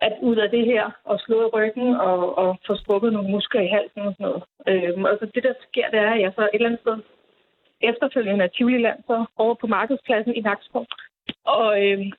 at 0.00 0.14
ud 0.22 0.36
af 0.36 0.50
det 0.50 0.64
her, 0.64 0.90
og 1.04 1.20
slå 1.20 1.36
i 1.46 1.50
ryggen, 1.56 1.88
og, 1.94 2.38
og 2.38 2.58
få 2.66 2.76
strukket 2.76 3.12
nogle 3.12 3.30
muskler 3.30 3.60
i 3.60 3.74
halsen 3.76 4.00
og 4.00 4.14
sådan 4.14 4.26
noget. 4.26 4.42
Øhm, 4.68 5.04
og 5.04 5.16
så 5.20 5.26
det, 5.34 5.42
der 5.42 5.54
sker, 5.68 5.90
det 5.90 5.98
er, 5.98 6.10
at 6.10 6.20
jeg 6.20 6.32
så 6.34 6.42
et 6.42 6.50
eller 6.54 6.68
andet 6.68 6.80
sted 6.80 6.98
efterfølgende 7.80 8.44
af 8.44 8.50
Tivoliland, 8.50 8.98
så 9.06 9.24
over 9.36 9.54
på 9.54 9.66
markedspladsen 9.66 10.34
i 10.34 10.40
Nakskov. 10.40 10.86
Og 11.44 11.68
øhm, 11.84 12.10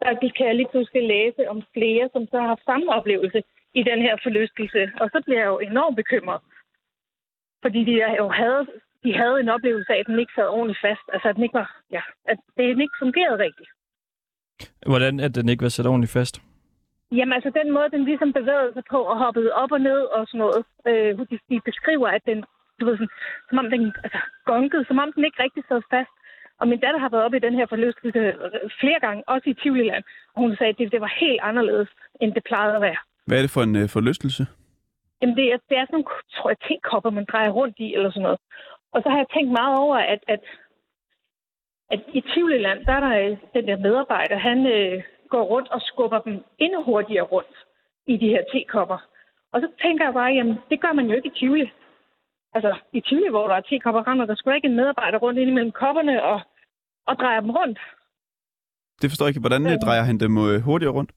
der 0.00 0.30
kan 0.36 0.46
jeg 0.46 0.54
lige 0.54 0.72
pludselig 0.72 1.02
læse 1.08 1.48
om 1.52 1.62
flere, 1.76 2.08
som 2.12 2.26
så 2.30 2.36
har 2.40 2.46
haft 2.46 2.64
samme 2.64 2.92
oplevelse 2.92 3.42
i 3.74 3.82
den 3.82 4.02
her 4.02 4.16
forlystelse. 4.22 4.82
Og 5.00 5.06
så 5.12 5.22
bliver 5.24 5.40
jeg 5.40 5.46
jo 5.46 5.58
enormt 5.58 5.96
bekymret. 5.96 6.40
Fordi 7.62 7.84
de 7.84 7.92
jo 8.18 8.28
havde, 8.28 8.66
de 9.04 9.16
havde 9.20 9.40
en 9.40 9.48
oplevelse 9.48 9.92
af, 9.92 9.98
at 10.00 10.06
den 10.06 10.18
ikke 10.18 10.32
sad 10.36 10.48
ordentligt 10.48 10.80
fast. 10.80 11.04
Altså, 11.12 11.28
at 11.28 11.34
den 11.36 11.42
ikke 11.42 11.58
var, 11.62 11.80
ja, 11.90 12.02
at 12.24 12.38
det 12.56 12.64
ikke 12.68 12.98
fungerede 12.98 13.38
rigtigt. 13.46 13.70
Hvordan 14.86 15.20
at 15.20 15.34
den 15.34 15.48
ikke 15.48 15.62
var 15.62 15.68
sat 15.68 15.86
ordentligt 15.86 16.12
fast? 16.12 16.53
Jamen 17.16 17.32
altså 17.38 17.50
den 17.60 17.68
måde, 17.76 17.88
den 17.94 18.04
ligesom 18.04 18.32
bevægede 18.32 18.72
sig 18.72 18.84
på 18.90 18.98
og 19.10 19.16
hoppede 19.24 19.50
op 19.62 19.72
og 19.72 19.80
ned 19.80 20.00
og 20.16 20.26
sådan 20.26 20.38
noget. 20.44 20.64
Øh, 20.88 21.10
de, 21.30 21.38
de 21.50 21.60
beskriver, 21.70 22.08
at 22.08 22.22
den, 22.30 22.38
du 22.78 22.82
ved 22.86 22.96
sådan, 22.96 23.14
som 23.48 23.58
om 23.62 23.68
den 23.74 23.82
altså, 24.04 24.18
gonkede, 24.50 24.84
som 24.88 24.98
om 24.98 25.12
den 25.12 25.24
ikke 25.24 25.42
rigtig 25.42 25.62
sad 25.68 25.82
fast. 25.94 26.14
Og 26.60 26.68
min 26.68 26.80
datter 26.80 27.00
har 27.00 27.08
været 27.08 27.24
oppe 27.24 27.36
i 27.36 27.46
den 27.46 27.54
her 27.54 27.66
forlystelse 27.66 28.18
øh, 28.18 28.70
flere 28.80 29.00
gange, 29.00 29.22
også 29.26 29.50
i 29.50 29.54
Tivoliland. 29.62 30.04
Og 30.34 30.38
hun 30.42 30.56
sagde, 30.56 30.70
at 30.72 30.78
det, 30.78 30.92
det 30.92 31.00
var 31.00 31.12
helt 31.20 31.40
anderledes, 31.42 31.88
end 32.20 32.34
det 32.34 32.44
plejede 32.44 32.76
at 32.76 32.82
være. 32.82 33.00
Hvad 33.26 33.38
er 33.38 33.42
det 33.42 33.54
for 33.56 33.62
en 33.62 33.76
øh, 33.76 33.88
forlystelse? 33.88 34.46
Jamen 35.20 35.36
det 35.36 35.46
er, 35.52 35.58
det 35.68 35.76
er 35.78 35.84
sådan 35.86 35.94
nogle, 35.96 36.08
tror 36.34 36.50
jeg, 36.50 36.58
tekopper, 36.68 37.10
man 37.10 37.26
drejer 37.32 37.50
rundt 37.50 37.76
i, 37.78 37.94
eller 37.94 38.10
sådan 38.10 38.22
noget. 38.22 38.40
Og 38.94 39.02
så 39.02 39.08
har 39.10 39.18
jeg 39.18 39.26
tænkt 39.34 39.52
meget 39.52 39.76
over, 39.84 39.96
at, 39.96 40.22
at, 40.28 40.42
at 41.90 42.00
i 42.18 42.20
Tivoliland, 42.20 42.84
der 42.86 42.92
er 42.92 43.00
der 43.06 43.14
øh, 43.22 43.36
den 43.54 43.64
der 43.68 43.78
medarbejder, 43.86 44.38
han 44.38 44.58
øh, 44.66 45.02
går 45.28 45.42
rundt 45.42 45.68
og 45.68 45.80
skubber 45.80 46.18
dem 46.18 46.44
endnu 46.58 46.82
hurtigere 46.82 47.24
rundt 47.34 47.56
i 48.06 48.16
de 48.16 48.28
her 48.28 48.42
tekopper. 48.52 48.98
Og 49.52 49.60
så 49.60 49.68
tænker 49.82 50.04
jeg 50.04 50.14
bare, 50.14 50.32
jamen 50.32 50.56
det 50.70 50.80
gør 50.80 50.92
man 50.92 51.06
jo 51.06 51.14
ikke 51.16 51.28
i 51.28 51.38
Tivoli. 51.38 51.70
Altså 52.54 52.76
i 52.92 53.00
Tivoli, 53.00 53.30
hvor 53.30 53.48
der 53.48 53.54
er 53.54 53.60
tekopper, 53.60 54.08
render 54.08 54.26
der 54.26 54.34
sgu 54.34 54.50
ikke 54.50 54.68
en 54.68 54.76
medarbejder 54.76 55.18
rundt 55.18 55.38
ind 55.38 55.50
imellem 55.50 55.72
kopperne 55.72 56.22
og, 56.22 56.40
og 57.06 57.14
drejer 57.16 57.40
dem 57.40 57.50
rundt. 57.50 57.78
Det 59.02 59.10
forstår 59.10 59.26
jeg 59.26 59.30
ikke. 59.30 59.40
Hvordan 59.40 59.66
øh, 59.66 59.76
drejer 59.86 60.02
han 60.02 60.18
dem 60.18 60.32
øh, 60.46 60.60
hurtigere 60.60 60.92
rundt? 60.92 61.10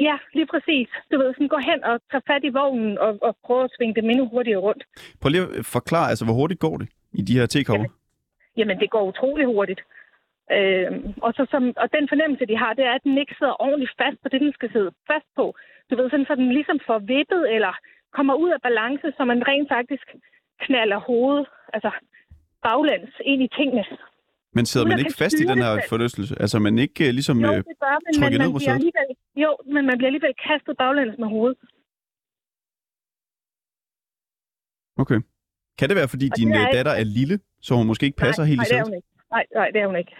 Ja, 0.00 0.16
lige 0.34 0.46
præcis. 0.46 0.88
Du 1.12 1.18
ved, 1.18 1.34
sådan 1.34 1.48
gå 1.48 1.58
hen 1.70 1.84
og 1.84 2.00
tage 2.10 2.22
fat 2.26 2.44
i 2.44 2.48
vognen 2.48 2.98
og, 2.98 3.18
og 3.22 3.36
prøve 3.46 3.64
at 3.64 3.70
svinge 3.76 3.94
dem 3.94 4.10
endnu 4.10 4.28
hurtigere 4.28 4.60
rundt. 4.60 4.82
Prøv 5.20 5.28
lige 5.30 5.42
at 5.42 5.66
forklare, 5.66 6.08
altså, 6.08 6.24
hvor 6.24 6.34
hurtigt 6.34 6.60
går 6.60 6.76
det 6.76 6.88
i 7.12 7.22
de 7.22 7.38
her 7.38 7.46
tekopper? 7.46 7.88
Jamen, 8.56 8.78
det 8.78 8.90
går 8.90 9.02
utrolig 9.02 9.46
hurtigt. 9.46 9.80
Øh, 10.56 10.90
og, 11.26 11.30
så, 11.36 11.42
som, 11.52 11.62
og 11.82 11.86
den 11.96 12.04
fornemmelse, 12.12 12.46
de 12.50 12.56
har, 12.62 12.72
det 12.78 12.84
er, 12.84 12.92
at 12.98 13.04
den 13.08 13.18
ikke 13.22 13.34
sidder 13.38 13.62
ordentligt 13.66 13.92
fast 14.02 14.18
på 14.22 14.28
det, 14.32 14.40
den 14.40 14.52
skal 14.52 14.72
sidde 14.72 14.90
fast 15.10 15.28
på. 15.38 15.44
Du 15.90 15.92
ved, 15.96 16.10
sådan, 16.10 16.26
så 16.30 16.34
den 16.34 16.52
ligesom 16.58 16.78
får 16.88 16.98
vippet 16.98 17.42
eller 17.56 17.72
kommer 18.16 18.34
ud 18.34 18.50
af 18.56 18.60
balance, 18.68 19.06
så 19.16 19.22
man 19.24 19.40
rent 19.50 19.68
faktisk 19.76 20.06
knaller 20.64 20.98
hovedet, 21.08 21.46
altså 21.74 21.90
baglæns, 22.66 23.14
ind 23.30 23.42
i 23.42 23.48
tingene. 23.58 23.84
Men 24.56 24.66
sidder 24.66 24.86
man 24.86 24.98
ikke 24.98 25.14
fast 25.22 25.36
i 25.40 25.46
den 25.52 25.58
her 25.64 25.72
forlystelse? 25.88 26.34
Altså, 26.40 26.58
man 26.58 26.78
ikke 26.78 27.06
øh, 27.06 27.12
ligesom 27.18 27.36
Jo, 27.40 27.50
øh, 27.52 27.56
det 27.56 27.64
gør 27.82 27.94
trykket 28.18 28.38
men 28.38 28.40
ned 28.40 28.48
man 28.48 28.52
på 28.52 28.58
sædet? 28.58 28.92
jo, 29.44 29.50
men 29.74 29.82
man 29.88 29.94
bliver 29.98 30.08
alligevel 30.12 30.34
kastet 30.48 30.76
baglæns 30.82 31.18
med 31.18 31.28
hovedet. 31.34 31.58
Okay. 35.02 35.20
Kan 35.78 35.88
det 35.88 35.96
være, 35.96 36.08
fordi 36.08 36.28
Og 36.32 36.36
din 36.38 36.48
er 36.52 36.60
øh, 36.60 36.66
ikke- 36.66 36.76
datter 36.76 36.92
er 36.92 37.04
lille, 37.04 37.36
så 37.60 37.74
hun 37.74 37.86
måske 37.86 38.06
ikke 38.06 38.16
passer 38.24 38.42
nej, 38.42 38.48
helt 38.48 38.58
nej, 38.58 38.64
i 38.64 38.68
det 38.68 38.86
sædet? 38.86 38.96
ikke. 38.96 39.08
Nej, 39.30 39.44
nej, 39.54 39.68
det 39.74 39.80
er 39.82 39.86
hun 39.86 39.96
ikke. 39.96 40.14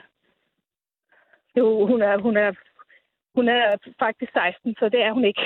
Jo, 1.57 1.87
hun 1.87 2.03
er, 2.03 2.19
hun 2.19 2.37
er, 2.37 2.53
hun 3.35 3.49
er 3.49 3.77
faktisk 3.99 4.33
16, 4.33 4.75
så 4.79 4.89
det 4.89 5.03
er 5.03 5.13
hun 5.13 5.25
ikke. 5.25 5.43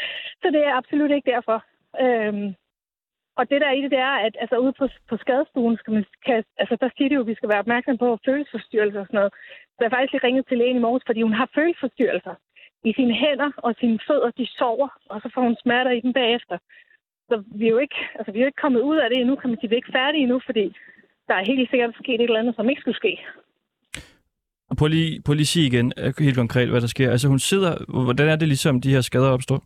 så 0.42 0.46
det 0.54 0.62
er 0.66 0.74
absolut 0.74 1.10
ikke 1.10 1.30
derfor. 1.30 1.64
Øhm, 2.00 2.54
og 3.38 3.50
det 3.50 3.60
der 3.60 3.70
i 3.72 3.82
det, 3.82 3.90
det 3.90 3.98
er, 3.98 4.16
at 4.26 4.36
altså, 4.40 4.56
ude 4.56 4.72
på, 4.72 4.88
på 5.08 5.16
skadestuen, 5.16 5.76
skal 5.76 5.92
man, 5.92 6.04
kan, 6.26 6.44
altså, 6.58 6.76
der 6.80 6.88
siger 6.96 7.08
de 7.08 7.14
jo, 7.14 7.20
at 7.20 7.26
vi 7.26 7.34
skal 7.34 7.48
være 7.48 7.64
opmærksom 7.64 7.98
på 7.98 8.18
følelsesforstyrrelser 8.24 9.00
og 9.00 9.06
sådan 9.06 9.18
noget. 9.18 9.32
Så 9.72 9.78
jeg 9.80 9.88
har 9.88 9.96
faktisk 9.96 10.12
lige 10.12 10.26
ringet 10.26 10.46
til 10.46 10.58
lægen 10.58 10.76
i 10.76 10.84
morges, 10.86 11.04
fordi 11.06 11.22
hun 11.22 11.32
har 11.40 11.48
følelsesforstyrrelser 11.54 12.34
i 12.84 12.92
sine 12.92 13.14
hænder 13.14 13.50
og 13.56 13.74
sine 13.80 13.98
fødder, 14.06 14.30
de 14.30 14.46
sover, 14.58 14.88
og 15.10 15.20
så 15.20 15.28
får 15.34 15.42
hun 15.42 15.56
smerter 15.62 15.90
i 15.90 16.00
dem 16.00 16.12
bagefter. 16.12 16.58
Så 17.28 17.44
vi 17.58 17.66
er 17.66 17.70
jo 17.70 17.78
ikke, 17.78 18.00
altså, 18.14 18.32
vi 18.32 18.38
er 18.38 18.42
jo 18.42 18.50
ikke 18.50 18.62
kommet 18.64 18.80
ud 18.80 18.96
af 18.96 19.10
det 19.10 19.18
endnu, 19.18 19.36
kan 19.36 19.50
man 19.50 19.58
sige. 19.58 19.70
Vi 19.70 19.74
er 19.74 19.82
ikke 19.82 19.98
færdige 20.00 20.22
endnu, 20.22 20.40
fordi 20.46 20.76
der 21.28 21.34
er 21.34 21.50
helt 21.50 21.70
sikkert 21.70 21.94
sket 21.94 22.20
et 22.20 22.22
eller 22.22 22.40
andet, 22.40 22.56
som 22.56 22.68
ikke 22.70 22.80
skulle 22.80 23.02
ske. 23.02 23.12
Prøv 24.78 24.88
lige, 24.88 25.22
prøv 25.24 25.34
lige 25.34 25.46
sige 25.46 25.66
igen 25.66 25.92
øh, 25.98 26.14
helt 26.18 26.36
konkret, 26.36 26.68
hvad 26.68 26.80
der 26.80 26.86
sker. 26.86 27.10
Altså 27.10 27.28
hun 27.28 27.38
sidder, 27.38 27.72
hvordan 28.06 28.28
er 28.28 28.36
det 28.36 28.48
ligesom, 28.48 28.80
de 28.80 28.94
her 28.94 29.00
skader 29.00 29.30
opstår? 29.30 29.62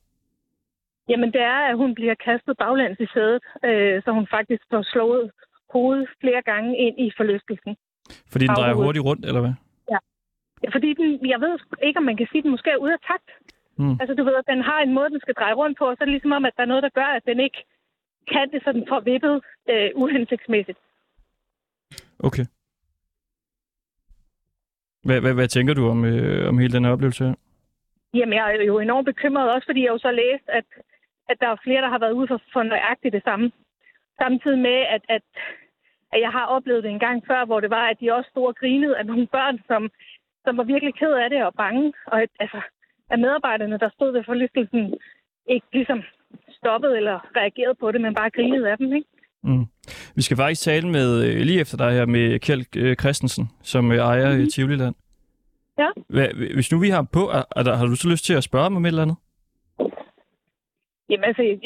Jamen, 1.09 1.33
det 1.33 1.41
er, 1.41 1.61
at 1.71 1.77
hun 1.77 1.95
bliver 1.95 2.15
kastet 2.15 2.57
baglæns 2.59 3.01
i 3.01 3.07
sædet, 3.15 3.43
øh, 3.65 4.03
så 4.05 4.11
hun 4.19 4.27
faktisk 4.37 4.63
får 4.71 4.83
slået 4.93 5.31
hovedet 5.73 6.09
flere 6.21 6.43
gange 6.43 6.71
ind 6.79 6.97
i 7.01 7.11
forlystelsen. 7.17 7.77
Fordi 8.33 8.47
den 8.47 8.57
drejer 8.57 8.75
hurtigt 8.75 9.05
rundt, 9.05 9.27
eller 9.27 9.41
hvad? 9.41 9.55
Ja, 9.91 9.99
fordi 10.77 10.95
den, 11.01 11.09
jeg 11.35 11.41
ved 11.41 11.53
ikke, 11.83 11.99
om 11.99 12.05
man 12.11 12.17
kan 12.17 12.27
sige, 12.31 12.39
at 12.39 12.45
den 12.45 12.51
måske 12.51 12.71
er 12.71 12.83
ude 12.85 12.93
af 12.93 13.03
takt. 13.11 13.29
Mm. 13.81 13.97
Altså, 14.01 14.15
du 14.19 14.25
ved, 14.25 14.35
at 14.43 14.51
den 14.53 14.63
har 14.63 14.79
en 14.81 14.95
måde, 14.95 15.11
den 15.11 15.21
skal 15.21 15.35
dreje 15.41 15.55
rundt 15.55 15.79
på, 15.79 15.85
og 15.85 15.95
så 15.95 16.01
er 16.01 16.07
det 16.07 16.17
ligesom 16.17 16.33
om, 16.33 16.45
at 16.45 16.53
der 16.57 16.63
er 16.63 16.73
noget, 16.73 16.83
der 16.83 16.99
gør, 17.01 17.09
at 17.19 17.25
den 17.31 17.41
ikke 17.47 17.61
kan 18.33 18.47
det, 18.53 18.61
så 18.65 18.73
den 18.73 18.85
får 18.89 19.01
vippet 19.01 19.35
øh, 19.71 19.91
uhensigtsmæssigt. 19.95 20.79
Okay. 22.29 22.45
Hvad, 25.07 25.21
hvad, 25.21 25.35
hvad 25.35 25.49
tænker 25.49 25.75
du 25.75 25.89
om, 25.89 26.05
øh, 26.05 26.49
om 26.49 26.59
hele 26.59 26.73
den 26.73 26.85
her 26.85 26.93
oplevelse 26.93 27.25
her? 27.25 27.35
Jamen, 28.15 28.35
jeg 28.35 28.57
er 28.57 28.63
jo 28.63 28.79
enormt 28.79 29.07
bekymret 29.07 29.53
også, 29.55 29.67
fordi 29.67 29.81
jeg 29.83 29.93
jo 29.95 29.99
så 29.99 30.11
læst, 30.11 30.47
at, 30.49 30.65
at 31.29 31.37
der 31.41 31.49
er 31.49 31.63
flere, 31.65 31.83
der 31.83 31.89
har 31.89 31.99
været 31.99 32.13
ude 32.13 32.29
for, 32.29 32.41
for 32.53 32.63
nøjagtigt 32.63 33.13
det 33.13 33.23
samme. 33.25 33.53
Samtidig 34.23 34.59
med, 34.59 34.79
at, 34.95 35.03
at, 35.09 35.23
at 36.13 36.21
jeg 36.21 36.31
har 36.31 36.47
oplevet 36.47 36.85
det 36.85 36.91
en 36.91 37.05
gang 37.07 37.23
før, 37.27 37.45
hvor 37.45 37.61
det 37.61 37.71
var, 37.71 37.87
at 37.89 38.01
de 38.01 38.15
også 38.15 38.31
stod 38.31 38.47
og 38.47 38.57
grinede 38.57 38.99
af 38.99 39.07
nogle 39.07 39.27
børn, 39.27 39.59
som, 39.67 39.91
som 40.45 40.57
var 40.57 40.65
virkelig 40.65 40.95
ked 40.95 41.13
af 41.13 41.31
det 41.31 41.45
og 41.45 41.55
bange. 41.55 41.93
Og 42.07 42.23
at, 42.23 42.31
altså, 42.41 42.61
at 43.11 43.19
medarbejderne, 43.19 43.79
der 43.79 43.91
stod 43.91 44.13
ved 44.13 44.25
forlystelsen, 44.25 44.95
ikke 45.47 45.67
ligesom 45.73 46.03
stoppede 46.49 46.97
eller 46.97 47.19
reagerede 47.37 47.75
på 47.75 47.93
det, 47.93 48.01
men 48.01 48.15
bare 48.15 48.31
grinede 48.31 48.71
af 48.71 48.79
dem, 48.79 48.93
ikke? 48.93 49.09
Mm. 49.43 49.67
Vi 50.17 50.23
skal 50.23 50.37
faktisk 50.37 50.63
tale 50.63 50.89
med, 50.89 51.09
øh, 51.27 51.37
lige 51.49 51.61
efter 51.61 51.77
dig 51.77 51.93
her, 51.93 52.07
med 52.07 52.39
Kjeld 52.39 52.77
øh, 52.77 52.97
Christensen, 52.97 53.45
som 53.63 53.93
øh, 53.93 53.99
ejer 53.99 54.39
mm. 54.39 54.49
Tivoliland. 54.49 54.95
Ja. 55.79 55.89
Hvad, 56.09 56.29
hvis 56.55 56.73
nu 56.73 56.79
vi 56.79 56.89
har 56.89 57.07
på, 57.13 57.23
er, 57.39 57.45
er 57.57 57.63
der, 57.63 57.75
har 57.77 57.87
du 57.87 57.97
så 57.97 58.09
lyst 58.09 58.25
til 58.25 58.35
at 58.35 58.45
spørge 58.45 58.63
ham 58.63 58.77
om 58.77 58.85
et 58.85 58.89
eller 58.89 59.03
andet? 59.03 59.17
Jamen 61.09 61.25
altså, 61.25 61.43
jeg, 61.43 61.59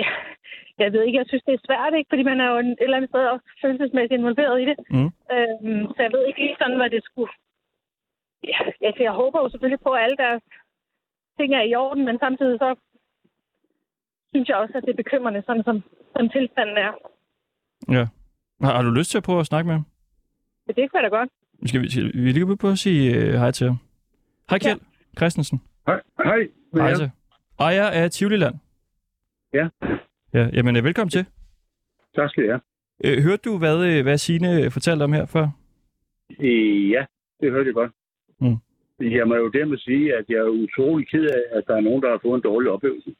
jeg 0.78 0.92
ved 0.92 1.02
ikke, 1.04 1.18
jeg 1.18 1.28
synes, 1.28 1.44
det 1.46 1.54
er 1.54 1.66
svært, 1.66 1.94
ikke? 1.98 2.08
Fordi 2.10 2.22
man 2.30 2.40
er 2.40 2.48
jo 2.52 2.56
et 2.58 2.76
eller 2.80 2.96
andet 2.96 3.10
sted 3.10 3.20
også 3.34 3.46
følelsesmæssigt 3.62 4.18
involveret 4.18 4.62
i 4.62 4.66
det. 4.70 4.76
Mm. 4.96 5.10
Øhm, 5.34 5.84
så 5.94 5.98
jeg 6.04 6.12
ved 6.14 6.26
ikke 6.26 6.40
lige 6.40 6.60
sådan, 6.60 6.76
hvad 6.80 6.90
det 6.90 7.02
skulle... 7.04 7.32
Ja, 8.50 8.58
altså, 8.88 9.02
jeg 9.08 9.12
håber 9.12 9.38
jo 9.40 9.48
selvfølgelig 9.48 9.84
på, 9.86 9.90
at 9.94 10.02
alle 10.04 10.16
deres 10.16 10.42
ting 11.38 11.50
er 11.54 11.64
i 11.66 11.74
orden, 11.74 12.04
men 12.04 12.18
samtidig 12.18 12.58
så 12.58 12.70
synes 14.30 14.48
jeg 14.48 14.56
også, 14.56 14.74
at 14.76 14.84
det 14.84 14.92
er 14.92 15.02
bekymrende, 15.02 15.42
sådan 15.46 15.64
som, 15.68 15.76
som 16.16 16.28
tilstanden 16.28 16.76
er. 16.86 16.92
Ja. 17.90 18.06
Har, 18.62 18.74
har 18.76 18.82
du 18.82 18.90
lyst 18.90 19.10
til 19.10 19.18
at 19.18 19.24
prøve 19.24 19.40
at 19.40 19.46
snakke 19.46 19.66
med 19.66 19.74
ham? 19.74 19.84
Det 20.66 20.74
kan 20.76 20.88
være 20.92 21.02
da 21.02 21.08
godt. 21.08 21.30
Skal 21.66 21.82
vi, 21.82 21.90
skal 21.90 22.04
vi 22.04 22.32
lige 22.32 22.56
på 22.56 22.68
at 22.68 22.78
sige 22.78 23.16
øh, 23.16 23.34
hej 23.34 23.50
til 23.50 23.66
ham? 23.66 23.76
Hej 24.50 24.58
Kjeld 24.58 24.80
ja. 24.80 25.16
Christensen. 25.16 25.62
Hej. 25.86 26.00
Hej. 26.24 26.48
Hej 26.74 26.94
til. 26.94 27.10
Ejer 27.60 27.86
af 27.86 28.10
Tivoliland. 28.10 28.54
Ja. 29.54 29.68
Ja, 30.34 30.48
jamen 30.52 30.76
øh, 30.76 30.84
velkommen 30.84 31.10
til. 31.10 31.26
Tak 32.14 32.30
skal 32.30 32.44
jeg 32.44 32.60
Øh, 33.04 33.22
hørte 33.22 33.42
du, 33.50 33.58
hvad, 33.58 33.86
øh, 33.86 34.02
hvad 34.02 34.18
Signe 34.18 34.70
fortalte 34.70 35.02
om 35.02 35.12
her 35.12 35.26
før? 35.26 35.46
have. 36.40 36.88
Ja, 36.94 37.04
det 37.40 37.50
hørte 37.50 37.66
jeg 37.66 37.74
godt. 37.74 37.92
Mm. 38.40 38.56
Jeg 39.00 39.28
må 39.28 39.34
jo 39.34 39.48
dermed 39.48 39.78
sige, 39.78 40.14
at 40.16 40.24
jeg 40.28 40.36
er 40.36 40.48
utrolig 40.48 41.08
ked 41.08 41.24
af, 41.24 41.58
at 41.58 41.64
der 41.66 41.76
er 41.76 41.80
nogen, 41.80 42.02
der 42.02 42.10
har 42.10 42.20
fået 42.22 42.34
en 42.34 42.42
dårlig 42.42 42.70
oplevelse. 42.70 43.14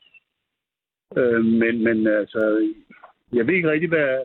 Øh, 1.17 1.45
men, 1.45 1.85
men 1.85 2.07
altså, 2.07 2.73
jeg 3.33 3.47
ved 3.47 3.55
ikke 3.55 3.71
rigtig, 3.71 3.89
hvad... 3.89 4.23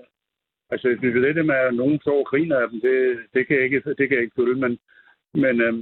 Altså, 0.71 0.87
jeg 0.89 0.97
synes, 0.97 1.35
det 1.35 1.45
med, 1.45 1.55
at 1.55 1.73
nogen 1.73 1.99
står 2.01 2.19
og 2.19 2.25
griner 2.25 2.57
af 2.57 2.69
dem, 2.69 2.81
det, 2.81 3.19
det, 3.33 3.47
kan, 3.47 3.55
jeg 3.55 3.65
ikke, 3.65 3.81
det 3.97 4.05
kan 4.07 4.15
jeg 4.17 4.23
ikke 4.23 4.39
føle. 4.39 4.59
Men, 4.59 4.79
men 5.33 5.61
øh, 5.61 5.73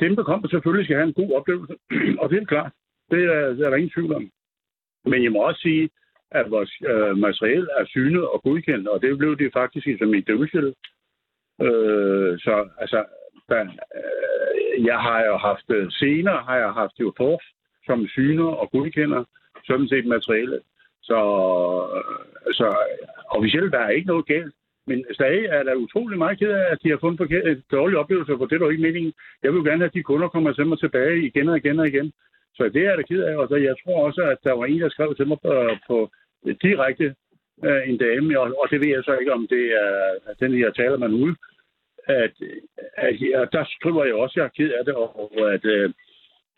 dem, 0.00 0.16
der 0.16 0.22
kommer, 0.22 0.48
selvfølgelig 0.48 0.86
skal 0.86 0.96
have 0.96 1.08
en 1.08 1.20
god 1.22 1.30
oplevelse. 1.38 1.74
og 2.20 2.30
det 2.30 2.42
er 2.42 2.44
klart. 2.44 2.72
Det 3.10 3.22
er, 3.24 3.48
det 3.54 3.62
er 3.66 3.70
der 3.70 3.76
ingen 3.76 3.96
tvivl 3.96 4.14
om. 4.14 4.30
Men 5.04 5.24
jeg 5.24 5.32
må 5.32 5.38
også 5.38 5.60
sige, 5.60 5.90
at 6.30 6.50
vores 6.50 6.72
øh, 6.90 7.16
materiel 7.16 7.68
er 7.78 7.84
synet 7.86 8.26
og 8.28 8.42
godkendt, 8.42 8.88
og 8.88 9.02
det 9.02 9.18
blev 9.18 9.38
det 9.38 9.52
faktisk 9.52 9.86
som 9.98 10.14
i 10.14 10.20
dødsel. 10.20 10.74
Øh, 11.66 12.38
så 12.38 12.68
altså, 12.78 13.04
der, 13.48 13.60
øh, 13.98 14.86
jeg 14.86 14.98
har 14.98 15.24
jo 15.24 15.36
haft 15.36 15.70
øh, 15.70 15.86
senere, 15.90 16.42
har 16.48 16.56
jeg 16.56 16.72
haft 16.72 17.00
jo 17.00 17.12
forf, 17.16 17.42
som 17.86 18.08
syner 18.08 18.46
og 18.46 18.70
godkender 18.70 19.24
sådan 19.64 19.88
set 19.88 20.06
materialet. 20.06 20.60
Så, 21.08 21.18
øh, 21.96 22.54
så 22.54 22.68
officielt 23.36 23.72
der 23.72 23.78
er 23.78 23.88
ikke 23.88 24.12
noget 24.12 24.26
galt. 24.26 24.54
Men 24.86 25.04
stadig 25.12 25.44
er 25.44 25.62
der 25.62 25.74
utrolig 25.74 26.18
meget 26.18 26.38
ked 26.38 26.50
af, 26.50 26.66
at 26.72 26.78
de 26.82 26.90
har 26.90 26.98
fundet 27.00 27.18
forkert, 27.18 27.46
et 27.46 27.62
dårlige 27.72 27.98
oplevelser, 27.98 28.36
for 28.36 28.46
det 28.46 28.56
er 28.56 28.64
jo 28.64 28.68
ikke 28.68 28.82
meningen. 28.82 29.12
Jeg 29.42 29.52
vil 29.52 29.64
gerne 29.64 29.82
have, 29.82 29.92
at 29.92 29.94
de 29.94 30.02
kunder 30.02 30.28
kommer 30.28 30.52
til 30.52 30.66
mig 30.66 30.78
tilbage 30.78 31.26
igen 31.26 31.48
og 31.48 31.56
igen 31.56 31.78
og 31.80 31.88
igen. 31.88 32.12
Så 32.54 32.68
det 32.74 32.86
er 32.86 32.96
der 32.96 33.02
ked 33.02 33.22
af, 33.22 33.36
og 33.36 33.48
så 33.48 33.56
jeg 33.56 33.74
tror 33.84 34.06
også, 34.06 34.22
at 34.22 34.38
der 34.44 34.52
var 34.52 34.66
en, 34.66 34.80
der 34.80 34.88
skrev 34.88 35.14
til 35.14 35.28
mig 35.28 35.38
på, 35.42 35.52
på 35.88 36.10
direkte 36.62 37.14
øh, 37.64 37.82
en 37.90 37.98
dame, 37.98 38.40
og, 38.40 38.46
og 38.60 38.66
det 38.70 38.80
ved 38.80 38.88
jeg 38.88 39.04
så 39.04 39.16
ikke, 39.20 39.32
om 39.32 39.46
det 39.50 39.64
er 39.84 39.90
at 40.26 40.36
den, 40.40 40.60
jeg 40.60 40.74
taler 40.74 40.98
med 40.98 41.08
nu, 41.08 41.34
at, 42.06 42.34
at 42.96 43.20
ja, 43.20 43.44
der 43.52 43.64
skriver 43.76 44.04
jeg 44.04 44.14
også, 44.14 44.34
at 44.34 44.36
jeg 44.36 44.44
er 44.44 44.56
ked 44.58 44.70
af 44.78 44.84
det, 44.84 44.94
og 44.94 45.52
at, 45.54 45.64
øh, 45.64 45.90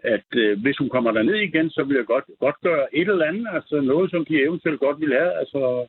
at 0.05 0.29
øh, 0.35 0.61
hvis 0.63 0.79
hun 0.79 0.89
kommer 0.89 1.11
derned 1.11 1.35
igen, 1.35 1.71
så 1.71 1.85
vil 1.85 1.97
jeg 1.97 2.07
godt, 2.07 2.25
godt 2.41 2.57
gøre 2.63 2.97
et 2.97 3.09
eller 3.09 3.25
andet, 3.25 3.47
altså 3.53 3.81
noget, 3.81 4.11
som 4.11 4.25
de 4.25 4.43
eventuelt 4.43 4.81
godt 4.81 5.01
vil 5.01 5.13
have. 5.13 5.33
Altså, 5.39 5.87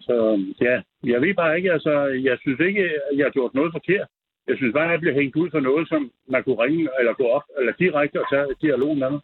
så 0.00 0.16
ja, 0.60 0.82
jeg 1.12 1.20
ved 1.20 1.34
bare 1.34 1.56
ikke, 1.56 1.72
altså, 1.72 1.92
jeg 2.28 2.36
synes 2.40 2.60
ikke, 2.60 2.82
at 2.82 3.18
jeg 3.18 3.26
har 3.26 3.30
gjort 3.30 3.54
noget 3.54 3.72
forkert. 3.72 4.08
Jeg 4.48 4.56
synes 4.56 4.72
bare, 4.72 4.84
at 4.84 4.90
jeg 4.90 5.00
bliver 5.00 5.14
hængt 5.14 5.36
ud 5.36 5.50
for 5.50 5.60
noget, 5.60 5.88
som 5.88 6.10
man 6.28 6.42
kunne 6.44 6.62
ringe 6.64 6.88
eller 6.98 7.12
gå 7.12 7.26
op, 7.28 7.42
eller 7.58 7.72
direkte 7.72 8.20
og 8.20 8.26
tage 8.30 8.46
dialog 8.62 8.96
med 8.96 9.10
mig. 9.10 9.20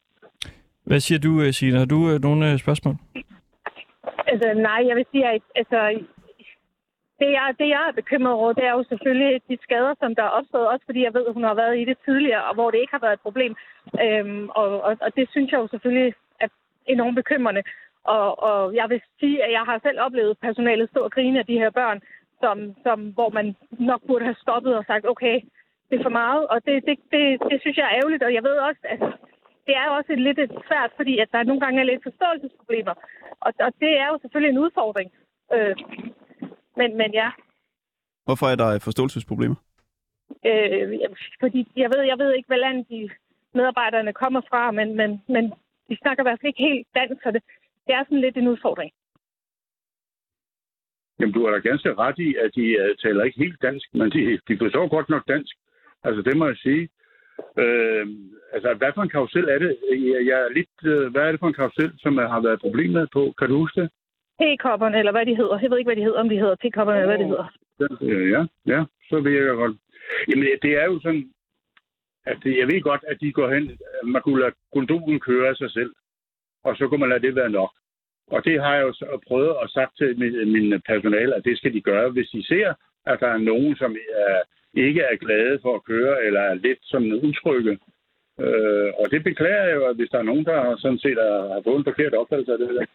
Hvad 0.84 1.00
siger 1.00 1.18
du, 1.18 1.32
øh, 1.42 1.52
Signe? 1.52 1.78
Har 1.78 1.86
du 1.94 2.10
øh, 2.10 2.20
nogle 2.22 2.52
øh, 2.52 2.58
spørgsmål? 2.58 2.94
Altså, 4.26 4.48
nej, 4.68 4.80
jeg 4.88 4.96
vil 4.96 5.06
sige, 5.12 5.26
at 5.28 5.42
altså, 5.54 5.80
det, 7.20 7.30
jeg, 7.36 7.54
det, 7.58 7.68
jeg 7.68 7.82
er 7.88 7.98
bekymret 8.00 8.34
over, 8.34 8.52
det 8.52 8.64
er 8.64 8.74
jo 8.78 8.84
selvfølgelig 8.88 9.42
de 9.48 9.58
skader, 9.62 9.94
som 9.98 10.14
der 10.14 10.22
er 10.22 10.36
opstået, 10.38 10.68
også 10.68 10.84
fordi 10.86 11.00
jeg 11.04 11.14
ved, 11.14 11.26
at 11.26 11.34
hun 11.34 11.44
har 11.44 11.54
været 11.54 11.78
i 11.78 11.84
det 11.84 11.98
tidligere, 12.04 12.44
og 12.44 12.54
hvor 12.54 12.70
det 12.70 12.78
ikke 12.80 12.96
har 12.96 13.04
været 13.06 13.16
et 13.18 13.26
problem. 13.26 13.52
Øhm, 14.04 14.48
og, 14.48 14.68
og, 14.86 14.92
og 15.00 15.10
det 15.16 15.26
synes 15.30 15.52
jeg 15.52 15.58
jo 15.58 15.68
selvfølgelig 15.68 16.14
er 16.40 16.48
enormt 16.86 17.16
bekymrende. 17.16 17.62
Og, 18.04 18.42
og 18.48 18.74
jeg 18.74 18.86
vil 18.90 19.00
sige, 19.20 19.44
at 19.44 19.52
jeg 19.52 19.64
har 19.68 19.78
selv 19.82 20.00
oplevet 20.00 20.38
personalet 20.46 20.90
stå 20.90 21.00
og 21.04 21.12
grine 21.12 21.38
af 21.38 21.46
de 21.46 21.58
her 21.62 21.70
børn, 21.70 22.00
som, 22.42 22.56
som, 22.82 22.98
hvor 23.16 23.30
man 23.38 23.56
nok 23.70 24.00
burde 24.06 24.24
have 24.24 24.42
stoppet 24.44 24.76
og 24.76 24.84
sagt, 24.84 25.06
okay, 25.06 25.40
det 25.90 25.98
er 25.98 26.02
for 26.02 26.18
meget. 26.22 26.46
Og 26.46 26.58
det, 26.66 26.74
det, 26.86 26.96
det, 27.12 27.24
det 27.50 27.60
synes 27.60 27.76
jeg 27.76 27.86
er 27.86 27.96
ærgerligt, 27.98 28.22
og 28.22 28.34
jeg 28.34 28.42
ved 28.42 28.56
også, 28.68 28.80
at 28.84 29.00
det 29.66 29.74
er 29.76 29.88
også 29.88 30.12
et 30.12 30.20
lidt 30.20 30.40
svært, 30.68 30.92
fordi 30.96 31.18
at 31.18 31.28
der 31.32 31.42
nogle 31.42 31.60
gange 31.60 31.80
er 31.80 31.84
lidt 31.84 32.02
forståelsesproblemer. 32.02 32.94
Og, 33.40 33.52
og 33.66 33.72
det 33.80 33.92
er 34.02 34.08
jo 34.12 34.18
selvfølgelig 34.22 34.52
en 34.52 34.64
udfordring. 34.64 35.12
Øh, 35.54 35.76
men, 36.80 36.90
men 37.00 37.10
ja, 37.12 37.30
Hvorfor 38.26 38.46
er 38.46 38.56
der 38.62 38.78
forståelsesproblemer? 38.88 39.58
øh, 40.48 40.88
fordi 41.40 41.60
jeg 41.76 41.90
ved, 41.92 42.02
jeg 42.10 42.18
ved 42.18 42.30
ikke, 42.34 42.46
hvad 42.46 42.58
land 42.58 42.84
de 42.84 43.10
medarbejderne 43.54 44.12
kommer 44.12 44.40
fra, 44.50 44.70
men, 44.70 44.96
men, 44.96 45.10
men 45.28 45.44
de 45.88 45.96
snakker 46.02 46.22
i 46.22 46.26
hvert 46.26 46.40
fald 46.40 46.52
ikke 46.52 46.68
helt 46.68 46.86
dansk, 46.94 47.22
så 47.22 47.30
det, 47.30 47.42
det 47.86 47.92
er 47.94 48.04
sådan 48.04 48.20
lidt 48.20 48.36
en 48.36 48.48
udfordring. 48.48 48.92
Jamen, 51.18 51.34
du 51.34 51.44
har 51.44 51.52
da 51.52 51.58
ganske 51.58 51.94
ret 51.94 52.18
i, 52.18 52.34
at 52.44 52.50
de 52.54 52.66
uh, 52.82 52.96
taler 53.02 53.24
ikke 53.24 53.42
helt 53.44 53.62
dansk, 53.62 53.86
men 53.94 54.10
de, 54.10 54.40
de 54.48 54.58
forstår 54.58 54.88
godt 54.88 55.08
nok 55.08 55.28
dansk. 55.28 55.54
Altså, 56.04 56.22
det 56.22 56.36
må 56.36 56.46
jeg 56.46 56.56
sige. 56.56 56.88
Øh, 57.62 58.06
altså, 58.52 58.74
hvad 58.74 58.92
for 58.94 59.02
en 59.02 59.14
karusel 59.16 59.48
er 59.48 59.58
det? 59.58 59.76
Jeg, 59.90 60.26
jeg 60.26 60.38
er 60.44 60.48
lidt, 60.58 60.76
øh, 60.84 61.12
hvad 61.12 61.22
er 61.22 61.30
det 61.30 61.40
for 61.40 61.48
en 61.48 61.60
karusel, 61.60 61.92
som 61.98 62.18
har 62.18 62.40
været 62.40 62.60
problemet 62.60 63.08
på? 63.12 63.34
Kan 63.38 63.48
du 63.48 63.56
huske 63.56 63.80
det? 63.80 63.90
Tekopperne, 64.40 64.98
eller 64.98 65.12
hvad 65.12 65.26
de 65.26 65.36
hedder. 65.36 65.58
Jeg 65.62 65.70
ved 65.70 65.78
ikke, 65.78 65.88
hvad 65.88 65.96
de 65.96 66.06
hedder, 66.08 66.20
om 66.20 66.28
de 66.28 66.38
hedder 66.38 66.54
tekopperne, 66.54 66.98
eller 67.00 67.16
hvad 67.16 67.24
de 67.24 67.30
hedder. 67.32 67.48
Ja, 68.34 68.42
ja, 68.72 68.84
så 69.08 69.20
ved 69.20 69.32
jeg 69.32 69.54
godt. 69.62 69.76
Jamen, 70.28 70.48
det 70.62 70.72
er 70.82 70.84
jo 70.84 71.00
sådan, 71.00 71.30
at 72.26 72.36
det, 72.42 72.58
jeg 72.58 72.66
ved 72.66 72.80
godt, 72.80 73.04
at 73.08 73.16
de 73.20 73.32
går 73.32 73.48
hen, 73.54 73.78
man 74.04 74.22
kunne 74.22 74.40
lade 74.40 74.54
gondolen 74.72 75.20
køre 75.20 75.48
af 75.48 75.56
sig 75.56 75.70
selv, 75.70 75.92
og 76.64 76.76
så 76.76 76.88
kunne 76.88 77.00
man 77.00 77.08
lade 77.08 77.26
det 77.26 77.34
være 77.34 77.50
nok. 77.50 77.70
Og 78.26 78.44
det 78.44 78.62
har 78.62 78.74
jeg 78.74 78.82
jo 78.82 78.92
så 78.92 79.20
prøvet 79.28 79.54
at 79.62 79.70
sagt 79.70 79.96
til 79.96 80.18
min, 80.18 80.52
min 80.52 80.82
personale, 80.86 81.34
at 81.34 81.44
det 81.44 81.58
skal 81.58 81.72
de 81.72 81.80
gøre, 81.80 82.10
hvis 82.10 82.28
de 82.28 82.46
ser, 82.46 82.74
at 83.06 83.20
der 83.20 83.26
er 83.28 83.38
nogen, 83.38 83.76
som 83.76 83.96
er, 84.26 84.40
ikke 84.74 85.00
er 85.00 85.16
glade 85.16 85.58
for 85.62 85.74
at 85.74 85.84
køre, 85.84 86.24
eller 86.24 86.40
er 86.40 86.54
lidt 86.54 86.78
som 86.82 87.02
utrygge. 87.22 87.78
Øh, 88.44 88.90
og 89.00 89.06
det 89.12 89.20
beklager 89.28 89.64
jeg 89.68 89.74
jo, 89.78 89.82
at 89.90 89.96
hvis 89.96 90.10
der 90.12 90.18
er 90.18 90.30
nogen, 90.30 90.44
der 90.50 90.58
sådan 90.84 91.02
set 91.04 91.18
har, 91.24 91.38
har 91.54 91.60
fået 91.66 91.78
en 91.78 91.88
forkert 91.90 92.14
opfattelse 92.20 92.52
af 92.52 92.58
det 92.58 92.68
der. 92.68 92.86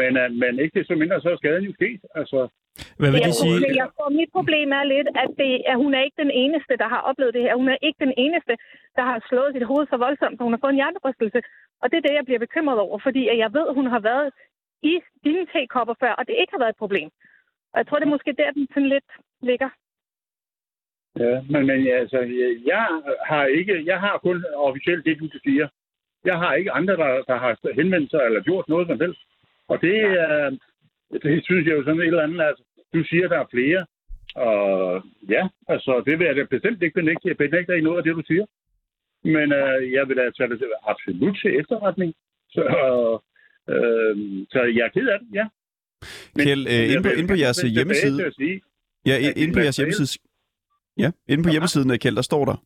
Men, 0.00 0.12
uh, 0.22 0.28
men 0.42 0.52
ikke 0.62 0.76
det 0.78 0.86
så 0.86 0.94
mindre, 1.02 1.20
så 1.20 1.28
er 1.32 1.36
skaden 1.42 1.64
jo 1.68 1.72
sket. 1.80 2.00
Altså, 2.20 2.38
Hvad 3.00 3.10
vil 3.10 3.20
jeg, 3.20 3.30
det 3.30 3.42
sige? 3.44 3.58
tror, 3.60 3.80
jeg 3.82 3.88
tror, 3.96 4.08
mit 4.20 4.32
problem 4.38 4.68
er 4.78 4.84
lidt, 4.94 5.08
at, 5.22 5.30
det, 5.40 5.52
at 5.72 5.76
hun 5.82 5.92
er 5.98 6.02
ikke 6.06 6.22
den 6.24 6.32
eneste, 6.42 6.72
der 6.82 6.88
har 6.94 7.00
oplevet 7.08 7.34
det 7.34 7.42
her. 7.46 7.54
Hun 7.62 7.68
er 7.74 7.78
ikke 7.86 8.00
den 8.06 8.14
eneste, 8.24 8.52
der 8.96 9.04
har 9.10 9.18
slået 9.28 9.54
sit 9.54 9.68
hoved 9.70 9.86
så 9.86 9.96
voldsomt, 10.06 10.36
så 10.36 10.42
hun 10.46 10.54
har 10.54 10.62
fået 10.62 10.74
en 10.74 10.80
hjernerystelse. 10.82 11.40
Og 11.82 11.86
det 11.90 11.96
er 11.96 12.06
det, 12.06 12.14
jeg 12.18 12.26
bliver 12.28 12.44
bekymret 12.46 12.78
over, 12.86 12.98
fordi 13.06 13.22
at 13.32 13.38
jeg 13.42 13.50
ved, 13.56 13.64
at 13.70 13.78
hun 13.78 13.88
har 13.94 14.02
været 14.10 14.28
i 14.92 14.94
dine 15.24 15.44
tekopper 15.52 15.94
før, 16.02 16.12
og 16.18 16.24
det 16.28 16.34
ikke 16.40 16.54
har 16.54 16.62
været 16.62 16.74
et 16.76 16.82
problem. 16.84 17.08
Og 17.72 17.76
jeg 17.80 17.86
tror, 17.86 17.98
det 17.98 18.06
er 18.06 18.16
måske 18.16 18.32
der, 18.40 18.50
den 18.56 18.66
sådan 18.74 18.92
lidt 18.94 19.10
ligger. 19.50 19.70
Ja, 21.18 21.42
men, 21.50 21.66
men 21.66 21.86
altså, 21.86 22.18
jeg 22.66 22.86
har 23.26 23.44
ikke, 23.46 23.82
jeg 23.86 24.00
har 24.00 24.18
kun 24.18 24.44
officielt 24.56 25.04
det, 25.04 25.20
du 25.20 25.38
siger. 25.42 25.68
Jeg 26.24 26.38
har 26.38 26.54
ikke 26.54 26.72
andre, 26.72 26.96
der, 26.96 27.22
der 27.28 27.36
har 27.38 27.72
henvendt 27.74 28.10
sig 28.10 28.20
eller 28.26 28.40
gjort 28.42 28.68
noget 28.68 28.86
som 28.88 29.00
helst. 29.00 29.20
Og 29.68 29.80
det, 29.80 29.96
er, 29.96 30.56
det 31.22 31.44
synes 31.44 31.66
jeg 31.66 31.76
jo 31.76 31.84
sådan 31.84 32.00
et 32.00 32.06
eller 32.06 32.22
andet, 32.22 32.40
altså, 32.40 32.64
du 32.94 33.04
siger, 33.04 33.28
der 33.28 33.38
er 33.38 33.46
flere. 33.50 33.86
Og 34.34 35.02
ja, 35.28 35.48
altså, 35.68 36.02
det 36.06 36.18
vil 36.18 36.26
jeg 36.26 36.36
da 36.36 36.44
bestemt 36.44 36.82
ikke 36.82 36.94
benægte. 36.94 37.28
Jeg 37.28 37.36
benægter 37.36 37.74
ikke 37.74 37.84
noget 37.84 37.98
af 37.98 38.04
det, 38.04 38.14
du 38.16 38.22
siger. 38.26 38.46
Men 39.24 39.52
øh, 39.52 39.92
jeg 39.92 40.08
vil 40.08 40.16
da 40.16 40.30
tage 40.36 40.50
det 40.50 40.72
absolut 40.86 41.36
til 41.42 41.60
efterretning. 41.60 42.14
Så, 42.50 42.62
øh, 43.72 44.14
så 44.52 44.58
jeg 44.76 44.84
er 44.84 44.92
ked 44.94 45.08
af 45.08 45.18
det, 45.20 45.28
ja. 45.34 45.46
Kjeld, 46.38 46.66
øh, 46.72 46.92
inde, 46.92 47.02
på, 47.02 47.10
inde 47.18 47.28
på 47.28 47.38
jeres 47.44 47.62
hjemmeside... 47.76 48.32
sige, 48.32 48.60
Ja, 49.06 49.14
at 49.28 49.36
inde 49.42 49.54
på 49.54 49.60
jeres 49.60 49.76
hjemmeside... 49.76 50.08
Ja, 50.98 51.10
inde 51.28 51.44
på 51.44 51.50
hjemmesiden 51.50 51.90
af 51.90 52.00
Kjeld, 52.00 52.16
der 52.16 52.22
står 52.22 52.44
der, 52.44 52.56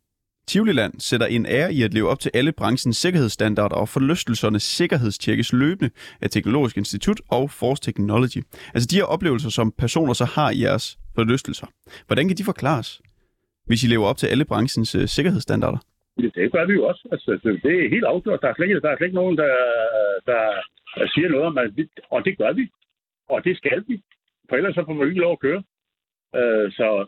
Tivoliland 0.49 1.01
sætter 1.01 1.27
en 1.27 1.47
ære 1.47 1.72
i 1.72 1.83
at 1.83 1.95
leve 1.95 2.09
op 2.09 2.20
til 2.20 2.31
alle 2.35 2.53
branchens 2.53 2.97
sikkerhedsstandarder, 2.97 3.77
og 3.77 3.89
forlystelserne 3.89 4.61
sikkerhedstjekkes 4.61 5.53
løbende 5.53 5.91
af 6.22 6.31
Teknologisk 6.31 6.77
Institut 6.77 7.20
og 7.31 7.51
Force 7.51 7.83
Technology. 7.83 8.41
Altså 8.74 8.87
de 8.91 8.97
her 8.97 9.05
oplevelser, 9.05 9.51
som 9.51 9.72
personer 9.79 10.12
så 10.12 10.24
har 10.24 10.51
i 10.51 10.62
jeres 10.62 10.99
forlystelser. 11.14 11.66
Hvordan 12.07 12.29
kan 12.29 12.37
de 12.37 12.45
forklares, 12.45 12.89
hvis 13.66 13.85
I 13.85 13.87
lever 13.87 14.07
op 14.07 14.16
til 14.16 14.27
alle 14.27 14.45
branchens 14.45 14.95
uh, 14.95 15.05
sikkerhedsstandarder? 15.16 15.81
Det 16.16 16.53
gør 16.53 16.66
vi 16.66 16.72
jo 16.72 16.85
også. 16.91 17.09
Altså, 17.12 17.31
det, 17.64 17.72
er 17.85 17.95
helt 17.97 18.05
afgjort. 18.05 18.41
Der 18.43 18.49
er 18.49 18.55
slet 18.55 18.66
ikke, 18.66 18.81
der 18.81 18.91
er 18.91 18.97
slet 18.97 19.07
ikke 19.07 19.22
nogen, 19.22 19.37
der, 19.37 19.53
der 20.31 20.43
siger 21.14 21.29
noget 21.29 21.47
om, 21.47 21.59
at 21.59 21.77
vi, 21.77 21.89
og 22.11 22.24
det 22.24 22.39
gør 22.39 22.53
vi. 22.53 22.64
Og 23.29 23.45
det 23.45 23.57
skal 23.57 23.85
vi. 23.89 24.03
For 24.49 24.57
ellers 24.57 24.74
så 24.74 24.83
får 24.87 24.95
vi 24.95 25.09
ikke 25.09 25.20
lov 25.27 25.33
at 25.33 25.41
køre. 25.47 25.62
Øh, 26.39 26.72
så 26.72 27.07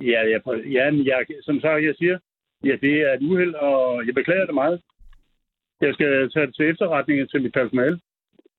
ja, 0.00 0.20
jeg, 0.32 0.40
ja 0.72 0.90
men 0.90 1.06
jeg, 1.06 1.26
som 1.42 1.60
sagt, 1.60 1.84
jeg 1.84 1.94
siger, 1.98 2.18
ja, 2.64 2.76
det 2.80 2.94
er 3.06 3.12
et 3.12 3.22
uheld, 3.22 3.54
og 3.54 4.06
jeg 4.06 4.14
beklager 4.14 4.46
det 4.46 4.54
meget. 4.54 4.82
Jeg 5.80 5.94
skal 5.94 6.30
tage 6.30 6.46
det 6.46 6.54
til 6.54 6.70
efterretning 6.70 7.30
til 7.30 7.42
mit 7.42 7.52
personale. 7.52 8.00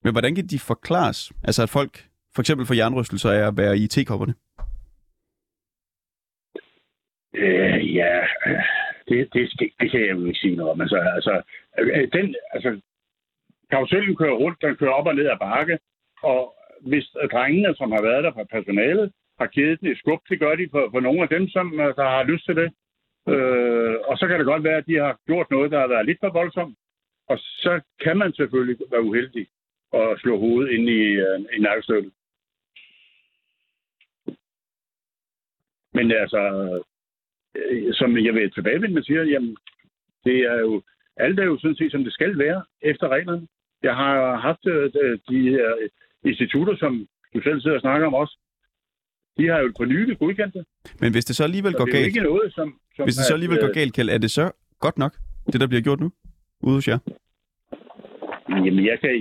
Men 0.04 0.14
hvordan 0.14 0.36
kan 0.36 0.48
de 0.48 0.60
forklares? 0.60 1.32
Altså 1.44 1.64
at 1.64 1.70
folk 1.70 1.94
for 2.36 2.42
eksempel 2.42 2.66
får 2.68 2.76
jernrystelser 2.76 3.32
af 3.32 3.48
at 3.48 3.58
være 3.58 3.78
i 3.78 3.88
tekopperne? 3.88 4.34
Øh, 7.34 7.96
ja, 7.96 8.22
det, 9.08 9.34
det, 9.34 9.52
det, 9.60 9.72
det 9.80 9.92
kan 9.92 10.02
jeg 10.02 10.10
jo 10.10 10.26
ikke 10.26 10.40
sige 10.40 10.56
noget 10.56 10.72
om. 10.72 10.82
Altså, 10.82 10.98
altså, 11.18 11.42
øh, 11.80 12.12
den, 12.14 12.36
altså, 12.54 12.82
karusellen 13.72 14.16
kører 14.16 14.34
rundt, 14.44 14.62
den 14.62 14.76
kører 14.76 14.92
op 14.92 15.08
og 15.08 15.16
ned 15.16 15.26
ad 15.30 15.40
bakke, 15.40 15.80
og 16.24 16.56
hvis 16.82 17.08
drengene, 17.32 17.76
som 17.76 17.92
har 17.92 18.02
været 18.02 18.24
der 18.24 18.34
fra 18.34 18.44
personalet, 18.44 19.12
har 19.40 19.48
givet 19.48 19.80
den 19.80 19.88
et 19.88 19.98
skub, 19.98 20.22
det 20.30 20.40
gør 20.40 20.56
de 20.56 20.68
for, 20.72 20.90
for 20.92 21.00
nogle 21.00 21.22
af 21.22 21.30
dem, 21.30 21.48
som 21.48 21.80
øh, 21.80 21.96
der 21.96 22.08
har 22.16 22.24
lyst 22.24 22.46
til 22.46 22.56
det. 22.56 22.70
Øh, 23.28 23.96
og 24.10 24.18
så 24.18 24.28
kan 24.28 24.40
det 24.40 24.46
godt 24.46 24.64
være, 24.64 24.78
at 24.78 24.88
de 24.88 24.96
har 24.96 25.20
gjort 25.28 25.52
noget, 25.52 25.72
der 25.72 25.80
har 25.80 25.88
været 25.88 26.06
lidt 26.06 26.20
for 26.20 26.30
voldsomt. 26.30 26.78
Og 27.28 27.38
så 27.40 27.82
kan 28.04 28.18
man 28.18 28.34
selvfølgelig 28.34 28.78
være 28.92 29.04
uheldig 29.04 29.48
og 29.92 30.20
slå 30.20 30.40
hovedet 30.40 30.72
ind 30.72 30.90
i, 30.90 31.04
øh, 31.26 31.40
i 31.58 31.60
nakkestøttet. 31.60 32.14
Men 35.94 36.12
altså, 36.12 36.42
øh, 37.56 37.94
som 37.94 38.18
jeg 38.18 38.34
vil 38.34 38.52
tilbage 38.52 38.80
med 38.80 39.04
siger, 39.04 39.24
jamen, 39.24 39.58
det 40.26 40.38
er 40.40 40.60
jo, 40.60 40.82
alt 41.18 41.40
er 41.40 41.44
jo 41.44 41.58
sådan 41.58 41.76
set, 41.76 41.92
som 41.92 42.04
det 42.04 42.14
skal 42.14 42.38
være 42.38 42.64
efter 42.82 43.08
reglerne. 43.08 43.48
Jeg 43.84 43.96
har 43.96 44.36
haft 44.36 44.66
øh, 44.66 45.20
de 45.30 45.50
her 45.50 45.90
institutter, 46.24 46.76
som 46.76 47.08
du 47.34 47.42
selv 47.42 47.62
sidder 47.62 47.76
og 47.76 47.82
snakker 47.82 48.08
om 48.08 48.14
også. 48.14 48.38
De 49.40 49.48
har 49.52 49.60
jo 49.60 49.72
på 49.78 49.86
nylig 49.86 50.20
godkendt 50.20 50.54
det. 50.54 50.64
Men 51.02 51.12
hvis 51.12 51.26
det 51.26 51.36
så 51.36 51.44
alligevel 51.44 51.72
Så 51.72 51.78
går 51.78 51.86
det 51.86 51.94
er 51.94 51.98
galt, 51.98 52.08
ikke 52.08 52.22
noget, 52.32 52.54
som... 52.54 52.68
som 52.96 53.04
hvis 53.06 53.16
det 53.16 53.26
så 53.26 53.34
at, 53.34 53.38
alligevel 53.38 53.60
går 53.66 53.74
galt, 53.74 53.94
Kjeld, 53.96 54.10
er 54.10 54.18
det 54.18 54.32
så 54.32 54.46
godt 54.80 54.98
nok, 54.98 55.14
det 55.52 55.62
der 55.62 55.68
bliver 55.68 55.82
gjort 55.82 56.00
nu 56.00 56.10
ude 56.68 56.76
hos 56.76 56.88
jer? 56.88 57.00
Jamen, 58.50 58.86
jeg 58.86 58.98
kan, 59.04 59.14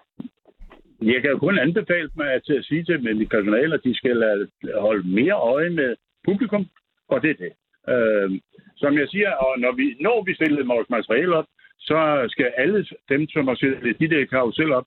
jeg 1.12 1.18
kan 1.22 1.30
jo 1.30 1.38
kun 1.38 1.58
anbefale 1.58 2.10
mig 2.16 2.28
at, 2.38 2.50
at 2.58 2.64
sige 2.64 2.84
til 2.84 3.02
mit 3.02 3.28
personale, 3.28 3.74
at 3.74 3.84
de 3.84 3.94
skal 3.94 4.48
holde 4.78 5.08
mere 5.08 5.36
øje 5.52 5.70
med 5.70 5.96
publikum, 6.24 6.66
og 7.08 7.22
det 7.22 7.30
er 7.30 7.38
det. 7.44 7.52
Øh, 7.92 8.40
som 8.76 8.98
jeg 8.98 9.08
siger, 9.08 9.30
og 9.32 9.52
når 9.58 9.72
vi, 9.72 9.86
når 10.00 10.24
vi 10.26 10.34
stiller 10.34 10.72
vores 10.74 10.90
materiale 10.90 11.36
op, 11.36 11.48
så 11.78 12.26
skal 12.28 12.52
alle 12.56 12.86
dem, 13.08 13.28
som 13.28 13.48
har 13.48 13.54
stillet 13.54 14.00
de 14.00 14.08
der 14.08 14.24
karusel 14.24 14.72
op, 14.72 14.86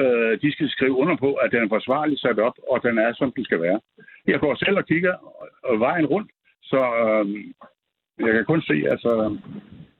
øh, 0.00 0.32
de 0.42 0.52
skal 0.52 0.68
skrive 0.70 0.96
under 1.02 1.16
på, 1.16 1.30
at 1.34 1.52
den 1.52 1.62
er 1.64 1.68
forsvarligt 1.68 2.20
sat 2.20 2.38
op, 2.38 2.56
og 2.70 2.82
den 2.82 2.98
er, 2.98 3.12
som 3.14 3.32
den 3.36 3.44
skal 3.44 3.60
være. 3.60 3.80
Jeg 4.26 4.40
går 4.40 4.54
selv 4.54 4.76
og 4.76 4.86
kigger 4.86 5.14
øh, 5.70 5.80
vejen 5.80 6.06
rundt, 6.06 6.30
så 6.62 6.80
øh, 7.02 7.26
jeg 8.26 8.32
kan 8.34 8.44
kun 8.44 8.62
se, 8.62 8.76
altså, 8.92 9.38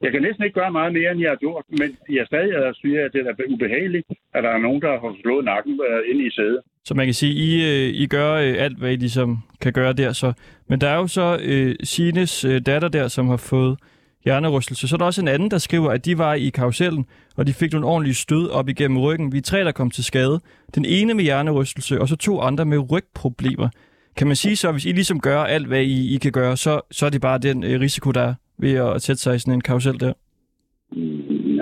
jeg 0.02 0.12
kan 0.12 0.22
næsten 0.22 0.44
ikke 0.44 0.60
gøre 0.60 0.72
meget 0.72 0.92
mere, 0.92 1.10
end 1.12 1.20
jeg 1.20 1.30
har 1.30 1.36
gjort, 1.36 1.64
men 1.68 1.96
jeg 2.10 2.26
stadig 2.26 2.52
er 2.52 2.72
siger, 2.72 3.04
at 3.04 3.12
det 3.12 3.20
er 3.26 3.52
ubehageligt, 3.54 4.06
at 4.34 4.44
der 4.44 4.50
er 4.50 4.58
nogen, 4.58 4.82
der 4.82 4.90
har 5.00 5.16
slået 5.22 5.44
nakken 5.44 5.80
øh, 5.88 6.10
ind 6.10 6.20
i 6.20 6.30
sædet. 6.30 6.60
Så 6.84 6.94
man 6.94 7.06
kan 7.06 7.14
sige, 7.14 7.34
I, 7.48 7.50
øh, 7.70 8.02
I 8.02 8.06
gør 8.06 8.34
alt, 8.36 8.78
hvad 8.78 8.92
I 8.92 8.96
ligesom 8.96 9.38
kan 9.60 9.72
gøre 9.72 9.92
der. 9.92 10.12
Så. 10.12 10.32
Men 10.68 10.80
der 10.80 10.88
er 10.88 10.96
jo 10.96 11.06
så 11.06 11.38
øh, 11.44 11.74
Sines 11.82 12.44
øh, 12.44 12.60
datter 12.66 12.88
der, 12.88 13.08
som 13.08 13.28
har 13.28 13.36
fået 13.36 13.78
hjernerystelse. 14.24 14.88
Så 14.88 14.96
er 14.96 14.98
der 14.98 15.04
også 15.04 15.22
en 15.22 15.28
anden, 15.28 15.50
der 15.50 15.58
skriver, 15.58 15.90
at 15.90 16.04
de 16.04 16.18
var 16.18 16.34
i 16.34 16.48
karusellen, 16.48 17.06
og 17.36 17.46
de 17.46 17.52
fik 17.52 17.72
nogle 17.72 17.86
ordentlige 17.86 18.14
stød 18.14 18.50
op 18.50 18.68
igennem 18.68 18.98
ryggen. 18.98 19.32
Vi 19.32 19.38
er 19.38 19.42
tre, 19.42 19.58
der 19.58 19.72
kom 19.72 19.90
til 19.90 20.04
skade. 20.04 20.40
Den 20.74 20.84
ene 20.84 21.14
med 21.14 21.24
hjernerystelse, 21.24 22.00
og 22.00 22.08
så 22.08 22.16
to 22.16 22.40
andre 22.40 22.64
med 22.64 22.92
rygproblemer. 22.92 23.68
Kan 24.16 24.26
man 24.26 24.36
sige 24.36 24.56
så, 24.56 24.72
hvis 24.72 24.86
I 24.86 24.92
ligesom 24.92 25.20
gør 25.20 25.38
alt, 25.38 25.66
hvad 25.66 25.82
I, 25.82 26.14
I 26.14 26.18
kan 26.18 26.32
gøre, 26.32 26.56
så, 26.56 26.80
så 26.90 27.06
er 27.06 27.10
det 27.10 27.20
bare 27.20 27.38
den 27.38 27.64
øh, 27.64 27.80
risiko, 27.80 28.10
der 28.10 28.20
er 28.20 28.34
ved 28.58 28.74
at 28.74 29.02
sætte 29.02 29.22
sig 29.22 29.34
i 29.34 29.38
sådan 29.38 29.54
en 29.54 29.60
karusel 29.60 30.00
der? 30.00 30.12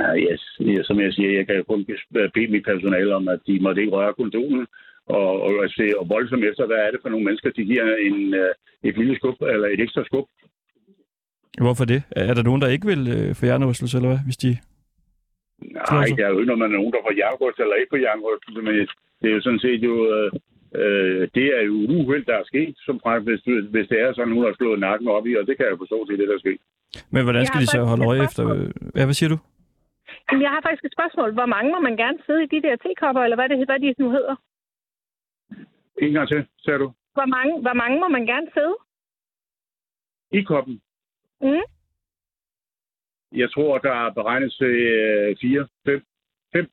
Nej, 0.00 0.16
yes. 0.18 0.42
Ja, 0.60 0.82
som 0.82 1.00
jeg 1.00 1.12
siger, 1.12 1.30
jeg 1.38 1.46
kan 1.46 1.64
kun 1.68 1.86
bede 2.34 2.52
mit 2.54 2.64
personale 2.64 3.14
om, 3.14 3.28
at 3.28 3.40
de 3.46 3.60
måtte 3.60 3.80
ikke 3.80 3.92
røre 3.92 4.14
kondomen, 4.14 4.66
og, 5.06 5.30
og, 5.46 5.52
og 5.62 5.68
se 5.76 5.86
og 6.00 6.08
voldsomt 6.08 6.44
efter, 6.44 6.66
hvad 6.66 6.76
er 6.76 6.90
det 6.90 7.00
for 7.02 7.08
nogle 7.08 7.24
mennesker, 7.24 7.50
de 7.50 7.64
giver 7.64 7.86
en, 8.08 8.34
øh, 8.34 8.52
et 8.88 8.96
lille 8.98 9.16
skub, 9.16 9.36
eller 9.54 9.68
et 9.68 9.80
ekstra 9.80 10.04
skub. 10.04 10.26
Hvorfor 11.58 11.84
det? 11.84 12.02
Er 12.10 12.34
der 12.34 12.42
nogen, 12.42 12.62
der 12.62 12.68
ikke 12.68 12.86
vil 12.86 13.02
øh, 13.16 13.34
få 13.34 13.44
hjernerystelse, 13.44 13.96
eller 13.96 14.08
hvad, 14.08 14.22
hvis 14.24 14.36
de... 14.36 14.50
Nej, 15.92 16.06
der 16.18 16.26
er 16.26 16.32
jo 16.34 16.38
ikke, 16.38 16.52
når 16.52 16.62
man 16.62 16.70
er 16.72 16.76
nogen, 16.80 16.92
der 16.92 17.02
får 17.06 17.14
jernrystelse 17.20 17.62
eller 17.62 17.76
ikke 17.80 17.92
får 17.94 18.04
jernrystelse, 18.06 18.60
men 18.66 18.74
det 19.20 19.26
er 19.30 19.34
jo 19.38 19.42
sådan 19.46 19.64
set 19.66 19.80
jo... 19.88 19.94
Øh, 20.14 20.30
øh, 20.80 21.22
det 21.36 21.46
er 21.58 21.62
jo 21.70 21.74
uheld, 21.96 22.24
der 22.30 22.36
er 22.38 22.46
sket, 22.52 22.74
som 22.86 23.00
faktisk, 23.06 23.26
hvis, 23.28 23.64
hvis 23.74 23.88
det 23.92 23.98
er 24.04 24.12
sådan, 24.12 24.34
hun 24.36 24.44
har 24.44 24.54
slået 24.58 24.80
nakken 24.80 25.08
op 25.16 25.26
i, 25.26 25.32
og 25.40 25.46
det 25.46 25.54
kan 25.56 25.66
jeg 25.70 25.78
forstå, 25.78 25.98
det 26.06 26.12
er 26.12 26.20
det, 26.20 26.28
der 26.28 26.38
er 26.38 26.44
sket. 26.46 26.60
Men 27.14 27.22
hvordan 27.24 27.40
Jeg 27.42 27.46
skal 27.50 27.60
de 27.60 27.66
så 27.66 27.80
holde 27.92 28.06
øje 28.10 28.22
efter... 28.28 28.42
spørgsmål. 28.42 28.92
Ja, 28.98 29.04
hvad 29.08 29.16
siger 29.18 29.30
du? 29.34 29.38
Jamen, 30.26 30.42
jeg 30.46 30.52
har 30.54 30.60
faktisk 30.66 30.84
et 30.84 30.96
spørgsmål. 30.98 31.30
Hvor 31.38 31.48
mange 31.54 31.68
må 31.74 31.80
man 31.88 31.96
gerne 32.02 32.18
sidde 32.26 32.42
i 32.44 32.52
de 32.54 32.62
der 32.66 32.76
tekopper, 32.76 33.22
eller 33.22 33.38
hvad, 33.38 33.48
det, 33.48 33.68
hvad 33.70 33.80
de 33.80 33.94
nu 34.02 34.10
hedder? 34.16 34.34
En 36.04 36.12
gang 36.12 36.28
til, 36.28 36.40
sagde 36.64 36.78
du. 36.78 36.88
Hvor 37.16 37.28
mange, 37.36 37.52
hvor 37.64 37.76
mange 37.82 37.96
må 38.00 38.08
man 38.08 38.26
gerne 38.32 38.48
sidde? 38.56 38.74
I 40.38 40.42
koppen. 40.42 40.80
Mm. 41.40 41.66
Jeg 43.32 43.52
tror, 43.52 43.78
der 43.78 43.92
er 43.92 44.10
beregnet 44.12 44.52
til 44.52 44.74
øh, 44.96 45.36
fire, 45.40 45.68
fem. 45.86 46.00
Fem? 46.52 46.66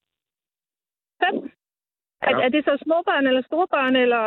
Er, 2.21 2.31
Ja. 2.37 2.45
er 2.45 2.49
det 2.49 2.63
så 2.65 2.77
småbørn, 2.83 3.27
eller 3.27 3.41
storebørn, 3.41 3.95
eller 3.95 4.23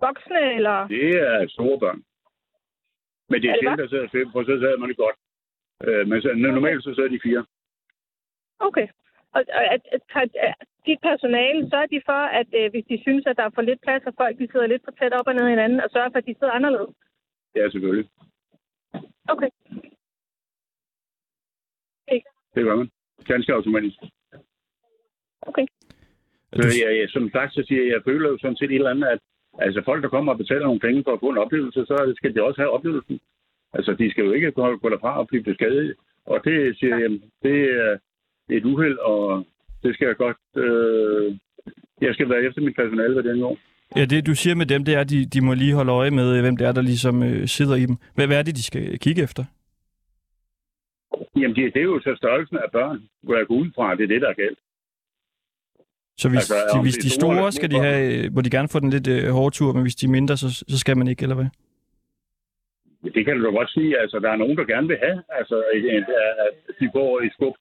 voksne, 0.00 0.54
eller... 0.56 0.76
Det 0.88 1.08
er 1.18 1.48
store 1.48 1.78
børn. 1.78 2.00
Men 3.30 3.42
det 3.42 3.48
er 3.48 3.52
Er 3.52 3.54
det 3.54 3.62
sjældent, 3.62 3.80
der 3.82 3.88
sidder 3.88 4.08
fem, 4.16 4.26
for 4.32 4.42
så 4.42 4.54
sidder 4.62 4.78
man 4.78 4.88
det 4.88 4.96
godt. 4.96 5.16
Øh, 5.86 6.08
men 6.08 6.22
så, 6.22 6.28
normalt 6.34 6.84
så 6.84 6.94
sidder 6.94 7.08
de 7.08 7.20
fire. 7.22 7.42
Okay. 8.58 8.88
Og, 9.34 9.40
og, 9.58 9.64
at, 9.74 9.82
at, 9.92 10.02
at, 10.46 10.54
dit 10.86 11.00
personale, 11.02 11.70
sørger 11.70 11.86
de 11.94 12.02
for, 12.10 12.22
at 12.40 12.48
øh, 12.58 12.70
hvis 12.70 12.84
de 12.90 13.02
synes, 13.02 13.26
at 13.26 13.36
der 13.36 13.44
er 13.44 13.54
for 13.54 13.62
lidt 13.62 13.80
plads, 13.82 14.02
og 14.06 14.14
folk 14.16 14.38
de 14.38 14.48
sidder 14.52 14.66
lidt 14.66 14.84
for 14.84 14.90
tæt 14.98 15.12
op 15.18 15.26
og 15.26 15.34
ned 15.34 15.48
hinanden, 15.48 15.80
og 15.80 15.90
sørger 15.90 16.10
for, 16.10 16.18
at 16.18 16.26
de 16.26 16.34
sidder 16.38 16.52
anderledes? 16.52 16.94
Ja, 17.56 17.70
selvfølgelig. 17.70 18.08
Okay. 19.32 19.50
Det 22.54 22.64
gør 22.64 22.76
man. 22.76 22.90
Ganske 23.24 23.52
automatisk. 23.52 23.98
Okay. 25.42 25.66
Så 26.52 26.62
jeg, 26.84 26.98
jeg, 27.00 27.08
som 27.08 27.30
sagt, 27.30 27.54
så 27.54 27.62
siger 27.68 27.82
jeg, 27.82 27.92
jeg 27.92 28.02
føler 28.04 28.28
jo 28.30 28.38
sådan 28.38 28.56
set 28.56 28.70
et 28.70 28.74
eller 28.74 28.90
andet, 28.90 29.08
at 29.08 29.20
altså 29.58 29.82
folk, 29.84 30.02
der 30.02 30.08
kommer 30.08 30.32
og 30.32 30.38
betaler 30.38 30.64
nogle 30.64 30.80
penge 30.80 31.04
for 31.04 31.12
at 31.12 31.20
få 31.20 31.28
en 31.28 31.38
oplevelse, 31.38 31.86
så 31.86 32.12
skal 32.16 32.34
de 32.34 32.42
også 32.42 32.60
have 32.60 32.70
oplevelsen. 32.70 33.20
Altså, 33.72 33.92
de 33.92 34.10
skal 34.10 34.24
jo 34.24 34.32
ikke 34.32 34.52
gå, 34.52 34.76
gå 34.76 34.88
derfra 34.88 35.18
og 35.18 35.28
blive 35.28 35.42
beskadiget. 35.42 35.94
Og 36.24 36.44
det 36.44 36.78
siger 36.78 36.98
jeg, 36.98 37.10
det 37.42 37.58
er 37.80 37.98
et 38.48 38.64
uheld, 38.64 38.98
og 38.98 39.46
det 39.82 39.94
skal 39.94 40.06
jeg 40.06 40.16
godt... 40.16 40.42
Øh, 40.56 41.36
jeg 42.00 42.14
skal 42.14 42.28
være 42.28 42.42
efter 42.42 42.60
mit 42.60 42.76
personale, 42.76 43.12
hvad 43.14 43.22
den 43.22 43.42
år. 43.42 43.58
Ja, 43.96 44.04
det 44.04 44.26
du 44.26 44.34
siger 44.34 44.54
med 44.54 44.66
dem, 44.66 44.84
det 44.84 44.94
er, 44.94 45.00
at 45.00 45.10
de, 45.10 45.26
de 45.26 45.40
må 45.40 45.54
lige 45.54 45.74
holde 45.74 45.92
øje 45.92 46.10
med, 46.10 46.40
hvem 46.40 46.56
det 46.56 46.66
er, 46.66 46.72
der 46.72 46.82
ligesom 46.82 47.22
øh, 47.22 47.48
sidder 47.48 47.76
i 47.76 47.86
dem. 47.86 47.96
Hvad, 48.14 48.26
hvad 48.26 48.38
er 48.38 48.42
det, 48.42 48.56
de 48.56 48.62
skal 48.62 48.98
kigge 48.98 49.22
efter? 49.22 49.44
Jamen, 51.36 51.56
det, 51.56 51.74
det 51.74 51.80
er 51.80 51.84
jo 51.84 52.00
så 52.00 52.14
størrelsen 52.16 52.56
af 52.56 52.70
børn, 52.72 52.98
hvor 53.22 53.36
jeg 53.36 53.46
går 53.46 53.54
ud 53.54 53.70
fra, 53.74 53.94
det 53.94 54.02
er 54.04 54.06
det, 54.06 54.20
der 54.22 54.28
er 54.28 54.34
galt. 54.34 54.58
Så 56.16 56.28
hvis, 56.28 56.38
Altså, 56.38 56.54
de, 56.74 56.82
hvis 56.82 56.94
de 56.94 57.10
store 57.10 57.36
store 57.36 57.52
skal 57.52 57.70
de 57.70 57.78
have, 57.78 58.30
må 58.30 58.40
de 58.40 58.50
gerne 58.50 58.68
få 58.68 58.80
den 58.80 58.90
lidt 58.90 59.08
øh, 59.08 59.30
hårde 59.36 59.54
tur, 59.54 59.72
men 59.72 59.82
hvis 59.82 59.96
de 60.00 60.06
er 60.06 60.10
mindre, 60.10 60.36
så, 60.36 60.64
så 60.68 60.78
skal 60.78 60.96
man 60.96 61.08
ikke, 61.08 61.22
eller 61.22 61.36
hvad? 61.36 61.50
Det 63.16 63.24
kan 63.24 63.36
du 63.36 63.44
da 63.44 63.50
godt 63.50 63.70
sige. 63.70 63.98
Altså, 64.02 64.18
der 64.18 64.30
er 64.30 64.36
nogen, 64.36 64.56
der 64.56 64.64
gerne 64.64 64.88
vil 64.88 64.98
have, 65.06 65.22
altså, 65.38 65.56
at, 65.74 66.04
at 66.68 66.74
de 66.80 66.90
får 66.94 67.20
et 67.26 67.32
skub. 67.32 67.54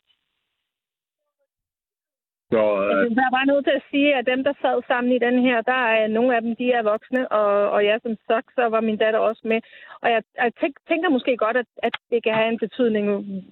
Så 2.54 2.62
øh, 2.84 3.16
Jeg 3.18 3.26
er 3.30 3.36
bare 3.38 3.46
nødt 3.52 3.66
til 3.66 3.76
at 3.80 3.88
sige, 3.92 4.16
at 4.16 4.26
dem, 4.26 4.44
der 4.44 4.54
sad 4.62 4.78
sammen 4.88 5.12
i 5.14 5.20
den 5.28 5.38
her, 5.48 5.62
der 5.62 5.82
er 5.98 6.08
nogle 6.08 6.36
af 6.36 6.42
dem, 6.42 6.56
de 6.56 6.72
er 6.72 6.84
voksne, 6.84 7.32
og, 7.32 7.70
og 7.76 7.86
jeg 7.86 8.00
som 8.04 8.16
sagt, 8.28 8.48
så 8.56 8.64
var 8.74 8.82
min 8.82 8.98
datter 8.98 9.20
også 9.20 9.42
med. 9.52 9.60
Og 10.02 10.10
jeg, 10.14 10.24
jeg 10.38 10.52
tænk, 10.62 10.74
tænker 10.88 11.10
måske 11.10 11.38
godt, 11.38 11.58
at, 11.58 11.66
at 11.84 11.94
det 12.12 12.24
kan 12.24 12.34
have 12.34 12.50
en 12.54 12.60
betydning, 12.60 13.06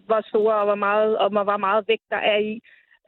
hvor 0.08 0.22
store 0.30 0.56
og 0.56 0.66
hvor 0.66 0.76
meget, 0.88 1.18
og 1.18 1.30
hvor 1.30 1.58
meget 1.58 1.88
vægt 1.88 2.08
der 2.10 2.18
er 2.34 2.38
i, 2.52 2.54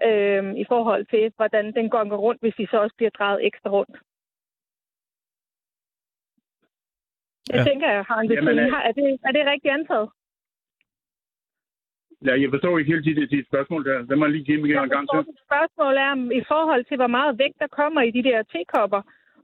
øh, 0.08 0.44
i 0.64 0.66
forhold 0.68 1.06
til, 1.06 1.34
hvordan 1.36 1.66
den 1.74 1.90
går 1.90 2.04
rundt, 2.28 2.42
hvis 2.42 2.56
de 2.58 2.68
så 2.72 2.78
også 2.82 2.96
bliver 2.98 3.10
drejet 3.20 3.46
ekstra 3.46 3.70
rundt. 3.70 3.96
Jeg 7.52 7.58
Ja. 7.60 7.64
tænker, 7.70 7.88
jeg 7.92 8.04
har 8.10 8.18
en 8.20 8.28
Jamen, 8.32 8.46
betydning. 8.46 8.68
øh, 8.68 8.74
Har- 8.74 8.84
Er 8.90 8.92
det, 8.92 9.20
er 9.28 9.32
det 9.32 9.46
rigtigt 9.46 9.74
antaget? 9.74 10.10
Ja, 12.28 12.34
jeg 12.42 12.50
forstår 12.54 12.78
ikke 12.80 12.92
helt 12.94 13.06
dit, 13.06 13.32
dit 13.32 13.48
spørgsmål 13.52 13.86
der. 13.86 13.98
Lad 14.10 14.18
mig 14.18 14.30
lige 14.30 14.46
give 14.50 14.62
mig 14.62 14.70
en 14.72 14.90
gang 14.90 15.06
til. 15.10 15.20
Spørgsmål 15.48 15.94
er 16.08 16.14
i 16.42 16.44
forhold 16.54 16.84
til, 16.86 16.98
hvor 16.98 17.12
meget 17.18 17.40
vægt 17.40 17.60
der 17.60 17.68
kommer 17.68 18.02
i 18.02 18.12
de 18.12 18.24
der 18.30 18.44
tekopper, 18.44 19.02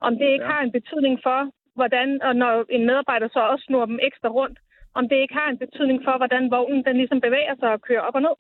om 0.08 0.12
det 0.20 0.28
ikke 0.34 0.46
Ja. 0.46 0.52
har 0.52 0.62
en 0.62 0.72
betydning 0.72 1.20
for, 1.24 1.40
hvordan, 1.76 2.22
og 2.22 2.36
når 2.36 2.66
en 2.70 2.86
medarbejder 2.86 3.28
så 3.28 3.40
også 3.40 3.64
snurrer 3.66 3.86
dem 3.86 4.00
ekstra 4.02 4.30
rundt, 4.30 4.60
om 4.94 5.10
det 5.10 5.16
ikke 5.16 5.34
har 5.34 5.50
en 5.50 5.58
betydning 5.58 6.04
for, 6.04 6.18
hvordan 6.18 6.52
vognen 6.52 6.86
den 6.86 6.98
ligesom 6.98 7.22
bevæger 7.22 7.56
sig 7.60 7.70
og 7.72 7.82
kører 7.82 8.02
op 8.02 8.16
og 8.16 8.22
ned. 8.22 8.36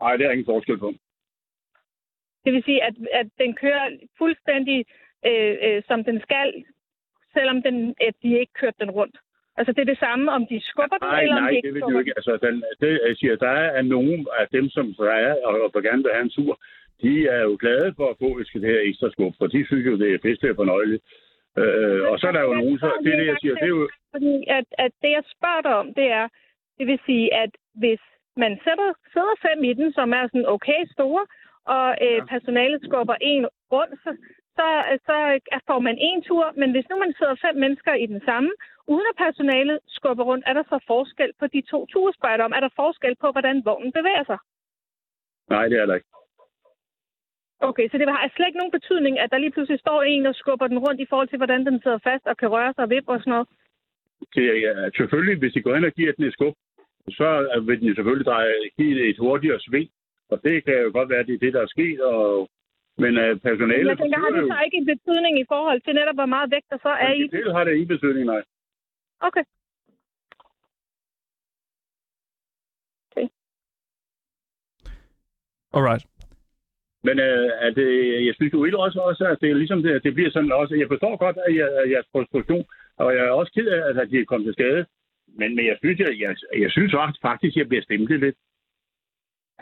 Nej, 0.00 0.16
det 0.16 0.26
er 0.26 0.30
ingen 0.30 0.46
forskel 0.54 0.78
på. 0.78 0.92
Det 2.44 2.52
vil 2.52 2.64
sige, 2.64 2.82
at, 2.84 2.94
at 3.12 3.28
den 3.38 3.54
kører 3.54 3.86
fuldstændig, 4.18 4.84
øh, 5.26 5.56
øh, 5.66 5.82
som 5.88 6.04
den 6.04 6.20
skal, 6.20 6.64
selvom 7.32 7.62
den, 7.62 7.94
at 8.00 8.14
de 8.22 8.38
ikke 8.40 8.52
kørte 8.52 8.76
den 8.80 8.90
rundt. 8.90 9.16
Altså 9.58 9.72
det 9.72 9.82
er 9.82 9.92
det 9.92 10.04
samme, 10.06 10.24
om 10.36 10.42
de 10.50 10.58
skubber 10.70 10.98
den, 10.98 11.08
Nej, 11.08 11.22
eller 11.22 11.36
om 11.36 11.42
nej, 11.42 11.50
de 11.50 11.54
det 11.54 11.56
ikke 11.56 11.72
vil 11.74 11.82
skubber 11.82 11.98
du 11.98 12.04
ikke. 12.04 12.14
Altså, 12.18 12.32
den, 12.46 12.54
det, 12.80 12.90
jeg 13.08 13.16
siger, 13.20 13.34
der 13.46 13.56
er 13.78 13.82
nogen 13.82 14.20
af 14.40 14.46
dem, 14.56 14.66
som 14.76 14.86
er 15.24 15.34
og, 15.48 15.54
og 15.76 15.82
gerne 15.88 16.02
vil 16.04 16.16
have 16.16 16.26
en 16.28 16.36
tur, 16.38 16.52
de 17.02 17.14
er 17.36 17.42
jo 17.48 17.54
glade 17.60 17.90
for 17.98 18.06
at 18.12 18.18
få 18.22 18.28
det 18.38 18.70
her 18.72 18.80
ekstra 18.88 19.10
skub, 19.10 19.32
for 19.38 19.46
de 19.46 19.66
synes 19.66 19.86
jo, 19.86 19.94
det 20.02 20.08
er 20.14 20.24
bedst 20.26 20.44
og 20.44 20.56
fornøjeligt. 20.62 21.02
Øh, 21.60 22.02
og 22.10 22.14
så 22.18 22.24
er 22.28 22.34
der 22.36 22.42
jo 22.48 22.54
nogen, 22.60 22.78
så 22.78 22.86
det 23.04 23.12
er 23.12 23.18
det, 23.20 23.26
jeg 23.32 23.38
siger, 23.42 23.54
det 23.54 23.68
er 23.70 23.76
jo, 23.78 23.88
Fordi 24.14 24.34
at, 24.58 24.66
at 24.84 24.92
det, 25.02 25.10
jeg 25.18 25.24
spørger 25.34 25.62
dig 25.66 25.74
om, 25.82 25.88
det 25.98 26.06
er, 26.20 26.26
det 26.78 26.86
vil 26.86 27.00
sige, 27.06 27.26
at 27.42 27.52
hvis 27.82 28.02
man 28.42 28.52
sætter, 28.64 28.88
sidder 29.12 29.34
fem 29.46 29.58
i 29.70 29.72
den, 29.80 29.92
som 29.98 30.08
er 30.18 30.24
sådan 30.26 30.52
okay 30.56 30.80
store, 30.96 31.24
og 31.76 31.88
øh, 32.06 32.20
personalet 32.32 32.80
skubber 32.86 33.16
en 33.20 33.44
rundt, 33.72 33.94
så, 34.04 34.10
så, 34.58 34.68
så 35.08 35.16
får 35.68 35.80
man 35.88 35.96
en 36.08 36.20
tur. 36.28 36.44
Men 36.60 36.68
hvis 36.72 36.88
nu 36.90 36.96
man 37.04 37.12
sidder 37.18 37.36
fem 37.44 37.56
mennesker 37.64 37.94
i 37.94 38.06
den 38.06 38.20
samme, 38.28 38.50
uden 38.92 39.06
at 39.10 39.20
personalet 39.24 39.78
skubber 39.96 40.24
rundt, 40.24 40.44
er 40.46 40.54
der 40.58 40.64
så 40.72 40.78
forskel 40.86 41.30
på 41.40 41.46
de 41.54 41.60
to 41.72 41.86
turspejder 41.92 42.44
om? 42.44 42.52
Er 42.56 42.60
der 42.60 42.78
forskel 42.82 43.14
på, 43.22 43.28
hvordan 43.34 43.56
vognen 43.64 43.92
bevæger 43.98 44.24
sig? 44.30 44.38
nej, 45.54 45.64
det 45.68 45.78
er 45.78 45.86
der 45.86 45.94
ikke. 45.94 46.10
Okay, 47.60 47.86
så 47.88 47.98
det 47.98 48.08
har 48.08 48.30
slet 48.36 48.46
ikke 48.46 48.58
nogen 48.62 48.76
betydning, 48.78 49.18
at 49.18 49.30
der 49.30 49.38
lige 49.38 49.54
pludselig 49.54 49.80
står 49.80 50.02
en 50.02 50.26
og 50.26 50.34
skubber 50.34 50.66
den 50.66 50.78
rundt 50.78 51.00
i 51.00 51.06
forhold 51.10 51.28
til, 51.28 51.36
hvordan 51.38 51.66
den 51.66 51.82
sidder 51.82 51.98
fast 51.98 52.26
og 52.26 52.36
kan 52.36 52.48
røre 52.48 52.72
sig 52.74 52.84
og 52.84 52.90
vippe 52.90 53.12
og 53.12 53.20
sådan 53.20 53.30
noget. 53.30 53.48
Det 54.34 54.44
er, 54.50 54.56
ja, 54.66 54.90
selvfølgelig, 54.96 55.38
hvis 55.38 55.52
de 55.52 55.62
går 55.62 55.74
ind 55.76 55.84
og 55.84 55.92
giver 55.92 56.12
den 56.12 56.24
et 56.24 56.32
skub, 56.32 56.54
så 57.18 57.28
vil 57.66 57.80
den 57.80 57.94
selvfølgelig 57.94 58.26
dreje, 58.26 58.52
give 58.78 58.94
det 58.98 59.08
et 59.08 59.18
hurtigere 59.18 59.60
sving. 59.60 59.88
Og 60.30 60.42
det 60.44 60.64
kan 60.64 60.82
jo 60.82 60.90
godt 60.92 61.08
være, 61.08 61.20
at 61.20 61.26
det 61.26 61.34
er 61.34 61.44
det, 61.46 61.52
der 61.52 61.62
er 61.62 61.74
sket. 61.76 62.00
Og, 62.00 62.48
men 63.02 63.12
uh, 63.24 63.30
personalet... 63.48 63.88
Jeg 63.92 63.98
tænker, 63.98 64.18
har 64.24 64.30
det 64.36 64.44
så 64.52 64.58
ikke 64.66 64.76
en 64.82 64.88
betydning 64.92 65.34
i 65.42 65.46
forhold 65.52 65.80
til 65.80 65.94
netop, 65.94 66.16
hvor 66.20 66.30
meget 66.34 66.50
vægt 66.54 66.68
der 66.72 66.78
så 66.86 66.92
er 67.06 67.12
i? 67.20 67.22
Det 67.36 67.54
har 67.56 67.64
det 67.64 67.72
ingen 67.72 67.88
betydning, 67.94 68.26
nej. 68.26 68.42
Okay. 69.20 69.44
Alright. 75.76 76.04
Men 77.06 77.16
øh, 77.18 77.50
at, 77.66 77.78
øh, 77.78 78.26
jeg 78.26 78.34
synes 78.34 78.52
jo 78.52 78.64
ikke 78.64 78.78
også, 78.78 78.98
også, 78.98 79.24
at 79.32 79.38
det 79.40 79.50
er 79.50 79.54
ligesom 79.54 79.82
det, 79.82 80.04
det 80.04 80.14
bliver 80.14 80.30
sådan 80.30 80.52
også. 80.52 80.74
Jeg 80.74 80.88
forstår 80.88 81.16
godt, 81.16 81.36
at 81.46 81.56
jeg, 81.56 81.68
at 81.80 81.90
jeres 81.90 82.08
frustration, 82.12 82.64
og 82.96 83.14
jeg 83.16 83.24
er 83.24 83.30
også 83.30 83.52
ked 83.52 83.66
af, 83.66 84.00
at 84.02 84.10
de 84.10 84.20
er 84.20 84.24
kommet 84.24 84.46
til 84.46 84.58
skade. 84.58 84.86
Men, 85.38 85.56
men 85.56 85.66
jeg 85.66 85.76
synes, 85.82 85.98
jeg, 85.98 86.12
jeg, 86.20 86.36
jeg 86.64 86.70
synes 86.70 86.94
også 86.94 87.18
faktisk, 87.22 87.52
at 87.52 87.60
jeg 87.60 87.68
bliver 87.68 87.82
stemt 87.82 88.08
lidt. 88.08 88.36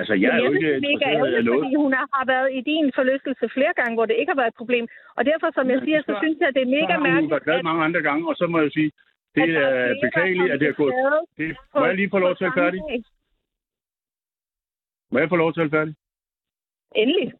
Altså, 0.01 0.15
jeg 0.23 0.31
er 0.37 0.41
jo 0.45 0.51
synes, 0.51 0.65
ikke 0.65 0.75
er 0.75 0.81
mega 0.91 1.05
ærgerligt, 1.17 1.49
fordi 1.55 1.75
hun 1.85 1.93
har 1.99 2.07
har 2.17 2.27
været 2.35 2.49
i 2.59 2.61
din 2.71 2.87
forlystelse 2.99 3.47
flere 3.57 3.75
gange, 3.81 3.95
hvor 3.97 4.07
det 4.07 4.17
ikke 4.21 4.33
har 4.33 4.41
været 4.43 4.53
et 4.55 4.61
problem. 4.63 4.85
Og 5.17 5.23
derfor, 5.31 5.49
som 5.59 5.67
jeg 5.73 5.81
siger, 5.85 6.01
så 6.09 6.13
synes 6.23 6.39
jeg, 6.43 6.51
det 6.57 6.63
er 6.63 6.71
mega 6.79 6.93
har 6.93 6.99
hun 6.99 7.09
mærkeligt, 7.09 7.31
været 7.35 7.47
glad 7.49 7.59
at, 7.59 7.65
mange 7.69 7.83
andre 7.87 8.03
gange, 8.09 8.23
og 8.31 8.37
så 8.41 8.47
må 8.53 8.59
jeg 8.65 8.73
sige, 8.77 8.91
det 9.35 9.43
at 9.43 9.49
er 9.49 9.61
der 9.61 9.95
beklageligt, 10.07 10.53
at 10.53 10.61
det 10.61 10.69
er 10.69 10.77
gået. 10.81 10.95
Det, 11.39 11.57
må 11.75 11.85
jeg 11.91 11.97
lige 11.97 12.11
få 12.17 12.19
lov 12.27 12.35
til 12.37 12.45
at 12.51 12.55
færdig? 12.61 12.81
Må 15.13 15.19
jeg 15.19 15.29
få 15.29 15.37
lov 15.37 15.53
til 15.53 15.61
at 15.67 15.71
færdig? 15.71 15.95
Endelig. 16.95 17.33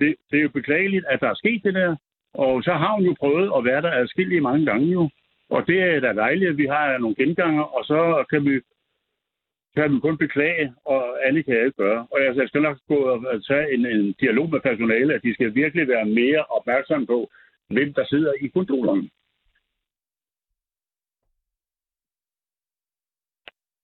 Det, 0.00 0.16
det 0.30 0.36
er 0.38 0.42
jo 0.42 0.48
beklageligt, 0.48 1.04
at 1.12 1.20
der 1.20 1.28
er 1.30 1.40
sket 1.42 1.60
det 1.64 1.74
der. 1.74 1.96
Og 2.34 2.62
så 2.62 2.72
har 2.72 2.92
hun 2.96 3.04
jo 3.04 3.14
prøvet 3.18 3.52
at 3.56 3.64
være 3.64 3.82
der 3.82 3.92
adskillige 3.92 4.40
mange 4.40 4.66
gange 4.66 4.86
jo. 4.86 5.10
Og 5.50 5.66
det 5.66 5.82
er 5.82 6.00
da 6.00 6.12
dejligt, 6.12 6.50
at 6.50 6.56
vi 6.56 6.66
har 6.66 6.98
nogle 6.98 7.16
genganger, 7.16 7.62
og 7.62 7.84
så 7.84 8.24
kan 8.30 8.44
vi, 8.44 8.60
kan 9.76 9.94
vi 9.94 10.00
kun 10.00 10.18
beklage, 10.18 10.74
og 10.84 11.02
andet 11.26 11.44
kan 11.44 11.54
jeg 11.54 11.64
ikke 11.66 11.82
gøre. 11.84 12.06
Og 12.12 12.18
jeg, 12.24 12.48
skal 12.48 12.62
nok 12.62 12.78
gå 12.88 12.98
og 13.32 13.44
tage 13.44 13.74
en, 13.74 13.86
en 13.86 14.14
dialog 14.20 14.50
med 14.50 14.60
personale, 14.60 15.14
at 15.14 15.22
de 15.22 15.34
skal 15.34 15.54
virkelig 15.54 15.88
være 15.88 16.04
mere 16.04 16.44
opmærksomme 16.44 17.06
på, 17.06 17.30
hvem 17.68 17.94
der 17.94 18.04
sidder 18.06 18.32
i 18.40 18.46
kontrollerne. 18.48 19.10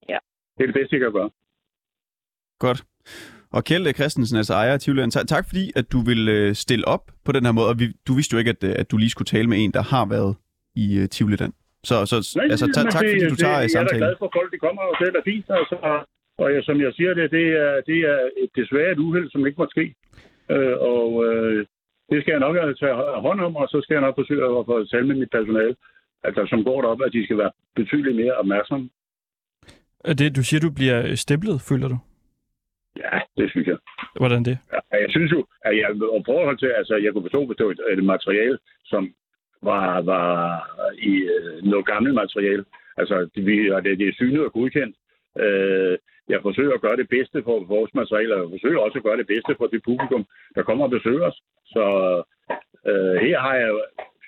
Ja. 0.08 0.18
Det 0.56 0.62
er 0.62 0.66
det 0.66 0.74
bedste, 0.74 0.96
jeg 0.96 1.00
kan 1.00 1.12
gøre. 1.12 1.30
Godt. 2.58 2.84
Og 3.52 3.64
Kjeld 3.64 3.94
Christensen, 3.94 4.36
altså 4.36 4.54
ejer 4.54 4.72
af 4.72 4.80
Tivoli, 4.80 5.10
tak, 5.10 5.26
tak 5.26 5.44
fordi, 5.48 5.72
at 5.76 5.92
du 5.92 6.00
vil 6.00 6.28
øh, 6.28 6.54
stille 6.54 6.88
op 6.88 7.10
på 7.24 7.32
den 7.32 7.44
her 7.44 7.52
måde. 7.52 7.68
Og 7.68 7.78
vi, 7.78 7.86
du 8.08 8.14
vidste 8.14 8.34
jo 8.34 8.38
ikke, 8.38 8.50
at, 8.50 8.64
øh, 8.64 8.74
at 8.78 8.90
du 8.90 8.96
lige 8.96 9.10
skulle 9.10 9.26
tale 9.26 9.48
med 9.48 9.58
en, 9.64 9.72
der 9.72 9.82
har 9.82 10.06
været 10.06 10.36
i 10.74 11.02
uh, 11.02 11.08
Tivoliland. 11.08 11.52
Så, 11.88 11.96
så 12.10 12.16
Nej, 12.36 12.46
altså, 12.52 12.66
ta- 12.76 12.82
tak 12.94 13.02
det- 13.02 13.10
fordi 13.12 13.24
du 13.32 13.34
det- 13.36 13.42
tager 13.44 13.58
Jeg 13.60 13.64
er 13.64 13.68
da 13.72 13.76
samtalen. 13.78 14.02
glad 14.04 14.14
for, 14.20 14.26
at 14.30 14.34
folk 14.38 14.48
de 14.54 14.58
kommer, 14.66 14.82
og 14.90 14.94
det 15.00 15.06
er 15.20 15.24
fint. 15.32 15.46
Altså, 15.60 15.76
og 16.42 16.46
jeg, 16.54 16.60
som 16.68 16.76
jeg 16.86 16.92
siger 16.98 17.12
det, 17.20 17.26
det 17.38 17.46
er, 17.64 17.72
det 17.90 17.98
er 18.12 18.18
et, 18.42 18.50
desværre 18.60 18.92
et 18.92 18.98
uheld, 19.06 19.30
som 19.30 19.46
ikke 19.46 19.58
måtte 19.62 19.74
ske. 19.76 19.86
Øh, 20.54 20.76
og 20.94 21.08
øh, 21.26 21.58
det 22.10 22.16
skal 22.22 22.32
jeg 22.32 22.40
nok 22.46 22.56
øh, 22.56 22.74
tage 22.82 22.94
hånd 23.26 23.40
om, 23.46 23.56
og 23.56 23.66
så 23.72 23.78
skal 23.84 23.94
jeg 23.94 24.04
nok 24.06 24.14
forsøge 24.20 24.44
at 24.44 24.66
få 24.70 24.84
tale 24.84 25.06
med 25.06 25.16
mit 25.22 25.30
personale, 25.36 25.74
altså, 26.26 26.40
som 26.50 26.64
går 26.64 26.78
derop, 26.82 27.00
at 27.06 27.12
de 27.12 27.24
skal 27.24 27.38
være 27.38 27.52
betydeligt 27.76 28.16
mere 28.16 28.34
opmærksomme. 28.42 28.86
Er 30.04 30.14
det, 30.14 30.36
du 30.36 30.42
siger, 30.44 30.60
du 30.60 30.70
bliver 30.78 31.14
stemplet, 31.14 31.56
føler 31.68 31.88
du? 31.88 31.98
Ja, 33.04 33.18
det 33.38 33.50
synes 33.50 33.66
jeg. 33.72 33.78
Hvordan 34.20 34.42
det? 34.48 34.58
Ja, 34.72 34.80
jeg 35.04 35.10
synes 35.10 35.32
jo, 35.32 35.40
at 35.64 35.72
jeg 35.76 35.88
og 36.16 36.22
forhold 36.26 36.58
til, 36.58 36.70
altså 36.80 36.94
jeg 37.04 37.12
kunne 37.12 37.24
forstå, 37.28 37.46
hvis 37.46 37.56
det 37.56 37.66
var 37.66 37.72
et, 37.72 37.80
et 37.98 38.04
materiale, 38.04 38.58
som 38.84 39.02
var, 39.62 40.00
var 40.12 40.28
i 41.10 41.14
øh, 41.36 41.62
noget 41.72 41.86
gammelt 41.86 42.14
materiale. 42.14 42.64
Altså, 43.00 43.28
det, 43.34 43.46
vi, 43.46 43.70
og 43.70 43.84
det, 43.84 43.98
det 43.98 44.08
er 44.08 44.18
synet 44.20 44.44
og 44.44 44.52
godkendt. 44.52 44.96
Øh, 45.44 45.98
jeg 46.32 46.38
forsøger 46.42 46.74
at 46.74 46.80
gøre 46.86 46.96
det 47.02 47.08
bedste 47.08 47.38
for 47.46 47.56
vores 47.74 47.94
materiale, 47.94 48.34
og 48.34 48.40
jeg 48.42 48.50
forsøger 48.54 48.78
også 48.78 48.98
at 48.98 49.04
gøre 49.04 49.20
det 49.22 49.26
bedste 49.34 49.52
for 49.58 49.66
det 49.66 49.80
publikum, 49.88 50.22
der 50.54 50.62
kommer 50.62 50.84
og 50.84 50.90
besøger 50.90 51.26
os. 51.30 51.38
Så 51.74 51.84
øh, 52.90 53.14
her 53.26 53.38
har 53.46 53.54
jeg, 53.62 53.70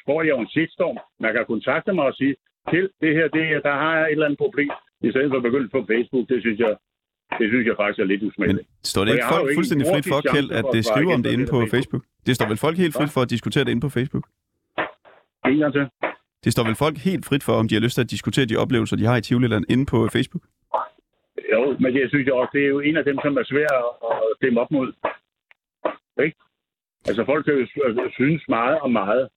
får 0.06 0.22
jeg 0.22 0.30
jo 0.34 0.40
en 0.40 0.52
shitstorm. 0.54 0.98
Man 1.24 1.34
kan 1.34 1.44
kontakte 1.52 1.92
mig 1.98 2.04
og 2.04 2.14
sige, 2.20 2.34
til 2.70 2.84
det 3.02 3.12
her, 3.16 3.26
det 3.36 3.44
her, 3.50 3.60
der 3.68 3.74
har 3.82 3.94
jeg 3.98 4.06
et 4.06 4.12
eller 4.12 4.26
andet 4.26 4.38
problem. 4.38 4.70
I 5.08 5.10
stedet 5.10 5.30
for 5.30 5.36
at 5.36 5.46
begynde 5.48 5.68
på 5.68 5.80
Facebook, 5.92 6.24
det 6.28 6.38
synes 6.44 6.58
jeg, 6.66 6.74
Det 7.40 7.46
synes 7.52 7.66
jeg 7.70 7.76
faktisk 7.82 7.98
er 8.04 8.08
lidt 8.12 8.22
Men 8.22 8.28
usmageligt. 8.28 8.68
står 8.92 9.04
det 9.04 9.12
ikke 9.12 9.32
folk 9.36 9.48
fuldstændig 9.58 9.86
frit 9.92 10.06
for, 10.12 10.18
Kjeld, 10.32 10.50
at 10.50 10.58
at 10.58 10.64
svare 10.72 10.82
skriver 10.90 11.14
om 11.18 11.22
det 11.22 11.30
inde 11.36 11.46
på 11.54 11.58
Facebook? 11.74 12.02
Det 12.26 12.32
står 12.36 12.46
vel 12.52 12.58
folk 12.66 12.76
helt 12.84 12.94
frit 12.98 13.12
for 13.16 13.20
at 13.26 13.30
diskutere 13.34 13.64
det 13.64 13.70
inde 13.74 13.84
på 13.88 13.92
Facebook? 13.98 14.24
En 15.46 15.58
gang 15.58 15.72
til. 15.72 15.84
Det 16.44 16.52
står 16.52 16.64
vel 16.68 16.74
folk 16.84 16.96
helt 16.98 17.24
frit 17.28 17.44
for, 17.44 17.52
om 17.52 17.68
de 17.68 17.74
har 17.74 17.80
lyst 17.86 17.94
til 17.94 18.04
at 18.06 18.10
diskutere 18.10 18.46
de 18.46 18.56
oplevelser, 18.56 18.96
de 18.96 19.04
har 19.10 19.16
i 19.16 19.20
Tivoliland 19.20 19.64
inde 19.74 19.86
på 19.86 20.08
Facebook? 20.16 20.44
Jo, 21.52 21.62
men 21.82 21.90
jeg 22.00 22.08
synes 22.08 22.26
jo 22.28 22.34
også, 22.40 22.50
det 22.56 22.62
er 22.64 22.68
jo 22.76 22.80
en 22.80 22.96
af 22.96 23.04
dem, 23.04 23.18
som 23.24 23.32
er 23.36 23.44
svær 23.44 23.70
at 24.10 24.36
stemme 24.38 24.60
op 24.60 24.70
mod. 24.70 24.88
Ikke? 26.24 26.36
Altså, 27.08 27.22
folk 27.24 27.44
kan 27.44 27.54
jo 27.60 27.66
sy- 27.66 28.12
synes 28.18 28.42
meget 28.48 28.78
og 28.80 28.90
meget. 29.00 29.28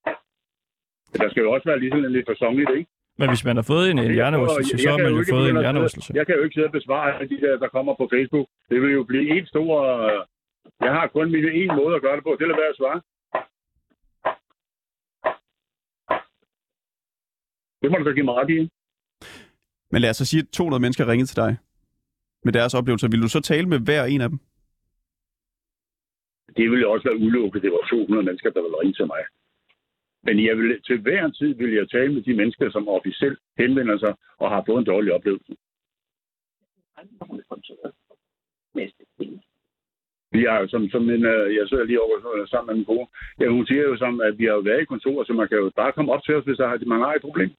Men 1.12 1.18
der 1.22 1.30
skal 1.30 1.42
jo 1.44 1.52
også 1.52 1.66
være 1.70 1.80
lige 1.80 1.92
sådan 1.92 2.12
lidt 2.18 2.28
forsonligt, 2.34 2.70
ikke? 2.78 2.90
Men 3.22 3.30
hvis 3.30 3.46
man 3.46 3.56
har 3.60 3.66
fået 3.74 3.86
en, 3.92 4.00
en 4.00 4.14
hjernerystelse, 4.20 4.74
Jeg 4.74 4.80
så 4.80 4.90
har 4.90 4.98
man 4.98 5.08
jo 5.12 5.14
jo 5.16 5.20
ikke 5.22 5.34
fået 5.38 5.50
en 5.50 5.58
at 5.58 5.64
hjernerystelse. 5.64 6.10
Jeg 6.20 6.26
kan 6.26 6.36
jo 6.38 6.44
ikke 6.44 6.54
sidde 6.58 6.68
og 6.72 6.76
besvare 6.80 7.08
alle 7.14 7.30
de 7.34 7.42
der, 7.46 7.54
der 7.64 7.68
kommer 7.76 7.94
på 8.02 8.06
Facebook. 8.14 8.48
Det 8.70 8.78
vil 8.82 8.92
jo 9.00 9.04
blive 9.12 9.26
en 9.38 9.46
stor... 9.54 9.72
øh, 10.06 10.20
Jeg 10.88 10.92
har 10.98 11.08
kun 11.08 11.32
min 11.32 11.46
en 11.62 11.72
måde 11.82 11.94
at 11.96 12.02
gøre 12.06 12.16
det 12.18 12.24
på. 12.28 12.32
Det 12.40 12.44
er 12.46 12.56
være 12.64 12.74
at 12.76 12.80
svare. 12.82 13.00
Det 17.86 17.92
må 17.92 17.98
du 17.98 18.06
da 18.10 18.14
give 18.14 18.26
mig 18.26 18.36
ret 18.36 18.50
i. 18.50 18.60
Men 19.92 20.02
lad 20.02 20.10
os 20.10 20.18
så 20.18 20.26
sige, 20.26 20.42
at 20.42 20.50
200 20.54 20.82
mennesker 20.82 21.08
ringede 21.08 21.30
til 21.30 21.36
dig 21.44 21.58
med 22.46 22.54
deres 22.54 22.74
oplevelser. 22.74 23.08
Vil 23.08 23.22
du 23.22 23.30
så 23.30 23.42
tale 23.42 23.68
med 23.70 23.80
hver 23.80 24.04
en 24.04 24.22
af 24.22 24.30
dem? 24.30 24.40
Det 26.58 26.72
ville 26.72 26.88
også 26.88 27.08
være 27.10 27.20
udelukket. 27.24 27.62
Det 27.62 27.72
var 27.72 27.88
200 27.90 28.24
mennesker, 28.24 28.50
der 28.50 28.62
ville 28.62 28.80
ringe 28.82 28.94
til 28.94 29.08
mig. 29.14 29.22
Men 30.24 30.46
jeg 30.48 30.58
vil, 30.58 30.82
til 30.88 30.98
hver 31.02 31.30
tid 31.30 31.52
vil 31.62 31.74
jeg 31.74 31.90
tale 31.90 32.14
med 32.14 32.24
de 32.24 32.34
mennesker, 32.34 32.72
som 32.72 32.88
officielt 32.88 33.40
henvender 33.58 33.98
sig 33.98 34.14
og 34.38 34.50
har 34.54 34.64
fået 34.68 34.80
en 34.80 34.92
dårlig 34.94 35.14
oplevelse. 35.14 35.54
Vi 40.38 40.44
har 40.50 40.58
jo 40.62 40.68
som, 40.68 40.90
som 40.90 41.04
en, 41.16 41.26
øh, 41.34 41.56
jeg 41.58 41.66
sidder 41.70 41.84
lige 41.84 42.02
over 42.02 42.46
sammen 42.48 42.68
med 42.68 42.76
min 42.76 42.86
bror. 42.86 43.06
Ja, 43.40 43.48
hun 43.48 43.66
siger 43.68 43.84
jo 43.90 43.98
som, 43.98 44.22
at 44.28 44.34
vi 44.40 44.46
har 44.46 44.54
jo 44.54 44.68
været 44.70 44.82
i 44.82 44.92
kontor, 44.94 45.24
så 45.24 45.34
man 45.34 45.48
kan 45.48 45.58
jo 45.58 45.72
bare 45.76 45.92
komme 45.92 46.12
op 46.14 46.24
til 46.24 46.36
os, 46.36 46.46
hvis 46.46 46.58
der 46.58 46.68
har, 46.68 46.78
man 46.86 47.00
har 47.06 47.14
et 47.14 47.22
problem. 47.28 47.52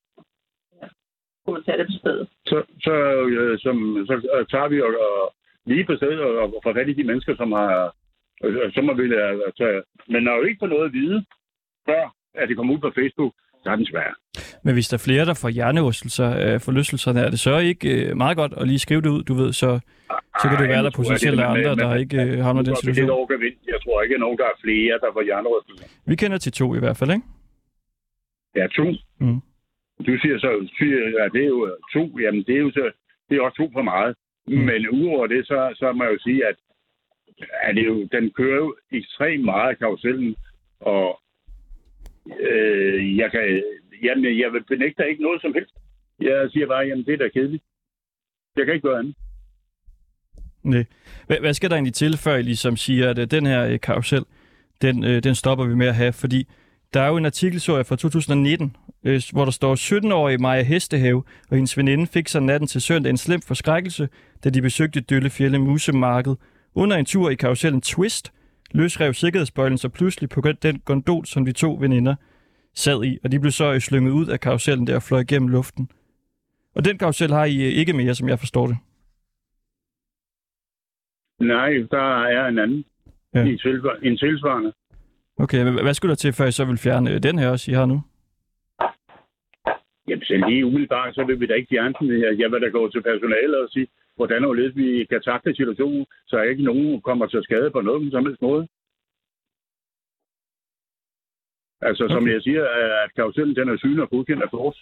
kunne 1.47 1.63
tage 1.65 1.79
det 1.79 1.87
på 1.87 1.97
stedet. 2.03 2.29
Så, 2.51 2.59
så, 2.87 2.95
øh, 3.39 3.59
som, 3.65 3.77
så 4.09 4.15
øh, 4.35 4.47
tager 4.53 4.69
vi 4.69 4.81
og, 4.87 4.93
og 5.07 5.35
lige 5.67 5.85
på 5.85 5.97
stedet 5.97 6.21
og, 6.21 6.33
og 6.57 6.61
får 6.63 6.73
fat 6.73 6.89
i 6.89 6.99
de 7.01 7.09
mennesker, 7.11 7.37
som 7.37 7.53
har, 7.53 7.95
øh, 8.45 8.73
som 8.75 8.85
har 8.89 8.95
vil 8.95 9.13
øh, 9.13 9.53
tage. 9.59 9.83
Men 10.09 10.23
når 10.23 10.37
jo 10.37 10.43
ikke 10.43 10.61
på 10.61 10.67
noget 10.67 10.87
at 10.87 10.93
vide, 10.93 11.25
før 11.89 12.03
at 12.35 12.49
det 12.49 12.57
kommer 12.57 12.75
ud 12.75 12.81
på 12.81 12.93
Facebook, 12.99 13.33
så 13.63 13.71
er 13.71 13.77
den 13.77 13.87
svær. 13.87 14.11
Men 14.65 14.75
hvis 14.75 14.89
der 14.89 14.97
er 14.97 15.05
flere, 15.09 15.25
der 15.25 15.35
får 15.35 15.49
hjernerystelser 15.49 16.29
af 16.29 16.63
forlystelserne, 16.63 17.21
er 17.21 17.31
det 17.31 17.41
så 17.41 17.59
ikke 17.59 17.89
øh, 17.95 18.17
meget 18.17 18.37
godt 18.37 18.53
at 18.61 18.69
lige 18.69 18.79
skrive 18.79 19.01
det 19.01 19.09
ud, 19.09 19.23
du 19.23 19.35
ved, 19.35 19.53
så, 19.53 19.81
så 20.41 20.49
kan 20.49 20.59
det 20.63 20.69
være, 20.69 20.83
der 20.83 20.91
potentielt 20.97 21.41
er 21.41 21.47
andre, 21.47 21.75
der 21.75 21.95
ikke 21.95 22.23
øh, 22.23 22.39
havner 22.45 22.63
den 22.63 22.77
situation. 22.77 23.09
Jeg 23.73 23.79
tror 23.85 24.03
ikke, 24.03 24.15
at 24.15 24.21
nogen, 24.21 24.39
der 24.39 24.45
er 24.45 24.57
flere, 24.65 24.95
der 25.03 25.09
får 25.13 25.23
hjernerystelser. 25.23 25.87
Vi 26.07 26.15
kender 26.17 26.39
til 26.39 26.53
to 26.53 26.75
i 26.75 26.79
hvert 26.79 26.97
fald, 26.97 27.11
ikke? 27.11 27.27
Ja, 28.57 28.67
to. 28.67 28.87
Mm. 29.21 29.41
Du 30.07 30.13
siger 30.23 30.39
så, 30.39 30.51
at 31.25 31.33
det 31.33 31.43
er 31.43 31.51
jo 31.57 31.67
øh, 31.67 31.73
to. 31.93 32.19
Jamen, 32.19 32.45
det 32.47 32.55
er 32.57 32.61
jo 32.67 32.71
så, 32.71 32.91
det 33.29 33.37
er 33.37 33.43
også 33.43 33.57
to 33.57 33.71
for 33.73 33.83
meget. 33.83 34.15
Mm. 34.49 34.59
Men 34.69 34.89
udover 34.89 35.27
det, 35.27 35.47
så, 35.47 35.75
så 35.77 35.93
må 35.93 36.05
jeg 36.05 36.13
jo 36.13 36.19
sige, 36.19 36.47
at, 36.47 36.57
at 37.63 37.77
det 37.77 37.87
jo, 37.87 38.09
den 38.13 38.31
kører 38.31 38.57
jo 38.57 38.77
ekstremt 38.93 39.45
meget 39.45 39.79
karusellen, 39.79 40.37
og 40.81 41.21
øh, 42.51 43.17
jeg 43.19 43.31
kan, 43.31 43.63
jamen, 44.03 44.39
jeg 44.39 44.53
vil 44.53 44.65
benægte 44.65 45.11
ikke 45.11 45.23
noget 45.23 45.43
som 45.43 45.53
helst. 45.55 45.75
Jeg 46.21 46.51
siger 46.53 46.67
bare, 46.67 46.87
jamen, 46.87 47.05
det 47.05 47.15
er 47.15 47.19
da 47.19 47.29
kedeligt. 47.29 47.65
Jeg 48.57 48.65
kan 48.65 48.75
ikke 48.75 48.89
gøre 48.89 48.99
andet. 48.99 49.15
Nej. 50.63 50.85
Hvad, 51.27 51.41
hvad 51.41 51.55
skal 51.55 51.71
der 51.71 51.77
egentlig 51.77 51.95
til, 51.95 52.17
før 52.17 52.37
I 52.37 52.43
ligesom 52.43 52.77
siger, 52.77 53.11
at 53.11 53.19
øh, 53.19 53.31
den 53.31 53.47
her 53.47 53.67
øh, 53.67 53.81
karusel, 53.81 54.25
den, 54.83 55.05
øh, 55.05 55.23
den 55.25 55.35
stopper 55.35 55.65
vi 55.65 55.75
med 55.75 55.87
at 55.87 55.95
have? 55.95 56.13
Fordi 56.13 56.49
der 56.95 57.01
er 57.01 57.09
jo 57.09 57.17
en 57.17 57.27
artikelserie 57.27 57.85
fra 57.85 57.97
2019, 57.97 58.77
øh, 59.05 59.23
hvor 59.33 59.45
der 59.45 59.53
står, 59.53 59.75
17-årige 59.75 60.39
Maja 60.39 60.63
Hestehave 60.63 61.23
og 61.51 61.57
hendes 61.57 61.77
veninde 61.77 62.07
fik 62.07 62.29
sig 62.29 62.43
natten 62.43 62.67
til 62.67 62.81
søndag 62.81 63.11
en 63.11 63.17
slem 63.17 63.41
forskrækkelse, 63.41 64.09
da 64.45 64.51
de 64.51 64.63
besøgte 64.63 65.01
Døllefjælde 65.01 65.59
Musemarked. 65.59 66.35
Under 66.75 66.97
en 66.97 67.05
tur 67.05 67.31
i 67.31 67.35
karusellen 67.35 67.81
Twist 67.81 68.33
løsrev 68.71 69.15
sikkerhedsbøjlen 69.15 69.79
så 69.79 69.89
pludselig 69.89 70.29
på 70.29 70.43
den 70.63 70.79
gondol, 70.85 71.27
som 71.27 71.45
de 71.45 71.53
to 71.53 71.77
veninder 71.81 72.15
sad 72.77 73.05
i, 73.05 73.19
og 73.25 73.33
de 73.33 73.41
blev 73.41 73.51
så 73.51 73.73
øh, 73.75 73.81
slynget 73.81 74.13
ud 74.13 74.27
af 74.27 74.41
karusellen 74.41 74.87
der 74.87 74.97
og 74.97 75.03
fløj 75.03 75.21
igennem 75.21 75.49
luften. 75.49 75.91
Og 76.75 76.85
den 76.85 76.99
karusel 76.99 77.33
har 77.33 77.45
I 77.45 77.57
øh, 77.67 77.73
ikke 77.81 77.93
mere, 77.93 78.15
som 78.15 78.29
jeg 78.29 78.39
forstår 78.39 78.67
det. 78.67 78.77
Nej, 81.41 81.71
der 81.91 82.25
er 82.37 82.47
en 82.49 82.59
anden. 82.59 82.85
Ja. 83.35 83.43
En, 83.45 83.59
tilsvar- 83.59 84.01
en 84.03 84.17
tilsvarende. 84.17 84.73
Okay, 85.39 85.65
hvad 85.83 85.95
skulle 85.95 86.11
der 86.11 86.17
til, 86.17 86.33
før 86.33 86.47
I 86.47 86.53
så 86.53 86.65
vil 86.65 86.79
fjerne 86.79 87.11
øh, 87.15 87.23
den 87.23 87.39
her 87.39 87.49
også, 87.51 87.71
I 87.71 87.75
har 87.75 87.87
nu? 87.87 88.03
Jamen, 90.09 90.25
så 90.25 90.45
lige 90.49 90.67
umiddelbart, 90.67 91.15
så 91.15 91.25
vil 91.25 91.41
vi 91.41 91.47
da 91.47 91.55
ikke 91.55 91.69
fjerne 91.71 91.95
den. 92.01 92.09
Jeg 92.25 92.39
jeg 92.39 92.51
vil 92.51 92.63
da 92.63 92.69
gå 92.69 92.91
til 92.91 93.03
personalet 93.03 93.57
og 93.65 93.69
sige, 93.71 93.87
hvordan 94.17 94.45
og 94.45 94.57
vi 94.75 95.05
kan 95.11 95.21
takle 95.21 95.57
situationen, 95.57 96.07
så 96.27 96.43
ikke 96.43 96.65
nogen 96.65 97.01
kommer 97.01 97.27
til 97.27 97.43
skade 97.43 97.71
på 97.71 97.81
noget 97.81 98.13
som 98.13 98.27
helst 98.27 98.43
måde. 98.43 98.69
Altså, 101.83 102.05
okay. 102.05 102.15
som 102.15 102.29
jeg 102.29 102.43
siger, 102.43 102.63
er- 102.63 103.05
at 103.05 103.15
karusellen 103.15 103.57
den 103.57 103.69
er 103.69 103.77
synlig 103.79 104.03
og 104.03 104.11
godkendt 104.11 104.43
af 104.43 104.51
Fors. 104.51 104.79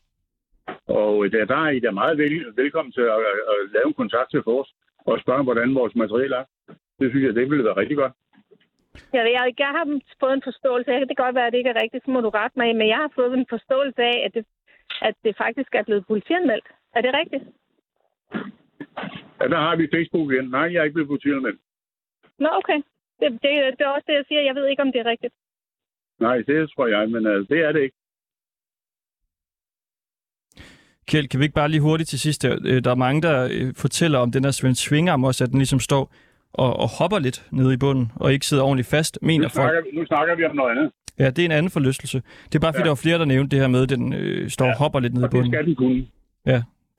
Og 0.86 1.32
der, 1.32 1.44
der 1.44 1.56
er 1.66 1.70
I 1.70 1.80
da 1.80 1.90
meget 1.90 2.18
vel, 2.18 2.56
velkommen 2.56 2.92
til 2.92 3.00
at, 3.00 3.18
at, 3.30 3.38
at 3.52 3.58
lave 3.74 3.86
en 3.86 3.94
kontakt 4.02 4.30
til 4.30 4.42
Fors 4.42 4.74
og 5.06 5.20
spørge, 5.20 5.42
hvordan 5.44 5.74
vores 5.74 5.94
materiale 5.94 6.36
er. 6.36 6.44
Det 7.00 7.10
synes 7.10 7.24
jeg, 7.24 7.34
det 7.34 7.50
ville 7.50 7.64
være 7.64 7.76
rigtig 7.76 7.96
godt. 7.96 8.12
Jeg, 9.12 9.24
jeg, 9.36 9.54
jeg 9.58 9.68
har 9.78 10.00
fået 10.20 10.32
en 10.34 10.42
forståelse 10.50 10.90
af, 10.92 10.98
det 11.00 11.16
kan 11.16 11.24
godt 11.24 11.34
være, 11.34 11.46
at 11.46 11.52
det 11.52 11.58
ikke 11.58 11.70
er 11.70 11.82
rigtigt, 11.82 12.04
så 12.04 12.10
må 12.10 12.20
du 12.20 12.28
rette 12.28 12.58
mig, 12.58 12.76
men 12.76 12.88
jeg 12.88 12.96
har 12.96 13.10
fået 13.14 13.32
en 13.34 13.46
forståelse 13.50 14.02
af, 14.02 14.16
at 14.26 14.34
det, 14.34 14.44
at 15.02 15.14
det 15.24 15.36
faktisk 15.36 15.74
er 15.74 15.82
blevet 15.82 16.06
politianmeldt. 16.06 16.66
Er 16.96 17.00
det 17.00 17.14
rigtigt? 17.20 17.44
Ja, 19.40 19.46
der 19.54 19.60
har 19.66 19.76
vi 19.76 19.88
Facebook 19.94 20.32
igen. 20.32 20.50
Nej, 20.50 20.66
jeg 20.72 20.80
er 20.80 20.84
ikke 20.84 20.94
blevet 20.94 21.08
politianmeldt. 21.14 21.60
Nå, 22.38 22.48
okay. 22.60 22.78
Det, 23.20 23.28
det, 23.42 23.50
det 23.78 23.84
er 23.84 23.88
også 23.96 24.04
det, 24.06 24.14
jeg 24.14 24.24
siger. 24.28 24.40
Jeg 24.40 24.54
ved 24.54 24.66
ikke, 24.66 24.82
om 24.82 24.92
det 24.92 25.00
er 25.00 25.10
rigtigt. 25.14 25.34
Nej, 26.20 26.36
det 26.36 26.70
tror 26.70 26.86
jeg, 26.86 27.10
men 27.10 27.26
uh, 27.26 27.32
det 27.48 27.58
er 27.64 27.72
det 27.72 27.82
ikke. 27.82 27.96
Kjeld, 31.08 31.28
kan 31.28 31.40
vi 31.40 31.44
ikke 31.44 31.54
bare 31.54 31.68
lige 31.68 31.80
hurtigt 31.80 32.08
til 32.08 32.20
sidst? 32.20 32.42
her? 32.42 32.58
Øh, 32.64 32.84
Der 32.84 32.90
er 32.90 32.94
mange, 32.94 33.22
der 33.22 33.48
øh, 33.52 33.74
fortæller 33.76 34.18
om 34.18 34.32
den 34.32 34.44
her 34.44 34.50
Svend 34.50 34.74
Svingarm 34.74 35.24
også, 35.24 35.44
at 35.44 35.50
den 35.50 35.58
ligesom 35.58 35.80
står 35.80 36.14
og, 36.52 36.76
og 36.76 36.88
hopper 36.98 37.18
lidt 37.18 37.48
nede 37.52 37.74
i 37.74 37.76
bunden, 37.76 38.12
og 38.16 38.32
ikke 38.32 38.46
sidder 38.46 38.62
ordentligt 38.62 38.88
fast, 38.88 39.18
Nu 39.22 39.26
mener 39.26 39.48
folk. 39.48 39.54
snakker, 39.54 39.82
vi- 39.90 39.96
nu 39.98 40.06
snakker 40.06 40.34
vi 40.34 40.44
om 40.44 40.56
noget 40.56 40.70
andet. 40.70 40.92
Ja, 41.18 41.30
det 41.30 41.38
er 41.38 41.44
en 41.44 41.52
anden 41.52 41.70
forlystelse. 41.70 42.22
Det 42.46 42.54
er 42.54 42.60
bare 42.60 42.72
fordi, 42.72 42.80
Ja. 42.80 42.84
der 42.84 42.90
var 42.96 43.02
flere, 43.04 43.18
der 43.18 43.24
nævnte 43.24 43.50
det 43.56 43.60
her 43.62 43.68
med, 43.68 43.82
at 43.82 43.88
den 43.88 44.12
øh, 44.12 44.50
står 44.50 44.66
og 44.66 44.78
hopper 44.78 45.00
lidt 45.00 45.14
nede 45.14 45.22
i 45.22 45.24
Og 45.24 45.30
det 45.32 45.36
bunden. 45.36 45.52
skal 45.52 45.66
den 45.66 45.74
kunne. 45.76 46.06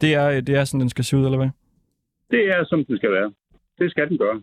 Det 0.01 0.13
er, 0.15 0.27
øh, 0.29 0.41
det 0.47 0.49
er 0.55 0.63
sådan, 0.65 0.79
den 0.81 0.89
skal 0.89 1.03
se 1.05 1.17
ud, 1.17 1.25
eller 1.25 1.37
hvad? 1.37 1.49
Det 2.31 2.41
er, 2.55 2.65
som 2.65 2.85
den 2.85 2.97
skal 2.97 3.11
være. 3.11 3.33
Det 3.79 3.91
skal 3.91 4.09
den 4.09 4.17
gøre. 4.17 4.41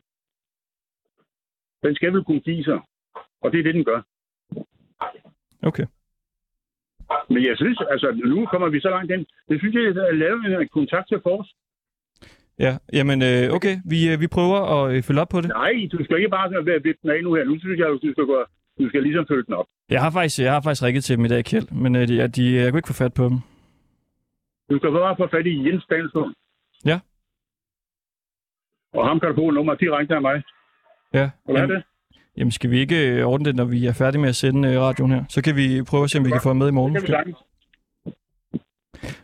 Den 1.83 1.95
skal 1.95 2.13
vel 2.13 2.25
kunne 2.25 2.41
give 2.41 2.65
sig. 2.65 2.79
Og 3.43 3.53
det 3.53 3.59
er 3.59 3.63
det, 3.63 3.75
den 3.75 3.85
gør. 3.85 4.01
Okay. 5.63 5.87
Men 7.29 7.45
jeg 7.45 7.57
synes, 7.57 7.79
altså 7.91 8.09
nu 8.25 8.47
kommer 8.47 8.69
vi 8.69 8.81
så 8.81 8.91
langt 8.91 9.11
ind. 9.13 9.27
Det 9.49 9.59
synes 9.61 9.75
jeg, 9.75 10.07
at 10.09 10.17
lave 10.17 10.63
en 10.63 10.69
kontakt 10.69 11.09
til 11.09 11.21
Fors. 11.23 11.49
Ja, 12.59 12.73
jamen 12.93 13.23
øh, 13.23 13.45
okay, 13.57 13.75
vi, 13.93 13.99
øh, 14.13 14.21
vi 14.21 14.27
prøver 14.37 14.59
at 14.75 14.83
øh, 14.93 15.03
følge 15.03 15.21
op 15.21 15.29
på 15.29 15.41
det. 15.41 15.49
Nej, 15.49 15.75
du 15.93 16.05
skal 16.05 16.17
ikke 16.17 16.29
bare 16.29 16.67
være 16.67 16.83
vippe 16.83 17.01
den 17.03 17.11
af 17.11 17.23
nu 17.23 17.35
her. 17.35 17.45
Nu 17.45 17.59
synes 17.61 17.79
jeg, 17.79 17.87
at 17.87 17.99
du 18.03 18.11
skal, 18.13 18.25
gå, 18.25 18.37
du 18.79 18.89
skal 18.89 19.03
ligesom 19.03 19.27
følge 19.29 19.45
den 19.47 19.55
op. 19.55 19.67
Jeg 19.91 20.01
har 20.03 20.11
faktisk, 20.11 20.39
jeg 20.39 20.53
har 20.53 20.61
faktisk 20.61 20.83
ringet 20.83 21.05
til 21.05 21.17
dem 21.17 21.25
i 21.25 21.29
dag, 21.29 21.45
Kjeld, 21.45 21.69
men 21.83 21.97
øh, 21.97 22.09
de, 22.09 22.29
de, 22.29 22.45
jeg 22.55 22.71
kunne 22.71 22.79
ikke 22.79 22.93
få 22.95 23.03
fat 23.05 23.15
på 23.15 23.25
dem. 23.25 23.39
Du 24.71 24.79
skal 24.79 24.91
bare 24.91 25.17
få 25.17 25.27
fat 25.37 25.47
i 25.47 25.55
Jens 25.67 25.85
Dalslund. 25.91 26.35
Ja. 26.85 27.01
Og 28.93 29.09
ham 29.09 29.21
kan 29.21 29.29
du 29.29 29.35
få 29.35 29.51
nummer 29.51 29.75
direkte 29.75 30.15
af 30.15 30.23
mig. 30.23 30.43
Ja, 31.15 31.31
have 31.47 31.59
jamen, 31.59 31.71
det? 31.71 31.83
Jamen 32.37 32.51
skal 32.51 32.71
vi 32.71 32.79
ikke 32.81 33.09
øh, 33.09 33.27
ordne 33.27 33.45
det, 33.45 33.57
når 33.57 33.65
vi 33.65 33.87
er 33.87 33.93
færdige 33.93 34.21
med 34.21 34.29
at 34.29 34.37
sende 34.37 34.69
øh, 34.69 34.81
radioen 34.81 35.11
her? 35.13 35.25
Så 35.29 35.43
kan 35.43 35.57
vi 35.57 35.83
prøve 35.83 36.05
at 36.05 36.11
se, 36.11 36.19
om 36.19 36.25
vi 36.25 36.31
kan 36.31 36.41
få 36.43 36.49
ham 36.49 36.57
med 36.57 36.69
i 36.69 36.71
morgen. 36.71 36.95
Det 36.95 37.03
kan 37.03 37.09
vi 37.09 37.13
sagtens. 37.13 37.37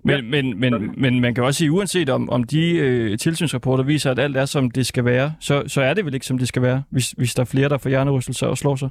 Men, 0.05 0.31
men, 0.31 0.61
men, 0.61 0.95
men 0.97 1.21
man 1.21 1.35
kan 1.35 1.45
også 1.45 1.59
sige, 1.59 1.73
uanset 1.73 2.09
om, 2.11 2.31
om 2.31 2.45
de 2.45 2.77
øh, 2.79 3.19
tilsynsrapporter 3.19 3.85
viser, 3.85 4.11
at 4.11 4.19
alt 4.19 4.37
er, 4.37 4.45
som 4.45 4.71
det 4.71 4.87
skal 4.87 5.05
være, 5.05 5.33
så, 5.41 5.63
så 5.67 5.81
er 5.83 5.95
det 5.95 6.05
vel 6.05 6.15
ikke, 6.15 6.27
som 6.27 6.39
det 6.39 6.49
skal 6.49 6.63
være, 6.63 6.83
hvis, 6.91 7.11
hvis 7.11 7.35
der 7.35 7.41
er 7.41 7.45
flere, 7.45 7.69
der 7.69 7.79
får 7.79 7.89
hjernerystelser 7.89 8.47
og 8.47 8.59
slår 8.59 8.77
sig. 8.77 8.91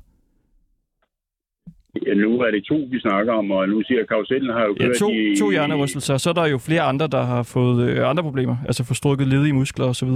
Ja, 2.08 2.14
nu 2.14 2.40
er 2.40 2.52
det 2.52 2.64
to, 2.64 2.76
vi 2.92 3.00
snakker 3.00 3.34
om, 3.34 3.52
og 3.52 3.70
nu 3.70 3.82
siger 3.88 4.06
karusellen 4.06 4.50
har 4.54 4.64
jo 4.64 4.76
Ja, 4.80 4.86
kørt 4.86 4.96
to, 5.00 5.10
i... 5.10 5.36
to 5.40 5.50
hjernerystelser, 5.52 6.18
så 6.18 6.30
er 6.30 6.34
der 6.34 6.46
jo 6.46 6.58
flere 6.58 6.82
andre, 6.82 7.08
der 7.08 7.24
har 7.24 7.44
fået 7.44 7.90
øh, 7.90 8.10
andre 8.10 8.24
problemer, 8.24 8.58
altså 8.66 8.84
forstrukket 8.84 9.28
ledige 9.28 9.54
muskler 9.54 9.86
osv. 9.86 10.10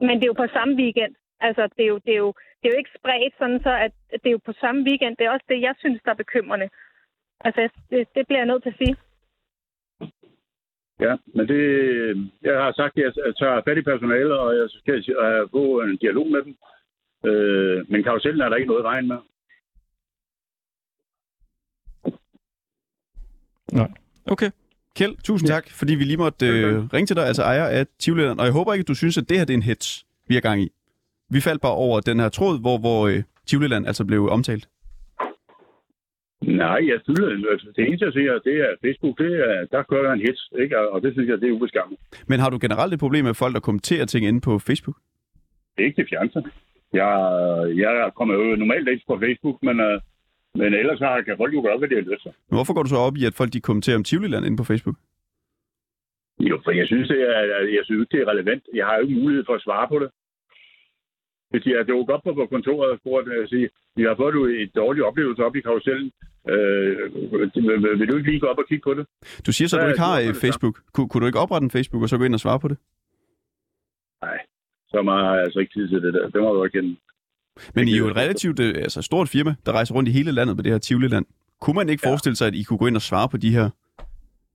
Men 0.00 0.14
det 0.16 0.24
er 0.24 0.32
jo 0.32 0.42
på 0.42 0.52
samme 0.52 0.74
weekend. 0.76 1.14
Altså, 1.40 1.62
det 1.76 1.82
er 1.84 1.88
jo, 1.88 1.98
det 1.98 2.12
er 2.12 2.22
jo, 2.26 2.32
det 2.58 2.64
er 2.68 2.72
jo 2.74 2.78
ikke 2.78 2.98
spredt 2.98 3.34
sådan, 3.38 3.60
så 3.62 3.72
at 3.86 3.92
det 4.12 4.26
er 4.26 4.36
jo 4.38 4.40
på 4.44 4.52
samme 4.52 4.80
weekend. 4.88 5.16
Det 5.16 5.26
er 5.26 5.30
også 5.30 5.46
det, 5.48 5.60
jeg 5.60 5.74
synes, 5.78 6.00
der 6.04 6.10
er 6.10 6.24
bekymrende. 6.24 6.68
Altså, 7.40 7.68
det, 7.90 8.08
det 8.14 8.26
bliver 8.26 8.40
jeg 8.40 8.46
nødt 8.46 8.62
til 8.62 8.70
at 8.70 8.80
sige. 8.82 8.96
Ja, 11.00 11.16
men 11.34 11.48
det, 11.48 11.62
jeg 12.42 12.62
har 12.62 12.72
sagt, 12.72 12.98
at 12.98 13.16
jeg 13.26 13.36
tager 13.36 13.62
fat 13.66 13.78
i 13.78 13.82
personale, 13.82 14.40
og 14.40 14.56
jeg 14.56 14.66
skal 14.70 15.04
få 15.50 15.80
en 15.80 15.96
dialog 15.96 16.26
med 16.26 16.42
dem. 16.42 16.56
Øh, 17.24 17.90
men 17.90 18.02
karusellen 18.02 18.40
er 18.40 18.48
der 18.48 18.56
ikke 18.56 18.68
noget 18.68 18.84
vejen 18.84 19.08
med. 19.08 19.18
Nej. 23.72 23.90
Okay. 24.26 24.50
Kjeld, 24.98 25.16
tusind 25.28 25.48
ja. 25.48 25.54
tak, 25.54 25.64
fordi 25.80 25.92
vi 25.94 26.04
lige 26.04 26.22
måtte 26.26 26.46
øh, 26.46 26.74
ringe 26.94 27.06
til 27.06 27.16
dig, 27.16 27.24
altså 27.30 27.42
ejer 27.42 27.66
af 27.78 27.86
Tivoliland. 28.02 28.38
Og 28.40 28.44
jeg 28.48 28.54
håber 28.58 28.72
ikke, 28.72 28.84
at 28.86 28.92
du 28.92 28.98
synes, 29.02 29.18
at 29.18 29.28
det 29.28 29.38
her 29.38 29.44
det 29.44 29.54
er 29.54 29.60
en 29.62 29.68
hits, 29.70 29.88
vi 30.28 30.36
er 30.36 30.40
gang 30.48 30.58
i. 30.66 30.68
Vi 31.34 31.40
faldt 31.40 31.62
bare 31.66 31.76
over 31.86 32.00
den 32.00 32.20
her 32.20 32.28
tråd, 32.28 32.60
hvor, 32.64 32.76
hvor 32.84 33.00
øh, 33.10 33.22
Tivoliland 33.48 33.86
altså 33.86 34.04
blev 34.10 34.20
omtalt. 34.36 34.64
Nej, 36.42 36.80
jeg 36.92 36.98
synes, 37.04 37.20
altså, 37.52 37.68
det 37.76 37.82
eneste, 37.86 38.04
jeg 38.04 38.12
siger, 38.12 38.32
det 38.48 38.56
er 38.66 38.70
Facebook, 38.84 39.18
det 39.18 39.32
er, 39.46 39.66
der 39.72 39.82
kører 39.90 40.04
jeg 40.08 40.14
en 40.14 40.26
hits, 40.26 40.42
ikke? 40.62 40.74
og 40.92 41.02
det 41.02 41.12
synes 41.12 41.28
jeg, 41.28 41.40
det 41.40 41.48
er 41.48 41.52
ubeskammet. 41.52 41.98
Men 42.30 42.40
har 42.40 42.50
du 42.50 42.58
generelt 42.60 42.92
et 42.94 43.00
problem 43.00 43.24
med 43.24 43.34
folk, 43.34 43.54
der 43.54 43.60
kommenterer 43.60 44.04
ting 44.04 44.26
inde 44.26 44.40
på 44.40 44.58
Facebook? 44.58 44.96
Det 45.74 45.80
er 45.82 45.86
ikke 45.86 46.02
det 46.02 46.08
fjerneste. 46.10 46.40
Jeg, 46.92 47.12
jeg 47.84 48.10
kommer 48.16 48.34
jo 48.34 48.56
normalt 48.56 48.88
ikke 48.88 49.04
på 49.06 49.18
Facebook, 49.24 49.56
men, 49.62 49.76
uh, 49.80 50.00
men 50.54 50.74
ellers 50.74 50.98
har, 50.98 51.20
kan 51.20 51.36
folk 51.36 51.54
jo 51.54 51.62
gøre, 51.62 51.78
hvad 51.78 51.88
de 51.88 51.94
har 51.94 52.02
lyst 52.02 52.22
til. 52.22 52.32
Men 52.48 52.56
hvorfor 52.56 52.74
går 52.74 52.82
du 52.82 52.88
så 52.88 52.96
op 52.96 53.16
i, 53.16 53.24
at 53.24 53.34
folk 53.34 53.52
de 53.52 53.60
kommenterer 53.60 53.96
om 53.96 54.04
Tivoliland 54.04 54.46
inde 54.46 54.56
på 54.56 54.64
Facebook? 54.64 54.96
Jo, 56.40 56.60
for 56.64 56.70
jeg 56.70 56.86
synes, 56.86 57.08
det 57.08 57.20
er, 57.22 57.40
jeg 57.78 57.84
synes, 57.84 58.08
det 58.08 58.20
er 58.20 58.30
relevant. 58.32 58.62
Jeg 58.74 58.86
har 58.86 58.94
jo 58.96 59.02
ikke 59.02 59.20
mulighed 59.20 59.44
for 59.46 59.54
at 59.54 59.62
svare 59.62 59.88
på 59.88 59.98
det. 59.98 60.10
Hvis 61.50 61.66
jeg 61.66 61.88
dukker 61.88 62.14
op 62.14 62.22
på 62.24 62.46
kontoret 62.54 62.90
og 62.92 62.98
spurgte, 62.98 63.30
at 63.42 63.48
sige, 63.48 63.68
vi 63.96 64.02
har 64.02 64.14
fået 64.16 64.62
et 64.62 64.70
dårligt 64.74 65.04
oplevelse 65.04 65.44
op 65.44 65.56
i 65.56 65.60
karusellen. 65.60 66.12
Øh, 66.52 67.14
vil 67.98 68.08
du 68.08 68.16
ikke 68.16 68.30
lige 68.30 68.40
gå 68.40 68.46
op 68.46 68.58
og 68.58 68.66
kigge 68.68 68.82
på 68.82 68.94
det? 68.94 69.06
Du 69.46 69.52
siger 69.52 69.68
så, 69.68 69.76
at 69.76 69.82
du 69.84 69.88
ikke 69.88 70.00
har 70.00 70.40
Facebook. 70.46 70.74
Kun, 70.94 71.08
kunne 71.08 71.20
du 71.20 71.26
ikke 71.26 71.38
oprette 71.38 71.64
en 71.64 71.70
Facebook 71.70 72.02
og 72.02 72.08
så 72.08 72.18
gå 72.18 72.24
ind 72.24 72.34
og 72.34 72.40
svare 72.40 72.60
på 72.60 72.68
det? 72.68 72.78
Nej, 74.22 74.38
så 74.88 75.02
meget 75.02 75.24
har 75.26 75.34
jeg 75.34 75.44
altså 75.44 75.58
ikke 75.60 75.72
tid 75.72 75.88
til 75.88 76.02
det 76.02 76.14
der. 76.14 76.28
Det 76.30 76.40
må 76.42 76.54
du 76.54 76.64
ikke 76.64 76.96
Men 77.74 77.88
I 77.88 77.92
er 77.92 77.98
jo 77.98 78.08
et 78.08 78.16
relativt 78.16 78.60
øh, 78.60 78.74
altså, 78.76 79.02
stort 79.02 79.28
firma, 79.28 79.54
der 79.66 79.72
rejser 79.72 79.94
rundt 79.94 80.08
i 80.08 80.12
hele 80.12 80.32
landet 80.32 80.56
på 80.56 80.62
det 80.62 80.72
her 80.72 80.78
Tivoli-land. 80.78 81.26
Kunne 81.60 81.74
man 81.74 81.88
ikke 81.88 82.00
ja. 82.04 82.10
forestille 82.10 82.36
sig, 82.36 82.46
at 82.46 82.54
I 82.54 82.62
kunne 82.62 82.78
gå 82.78 82.86
ind 82.86 82.96
og 82.96 83.02
svare 83.02 83.28
på 83.28 83.36
de 83.36 83.50
her 83.50 83.70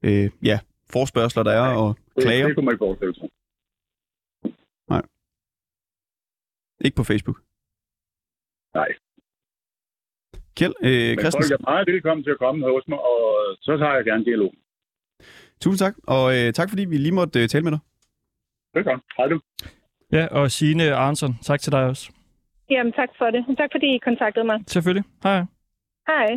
øh, 0.04 0.30
ja, 0.44 0.60
forspørgseler, 0.90 1.44
der 1.44 1.52
er, 1.52 1.66
Nej, 1.66 1.76
og 1.76 1.98
klager? 2.22 2.40
Det, 2.40 2.48
det 2.48 2.56
kunne 2.56 2.66
man 2.66 2.74
ikke 2.74 2.84
forestille 2.86 3.16
sig. 3.16 3.30
Nej. 4.90 5.02
Ikke 6.86 6.96
på 6.96 7.04
Facebook? 7.04 7.38
Nej. 8.74 8.88
Kjeld 10.58 10.76
øh, 10.84 11.18
Christensen. 11.18 11.42
folk 11.42 11.52
er 11.52 11.72
meget 11.72 11.88
velkommen 11.88 12.24
til 12.24 12.32
at 12.32 12.38
komme 12.38 12.66
hos 12.74 12.88
mig, 12.88 13.00
og 13.00 13.24
så 13.62 13.78
tager 13.78 13.96
jeg 13.96 14.06
gerne 14.06 14.26
dialog. 14.26 14.54
Tusind 15.62 15.80
tak, 15.80 15.96
og 16.08 16.38
øh, 16.38 16.54
tak 16.54 16.70
fordi 16.70 16.86
vi 16.86 16.98
lige 16.98 17.12
måtte 17.12 17.42
øh, 17.42 17.48
tale 17.50 17.64
med 17.64 17.72
dig. 17.72 17.80
Velkommen. 18.74 19.02
Hej 19.18 19.28
du. 19.28 19.40
Ja, 20.12 20.28
og 20.28 20.52
Signe 20.52 20.94
Arnson, 20.94 21.34
tak 21.42 21.60
til 21.60 21.72
dig 21.72 21.84
også. 21.86 22.12
Jamen, 22.74 22.94
tak 22.94 23.10
for 23.18 23.26
det. 23.36 23.42
Tak 23.58 23.70
fordi 23.76 23.88
I 23.96 23.98
kontaktede 23.98 24.46
mig. 24.46 24.58
Selvfølgelig. 24.68 25.04
Hej. 25.24 25.40
Hej. 26.08 26.30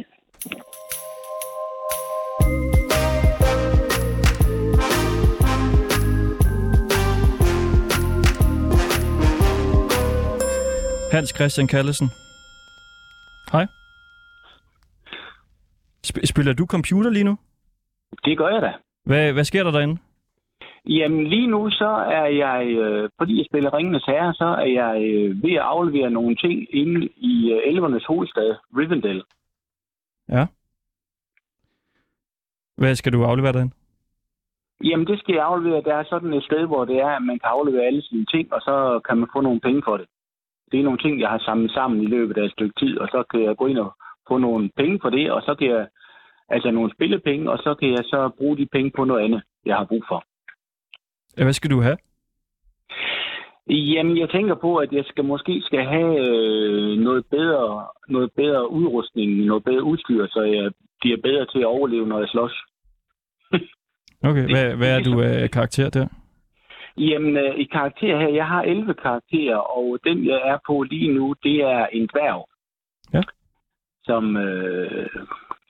Hans 11.12 11.32
Christian 11.36 11.66
Kallesen. 11.66 12.08
Hej. 13.52 13.66
Sp- 16.06 16.26
spiller 16.26 16.52
du 16.52 16.66
computer 16.66 17.10
lige 17.10 17.24
nu? 17.24 17.38
Det 18.24 18.38
gør 18.38 18.48
jeg 18.48 18.62
da. 18.62 18.72
Hvad, 19.04 19.32
hvad 19.32 19.44
sker 19.44 19.64
der 19.64 19.70
derinde? 19.70 19.96
Jamen 20.88 21.26
lige 21.26 21.46
nu 21.46 21.70
så 21.70 21.88
er 21.88 22.26
jeg, 22.26 22.66
øh, 22.66 23.10
fordi 23.18 23.38
jeg 23.38 23.46
spiller 23.50 23.74
Ringenes 23.74 24.04
Herre, 24.04 24.34
så 24.34 24.44
er 24.44 24.70
jeg 24.82 24.94
øh, 25.10 25.42
ved 25.42 25.52
at 25.52 25.66
aflevere 25.74 26.10
nogle 26.10 26.36
ting 26.36 26.74
inde 26.74 27.08
i 27.16 27.52
øh, 27.52 27.60
elvernes 27.72 28.04
hovedstad, 28.04 28.54
Rivendell. 28.76 29.22
Ja. 30.28 30.46
Hvad 32.76 32.94
skal 32.94 33.12
du 33.12 33.24
aflevere 33.24 33.52
derinde? 33.52 33.74
Jamen 34.84 35.06
det 35.06 35.18
skal 35.18 35.34
jeg 35.34 35.44
aflevere. 35.44 35.82
Der 35.82 35.94
er 35.94 36.04
sådan 36.04 36.32
et 36.32 36.44
sted, 36.44 36.66
hvor 36.66 36.84
det 36.84 36.96
er, 36.96 37.08
at 37.08 37.22
man 37.22 37.38
kan 37.38 37.50
aflevere 37.56 37.86
alle 37.86 38.02
sine 38.02 38.24
ting, 38.24 38.52
og 38.52 38.60
så 38.60 39.00
kan 39.08 39.18
man 39.18 39.28
få 39.32 39.40
nogle 39.40 39.60
penge 39.60 39.82
for 39.84 39.96
det. 39.96 40.06
Det 40.72 40.80
er 40.80 40.84
nogle 40.84 40.98
ting, 40.98 41.20
jeg 41.20 41.28
har 41.28 41.38
samlet 41.38 41.70
sammen 41.70 42.02
i 42.02 42.06
løbet 42.06 42.38
af 42.38 42.44
et 42.44 42.52
stykke 42.52 42.74
tid, 42.78 42.98
og 42.98 43.08
så 43.08 43.24
kan 43.30 43.42
jeg 43.42 43.56
gå 43.56 43.66
ind 43.66 43.78
og 43.78 43.92
få 44.28 44.38
nogle 44.38 44.70
penge 44.76 44.98
for 45.02 45.10
det, 45.10 45.32
og 45.32 45.42
så 45.42 45.54
kan 45.54 45.68
jeg, 45.68 45.88
altså 46.48 46.70
nogle 46.70 46.92
spillepenge, 46.94 47.50
og 47.50 47.58
så 47.58 47.74
kan 47.74 47.88
jeg 47.88 48.04
så 48.04 48.30
bruge 48.38 48.56
de 48.56 48.66
penge 48.66 48.90
på 48.96 49.04
noget 49.04 49.24
andet, 49.24 49.42
jeg 49.66 49.76
har 49.76 49.84
brug 49.84 50.04
for. 50.08 50.24
Hvad 51.44 51.52
skal 51.52 51.70
du 51.70 51.80
have? 51.80 51.96
Jamen, 53.68 54.18
jeg 54.18 54.30
tænker 54.30 54.54
på, 54.54 54.76
at 54.76 54.92
jeg 54.92 55.04
skal 55.04 55.24
måske 55.24 55.62
skal 55.64 55.84
have 55.84 56.28
øh, 56.28 56.98
noget, 56.98 57.26
bedre, 57.30 57.86
noget 58.08 58.32
bedre 58.36 58.70
udrustning, 58.70 59.44
noget 59.44 59.64
bedre 59.64 59.82
udstyr, 59.82 60.26
så 60.26 60.42
jeg 60.42 60.72
bliver 61.00 61.16
bedre 61.22 61.46
til 61.46 61.58
at 61.58 61.66
overleve, 61.66 62.06
når 62.06 62.18
jeg 62.18 62.28
slås. 62.28 62.54
Okay, 64.22 64.46
hvad, 64.52 64.76
hvad 64.76 64.98
er 64.98 65.02
du 65.02 65.20
af 65.20 65.50
karakter 65.50 65.90
der? 65.90 66.06
Jamen, 66.98 67.36
øh, 67.36 67.54
i 67.56 67.64
karakter 67.64 68.18
her, 68.18 68.28
jeg 68.28 68.46
har 68.46 68.62
11 68.62 68.94
karakterer, 68.94 69.56
og 69.56 69.98
den, 70.04 70.26
jeg 70.26 70.40
er 70.44 70.58
på 70.66 70.82
lige 70.82 71.12
nu, 71.12 71.34
det 71.42 71.56
er 71.62 71.86
en 71.86 72.08
dværg. 72.12 72.48
Ja. 73.14 73.22
Som 74.04 74.36
øh, 74.36 75.06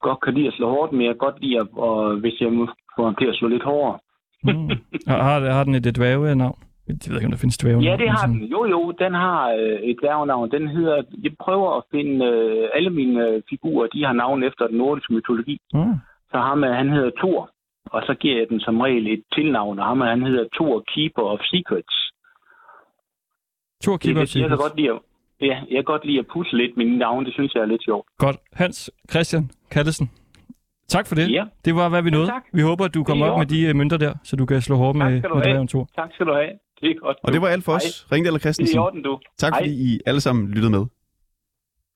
godt 0.01 0.21
kan 0.21 0.35
lide 0.35 0.49
at 0.49 0.55
slå 0.55 0.71
hårdt, 0.71 0.93
men 0.93 1.03
jeg 1.03 1.11
kan 1.15 1.27
godt 1.27 1.41
lide, 1.41 1.61
at, 1.61 1.67
og 1.73 2.17
hvis 2.17 2.41
jeg 2.41 2.53
må 2.53 2.67
få 2.97 3.05
ham 3.05 3.15
til 3.15 3.27
at 3.27 3.37
slå 3.37 3.49
lidt 3.49 3.63
hårdere. 3.63 3.99
Mm. 4.47 4.71
Har, 5.07 5.51
har, 5.57 5.65
den 5.65 5.75
et 5.75 5.97
dværge-navn? 5.97 6.59
Jeg 6.89 6.97
ved 7.09 7.17
ikke, 7.17 7.27
om 7.27 7.31
der 7.31 7.45
findes 7.45 7.59
dværge 7.59 7.83
Ja, 7.83 7.97
det 7.97 8.11
har 8.11 8.27
den. 8.27 8.43
Jo, 8.55 8.61
jo, 8.65 8.93
den 8.99 9.15
har 9.15 9.51
øh, 9.51 9.79
et 9.91 9.97
dværgenavn. 10.01 10.51
Den 10.51 10.69
hedder, 10.69 11.03
jeg 11.23 11.33
prøver 11.41 11.77
at 11.79 11.83
finde, 11.91 12.27
øh, 12.27 12.69
alle 12.75 12.91
mine 12.91 13.27
øh, 13.27 13.43
figurer, 13.51 13.87
de 13.87 14.05
har 14.05 14.13
navn 14.13 14.43
efter 14.43 14.67
den 14.67 14.79
nordiske 14.79 15.13
mytologi. 15.15 15.59
Mm. 15.75 15.95
Så 16.31 16.37
ham, 16.39 16.65
øh, 16.65 16.75
han 16.75 16.89
hedder 16.89 17.11
Thor, 17.21 17.51
og 17.87 18.03
så 18.07 18.15
giver 18.21 18.37
jeg 18.39 18.47
den 18.49 18.61
som 18.61 18.81
regel 18.81 19.07
et 19.13 19.25
tilnavn, 19.35 19.79
og 19.79 19.87
ham, 19.87 20.01
han 20.01 20.23
hedder 20.23 20.45
Thor 20.55 20.85
Keeper 20.95 21.23
of 21.23 21.41
Secrets. 21.53 21.97
Thor 23.83 23.97
Keeper 23.97 24.21
det, 24.21 24.37
jeg 24.37 24.49
kan 24.49 24.59
godt 24.59 24.77
lide 24.77 24.91
at, 24.91 25.01
ja, 25.41 25.57
jeg 25.71 25.77
kan 25.77 25.85
godt 25.95 26.05
lide 26.05 26.19
at 26.19 26.27
pusse 26.33 26.57
lidt 26.57 26.77
med 26.77 26.85
mine 26.85 26.99
navne, 26.99 27.27
det 27.27 27.35
synes 27.35 27.55
jeg 27.55 27.63
er 27.63 27.67
lidt 27.67 27.85
sjovt. 27.85 28.07
Godt. 28.19 28.37
Hans 28.53 28.91
Christian 29.11 29.51
Kallesen. 29.71 30.11
Tak 30.89 31.07
for 31.07 31.15
det. 31.15 31.31
Ja. 31.33 31.45
Det 31.65 31.75
var, 31.75 31.89
hvad 31.89 32.03
vi 32.03 32.11
nåede. 32.11 32.27
tak. 32.27 32.43
Vi 32.53 32.63
håber, 32.63 32.85
at 32.85 32.95
du 32.95 33.05
kommer 33.05 33.27
er 33.27 33.31
op 33.31 33.39
med 33.39 33.47
de 33.47 33.71
uh, 33.71 33.77
mønter 33.77 33.97
der, 33.97 34.15
så 34.25 34.37
du 34.37 34.47
kan 34.47 34.61
slå 34.63 34.77
hårdt 34.77 34.99
med, 34.99 35.23
du 35.23 35.35
med 35.35 35.69
Thor. 35.69 35.89
Tak 35.97 36.09
skal 36.15 36.27
du 36.27 36.33
have. 36.33 36.51
Det 36.81 36.91
er 36.91 36.95
godt. 37.03 37.17
Og 37.23 37.33
det 37.33 37.41
var 37.43 37.49
alt 37.49 37.65
for 37.65 37.73
os. 37.73 38.07
Ringdal 38.13 38.33
og 38.35 38.41
Det 38.41 38.45
er 38.47 38.51
i 38.51 38.53
Christensen. 38.53 38.79
orden, 38.79 39.03
du. 39.03 39.19
Tak 39.39 39.53
Hej. 39.53 39.61
fordi 39.63 39.71
I 39.95 40.01
alle 40.07 40.21
sammen 40.21 40.49
lyttede 40.49 40.71
med. 40.71 40.85